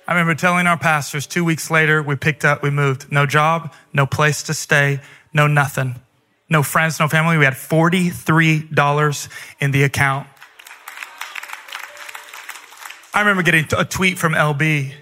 I 0.07 0.13
remember 0.13 0.35
telling 0.35 0.65
our 0.65 0.77
pastors 0.77 1.27
two 1.27 1.43
weeks 1.43 1.69
later, 1.69 2.01
we 2.01 2.15
picked 2.15 2.45
up, 2.45 2.63
we 2.63 2.69
moved. 2.69 3.11
No 3.11 3.25
job, 3.25 3.73
no 3.91 4.05
place 4.05 4.43
to 4.43 4.53
stay, 4.53 5.01
no 5.33 5.47
nothing. 5.47 5.95
No 6.49 6.63
friends, 6.63 6.99
no 6.99 7.07
family. 7.07 7.37
We 7.37 7.45
had 7.45 7.53
$43 7.53 9.29
in 9.59 9.71
the 9.71 9.83
account. 9.83 10.27
I 13.13 13.19
remember 13.19 13.43
getting 13.43 13.65
a 13.77 13.83
tweet 13.83 14.17
from 14.17 14.33
LB. 14.33 14.93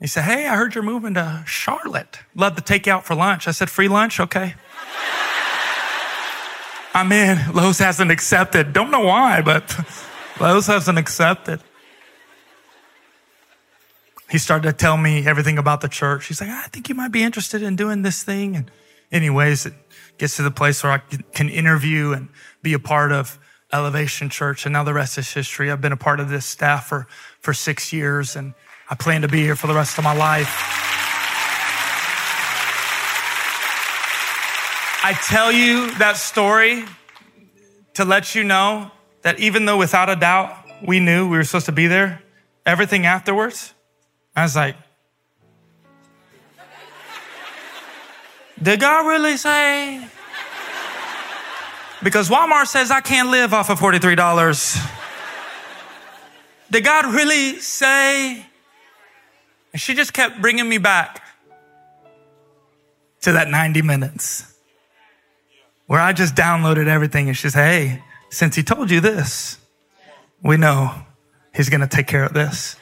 He 0.00 0.06
said, 0.06 0.24
Hey, 0.24 0.46
I 0.46 0.56
heard 0.56 0.74
you're 0.74 0.84
moving 0.84 1.14
to 1.14 1.42
Charlotte. 1.46 2.18
Love 2.34 2.56
to 2.56 2.62
take 2.62 2.86
you 2.86 2.92
out 2.92 3.06
for 3.06 3.14
lunch. 3.14 3.48
I 3.48 3.52
said, 3.52 3.70
Free 3.70 3.88
lunch? 3.88 4.20
Okay. 4.20 4.54
I'm 6.94 7.10
in. 7.10 7.54
Lowe's 7.54 7.78
hasn't 7.78 8.10
accepted. 8.10 8.74
Don't 8.74 8.90
know 8.90 9.00
why, 9.00 9.40
but 9.40 9.74
Lowe's 10.40 10.66
hasn't 10.66 10.98
accepted. 10.98 11.62
He 14.30 14.36
started 14.38 14.68
to 14.68 14.74
tell 14.74 14.96
me 14.96 15.26
everything 15.26 15.58
about 15.58 15.82
the 15.82 15.88
church. 15.88 16.26
He's 16.26 16.40
like, 16.40 16.50
I 16.50 16.62
think 16.68 16.88
you 16.88 16.94
might 16.94 17.12
be 17.12 17.22
interested 17.22 17.62
in 17.62 17.76
doing 17.76 18.02
this 18.02 18.22
thing. 18.22 18.56
And 18.56 18.70
anyways, 19.10 19.66
it 19.66 19.74
gets 20.18 20.36
to 20.36 20.42
the 20.42 20.50
place 20.50 20.82
where 20.82 20.92
I 20.92 20.98
can 21.32 21.48
interview 21.48 22.12
and 22.12 22.28
be 22.62 22.72
a 22.72 22.78
part 22.78 23.12
of 23.12 23.38
Elevation 23.72 24.28
Church. 24.28 24.66
And 24.66 24.72
now 24.72 24.84
the 24.84 24.94
rest 24.94 25.18
is 25.18 25.32
history. 25.32 25.70
I've 25.70 25.80
been 25.80 25.92
a 25.92 25.96
part 25.96 26.20
of 26.20 26.28
this 26.28 26.44
staff 26.44 26.88
for, 26.88 27.06
for 27.40 27.54
six 27.54 27.92
years 27.92 28.36
and 28.36 28.54
I 28.90 28.94
plan 28.94 29.22
to 29.22 29.28
be 29.28 29.40
here 29.40 29.56
for 29.56 29.66
the 29.66 29.74
rest 29.74 29.96
of 29.96 30.04
my 30.04 30.14
life. 30.14 30.48
I 35.04 35.14
tell 35.26 35.50
you 35.50 35.90
that 35.98 36.16
story 36.16 36.84
to 37.94 38.04
let 38.04 38.34
you 38.34 38.44
know 38.44 38.90
that 39.22 39.40
even 39.40 39.64
though 39.64 39.78
without 39.78 40.08
a 40.08 40.16
doubt 40.16 40.54
we 40.86 41.00
knew 41.00 41.28
we 41.28 41.36
were 41.36 41.44
supposed 41.44 41.66
to 41.66 41.72
be 41.72 41.86
there, 41.86 42.22
everything 42.66 43.06
afterwards, 43.06 43.74
I 44.36 44.42
was 44.42 44.54
like, 44.54 44.76
did 48.62 48.78
God 48.78 49.06
really 49.08 49.36
say? 49.36 50.06
Because 52.02 52.28
Walmart 52.28 52.66
says 52.66 52.90
I 52.90 53.00
can't 53.00 53.30
live 53.30 53.54
off 53.54 53.70
of 53.70 53.78
$43. 53.78 54.88
Did 56.70 56.84
God 56.84 57.14
really 57.14 57.58
say? 57.60 58.44
And 59.72 59.80
she 59.80 59.94
just 59.94 60.12
kept 60.12 60.40
bringing 60.40 60.68
me 60.68 60.78
back 60.78 61.22
to 63.22 63.32
that 63.32 63.48
90 63.48 63.82
minutes 63.82 64.52
where 65.86 66.00
I 66.00 66.12
just 66.12 66.34
downloaded 66.34 66.86
everything 66.88 67.28
and 67.28 67.36
she 67.36 67.50
said, 67.50 67.64
Hey, 67.64 68.02
since 68.30 68.56
he 68.56 68.62
told 68.62 68.90
you 68.90 69.00
this, 69.00 69.58
we 70.42 70.56
know 70.56 70.94
he's 71.54 71.68
going 71.68 71.82
to 71.82 71.86
take 71.86 72.06
care 72.06 72.24
of 72.24 72.32
this. 72.32 72.76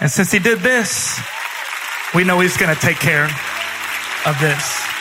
And 0.00 0.10
since 0.10 0.32
he 0.32 0.38
did 0.38 0.58
this, 0.60 1.20
we 2.14 2.24
know 2.24 2.40
he's 2.40 2.56
going 2.56 2.74
to 2.74 2.80
take 2.80 2.98
care 2.98 3.28
of 4.26 4.40
this. 4.40 4.95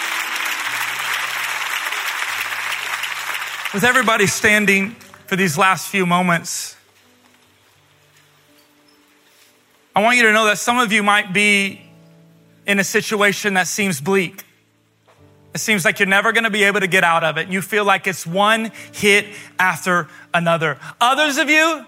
With 3.75 3.83
everybody 3.83 4.25
standing 4.25 4.91
for 5.27 5.35
these 5.35 5.57
last 5.57 5.89
few 5.89 6.05
moments, 6.05 6.77
I 9.93 10.01
want 10.01 10.15
you 10.15 10.23
to 10.23 10.31
know 10.31 10.45
that 10.45 10.59
some 10.59 10.79
of 10.79 10.93
you 10.93 11.03
might 11.03 11.33
be 11.33 11.81
in 12.65 12.79
a 12.79 12.85
situation 12.85 13.55
that 13.55 13.67
seems 13.67 13.99
bleak. 13.99 14.45
It 15.53 15.57
seems 15.57 15.83
like 15.83 15.99
you're 15.99 16.07
never 16.07 16.31
going 16.31 16.45
to 16.45 16.49
be 16.49 16.63
able 16.63 16.79
to 16.79 16.87
get 16.87 17.03
out 17.03 17.25
of 17.25 17.37
it. 17.37 17.49
You 17.49 17.61
feel 17.61 17.83
like 17.83 18.07
it's 18.07 18.25
one 18.25 18.71
hit 18.93 19.25
after 19.59 20.07
another. 20.33 20.79
Others 21.01 21.37
of 21.37 21.49
you 21.49 21.85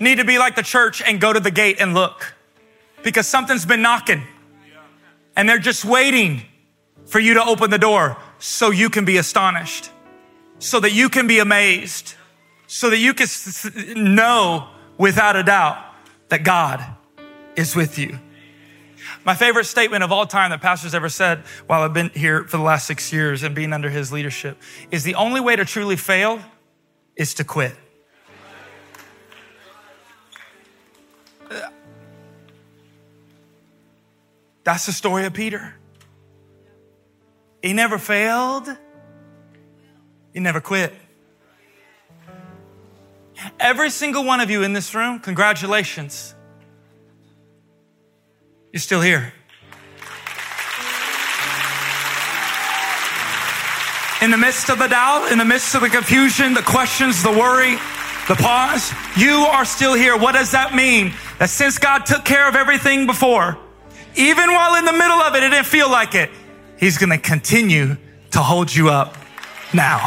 need 0.00 0.16
to 0.16 0.24
be 0.24 0.36
like 0.36 0.56
the 0.56 0.64
church 0.64 1.00
and 1.00 1.20
go 1.20 1.32
to 1.32 1.38
the 1.38 1.52
gate 1.52 1.76
and 1.78 1.94
look 1.94 2.34
because 3.04 3.28
something's 3.28 3.64
been 3.64 3.82
knocking 3.82 4.24
and 5.36 5.48
they're 5.48 5.60
just 5.60 5.84
waiting 5.84 6.42
for 7.06 7.20
you 7.20 7.34
to 7.34 7.44
open 7.44 7.70
the 7.70 7.78
door 7.78 8.16
so 8.40 8.72
you 8.72 8.90
can 8.90 9.04
be 9.04 9.16
astonished 9.16 9.90
so 10.60 10.78
that 10.78 10.92
you 10.92 11.08
can 11.08 11.26
be 11.26 11.40
amazed, 11.40 12.14
so 12.68 12.90
that 12.90 12.98
you 12.98 13.12
can 13.14 14.14
know 14.14 14.68
without 14.96 15.34
a 15.34 15.42
doubt 15.42 15.78
that 16.28 16.44
God 16.44 16.84
is 17.56 17.74
with 17.74 17.98
you. 17.98 18.18
My 19.24 19.34
favorite 19.34 19.64
statement 19.64 20.04
of 20.04 20.12
all 20.12 20.26
time 20.26 20.50
that 20.50 20.60
pastors 20.60 20.94
ever 20.94 21.08
said 21.08 21.40
while 21.66 21.82
I've 21.82 21.94
been 21.94 22.10
here 22.10 22.44
for 22.44 22.58
the 22.58 22.62
last 22.62 22.86
six 22.86 23.12
years 23.12 23.42
and 23.42 23.54
being 23.54 23.72
under 23.72 23.90
his 23.90 24.12
leadership 24.12 24.60
is 24.90 25.02
the 25.02 25.14
only 25.14 25.40
way 25.40 25.56
to 25.56 25.64
truly 25.64 25.96
fail 25.96 26.40
is 27.16 27.34
to 27.34 27.44
quit. 27.44 27.74
That's 34.62 34.86
the 34.86 34.92
story 34.92 35.24
of 35.24 35.32
Peter. 35.32 35.74
He 37.62 37.72
never 37.72 37.98
failed. 37.98 38.68
He 40.32 40.40
never 40.40 40.60
quit. 40.60 40.92
Every 43.58 43.90
single 43.90 44.24
one 44.24 44.40
of 44.40 44.50
you 44.50 44.62
in 44.62 44.72
this 44.72 44.94
room, 44.94 45.18
congratulations. 45.18 46.34
You're 48.72 48.80
still 48.80 49.00
here. 49.00 49.32
In 54.22 54.30
the 54.30 54.36
midst 54.36 54.68
of 54.68 54.78
the 54.78 54.86
doubt, 54.86 55.32
in 55.32 55.38
the 55.38 55.46
midst 55.46 55.74
of 55.74 55.80
the 55.80 55.88
confusion, 55.88 56.52
the 56.52 56.62
questions, 56.62 57.22
the 57.22 57.30
worry, 57.30 57.76
the 58.28 58.34
pause, 58.36 58.92
you 59.16 59.32
are 59.32 59.64
still 59.64 59.94
here. 59.94 60.16
What 60.16 60.32
does 60.32 60.52
that 60.52 60.74
mean? 60.74 61.14
That 61.38 61.48
since 61.48 61.78
God 61.78 62.04
took 62.04 62.24
care 62.24 62.46
of 62.46 62.54
everything 62.54 63.06
before, 63.06 63.58
even 64.16 64.52
while 64.52 64.74
in 64.76 64.84
the 64.84 64.92
middle 64.92 65.18
of 65.18 65.34
it, 65.34 65.42
it 65.42 65.48
didn't 65.48 65.66
feel 65.66 65.90
like 65.90 66.14
it, 66.14 66.30
He's 66.78 66.98
going 66.98 67.10
to 67.10 67.18
continue 67.18 67.96
to 68.32 68.38
hold 68.38 68.74
you 68.74 68.90
up 68.90 69.16
now. 69.72 69.98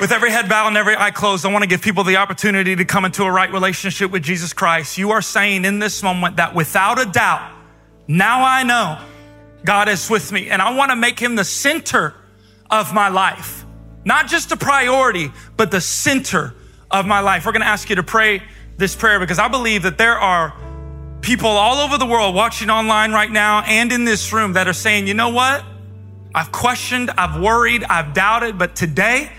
With 0.00 0.10
every 0.10 0.32
head 0.32 0.48
bowed 0.48 0.66
and 0.66 0.76
every 0.76 0.96
eye 0.96 1.12
closed, 1.12 1.46
I 1.46 1.52
want 1.52 1.62
to 1.62 1.68
give 1.68 1.80
people 1.80 2.02
the 2.02 2.16
opportunity 2.16 2.74
to 2.74 2.84
come 2.84 3.04
into 3.04 3.22
a 3.22 3.30
right 3.30 3.52
relationship 3.52 4.10
with 4.10 4.24
Jesus 4.24 4.52
Christ. 4.52 4.98
You 4.98 5.12
are 5.12 5.22
saying 5.22 5.64
in 5.64 5.78
this 5.78 6.02
moment 6.02 6.38
that 6.38 6.56
without 6.56 7.00
a 7.00 7.04
doubt, 7.04 7.52
now 8.08 8.44
I 8.44 8.64
know 8.64 8.98
God 9.64 9.88
is 9.88 10.10
with 10.10 10.32
me 10.32 10.50
and 10.50 10.60
I 10.60 10.74
want 10.74 10.90
to 10.90 10.96
make 10.96 11.20
him 11.20 11.36
the 11.36 11.44
center 11.44 12.14
of 12.68 12.92
my 12.92 13.10
life. 13.10 13.64
Not 14.04 14.26
just 14.26 14.50
a 14.50 14.56
priority, 14.56 15.30
but 15.56 15.70
the 15.70 15.80
center 15.80 16.52
of 16.90 17.06
my 17.06 17.20
life. 17.20 17.46
We're 17.46 17.52
going 17.52 17.62
to 17.62 17.68
ask 17.68 17.88
you 17.88 17.94
to 17.96 18.02
pray 18.02 18.42
this 18.76 18.96
prayer 18.96 19.20
because 19.20 19.38
I 19.38 19.46
believe 19.46 19.84
that 19.84 19.98
there 19.98 20.18
are 20.18 20.52
people 21.22 21.48
all 21.48 21.76
over 21.76 21.96
the 21.96 22.04
world 22.04 22.34
watching 22.34 22.68
online 22.68 23.12
right 23.12 23.30
now 23.30 23.62
and 23.62 23.92
in 23.92 24.04
this 24.04 24.32
room 24.32 24.54
that 24.54 24.66
are 24.66 24.72
saying, 24.72 25.06
you 25.06 25.14
know 25.14 25.30
what? 25.30 25.64
I've 26.34 26.50
questioned, 26.50 27.10
I've 27.16 27.40
worried, 27.40 27.84
I've 27.84 28.12
doubted, 28.12 28.58
but 28.58 28.74
today 28.74 29.30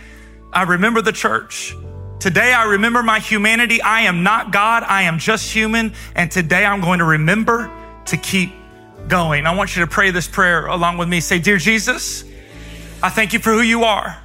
I 0.52 0.64
remember 0.64 1.02
the 1.02 1.12
church. 1.12 1.76
Today 2.20 2.54
I 2.54 2.64
remember 2.64 3.04
my 3.04 3.20
humanity. 3.20 3.82
I 3.82 4.02
am 4.02 4.24
not 4.24 4.52
God. 4.52 4.84
I 4.84 5.04
am 5.04 5.20
just 5.20 5.52
human. 5.52 5.94
And 6.16 6.32
today 6.32 6.64
I'm 6.64 6.80
going 6.80 7.00
to 7.00 7.06
remember 7.06 7.70
to 8.06 8.18
keep 8.18 8.54
going. 9.10 9.46
I 9.46 9.54
want 9.56 9.76
you 9.76 9.82
to 9.82 9.88
pray 9.88 10.12
this 10.12 10.28
prayer 10.28 10.68
along 10.68 10.98
with 10.98 11.10
me. 11.10 11.20
Say, 11.20 11.40
Dear 11.40 11.58
Jesus, 11.58 12.24
I 13.02 13.10
thank 13.10 13.34
you 13.34 13.40
for 13.40 13.52
who 13.52 13.62
you 13.62 13.84
are. 13.84 14.18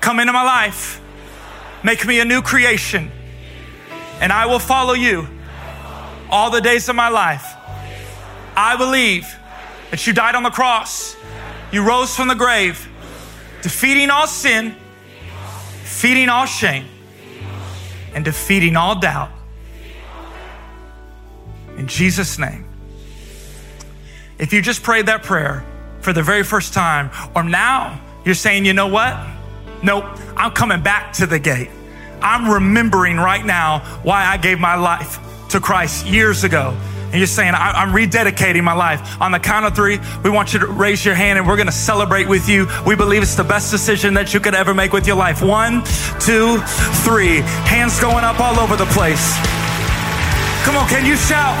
Come 0.00 0.18
into 0.18 0.32
my 0.32 0.42
life. 0.42 1.00
Make 1.84 2.04
me 2.04 2.18
a 2.18 2.24
new 2.24 2.42
creation. 2.42 3.12
And 4.20 4.32
I 4.32 4.46
will 4.46 4.58
follow 4.58 4.94
you 4.94 5.28
all 6.34 6.50
the 6.50 6.60
days 6.60 6.88
of 6.88 6.96
my 6.96 7.08
life. 7.08 7.46
I 8.56 8.76
believe 8.76 9.24
that 9.90 10.06
you 10.06 10.12
died 10.12 10.34
on 10.34 10.42
the 10.42 10.50
cross. 10.50 11.16
You 11.72 11.86
rose 11.86 12.14
from 12.14 12.28
the 12.28 12.34
grave, 12.34 12.88
defeating 13.62 14.10
all 14.10 14.26
sin 14.26 14.76
defeating 16.04 16.28
all 16.28 16.44
shame 16.44 16.84
and 18.14 18.26
defeating 18.26 18.76
all 18.76 18.98
doubt. 18.98 19.30
In 21.78 21.86
Jesus' 21.86 22.38
name. 22.38 22.66
If 24.38 24.52
you 24.52 24.60
just 24.60 24.82
prayed 24.82 25.06
that 25.06 25.22
prayer 25.22 25.64
for 26.00 26.12
the 26.12 26.22
very 26.22 26.42
first 26.42 26.74
time, 26.74 27.10
or 27.34 27.42
now 27.42 27.98
you're 28.26 28.34
saying, 28.34 28.66
you 28.66 28.74
know 28.74 28.88
what? 28.88 29.16
Nope, 29.82 30.04
I'm 30.36 30.50
coming 30.50 30.82
back 30.82 31.14
to 31.14 31.26
the 31.26 31.38
gate. 31.38 31.70
I'm 32.20 32.50
remembering 32.50 33.16
right 33.16 33.44
now 33.44 33.78
why 34.02 34.26
I 34.26 34.36
gave 34.36 34.58
my 34.58 34.74
life 34.74 35.18
to 35.54 35.60
Christ 35.60 36.04
years 36.04 36.42
ago 36.42 36.74
and 37.14 37.22
you're 37.22 37.30
saying, 37.30 37.54
I'm 37.54 37.94
rededicating 37.94 38.66
my 38.66 38.74
life. 38.74 39.22
On 39.22 39.30
the 39.30 39.38
count 39.38 39.62
of 39.62 39.78
three, 39.78 40.02
we 40.26 40.34
want 40.34 40.50
you 40.50 40.58
to 40.58 40.66
raise 40.66 41.06
your 41.06 41.14
hand 41.14 41.38
and 41.38 41.46
we're 41.46 41.54
going 41.54 41.70
to 41.70 41.80
celebrate 41.86 42.26
with 42.26 42.50
you. 42.50 42.66
We 42.82 42.98
believe 42.98 43.22
it's 43.22 43.38
the 43.38 43.46
best 43.46 43.70
decision 43.70 44.18
that 44.18 44.34
you 44.34 44.42
could 44.42 44.58
ever 44.58 44.74
make 44.74 44.90
with 44.90 45.06
your 45.06 45.14
life. 45.14 45.38
One, 45.38 45.86
two, 46.18 46.58
three. 47.06 47.46
Hands 47.70 47.94
going 48.02 48.26
up 48.26 48.42
all 48.42 48.58
over 48.58 48.74
the 48.74 48.90
place. 48.90 49.22
Come 50.66 50.74
on, 50.74 50.90
can 50.90 51.06
you 51.06 51.14
shout? 51.14 51.54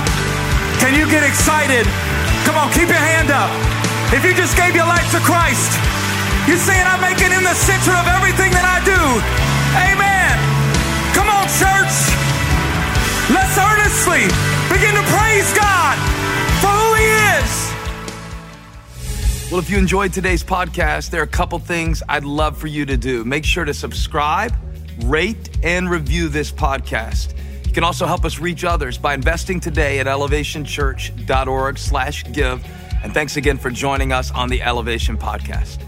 Can 0.82 0.98
you 0.98 1.06
get 1.06 1.22
excited? 1.22 1.86
Come 2.42 2.58
on, 2.58 2.66
keep 2.74 2.90
your 2.90 2.98
hand 2.98 3.30
up. 3.30 3.46
If 4.10 4.26
you 4.26 4.34
just 4.34 4.58
gave 4.58 4.74
your 4.74 4.90
life 4.90 5.06
to 5.14 5.22
Christ, 5.22 5.70
you're 6.50 6.58
saying, 6.58 6.82
I'm 6.82 6.98
making 6.98 7.30
him 7.30 7.46
the 7.46 7.54
center 7.54 7.94
of 7.94 8.10
everything 8.10 8.50
that 8.58 8.66
I 8.66 8.82
do. 8.82 9.02
Amen. 9.86 10.34
Come 11.14 11.30
on, 11.30 11.46
church. 11.46 11.94
Let's 13.30 13.54
begin 14.22 14.94
to 14.94 15.02
praise 15.02 15.52
God 15.54 15.98
for 16.60 16.68
who 16.68 16.94
He 16.94 17.04
is. 17.38 17.50
Well, 19.50 19.60
if 19.60 19.68
you 19.68 19.78
enjoyed 19.78 20.12
today's 20.12 20.42
podcast, 20.42 21.10
there 21.10 21.20
are 21.20 21.24
a 21.24 21.28
couple 21.28 21.58
things 21.58 22.02
I'd 22.08 22.24
love 22.24 22.56
for 22.56 22.66
you 22.66 22.86
to 22.86 22.96
do. 22.96 23.24
Make 23.24 23.44
sure 23.44 23.64
to 23.64 23.74
subscribe, 23.74 24.54
rate, 25.04 25.50
and 25.62 25.90
review 25.90 26.28
this 26.28 26.50
podcast. 26.52 27.34
You 27.66 27.72
can 27.72 27.84
also 27.84 28.06
help 28.06 28.24
us 28.24 28.38
reach 28.38 28.64
others 28.64 28.98
by 28.98 29.14
investing 29.14 29.60
today 29.60 29.98
at 29.98 30.06
elevationchurch.org 30.06 31.78
slash 31.78 32.24
give. 32.32 32.64
And 33.02 33.12
thanks 33.12 33.36
again 33.36 33.58
for 33.58 33.70
joining 33.70 34.12
us 34.12 34.30
on 34.30 34.48
the 34.48 34.62
Elevation 34.62 35.18
Podcast. 35.18 35.84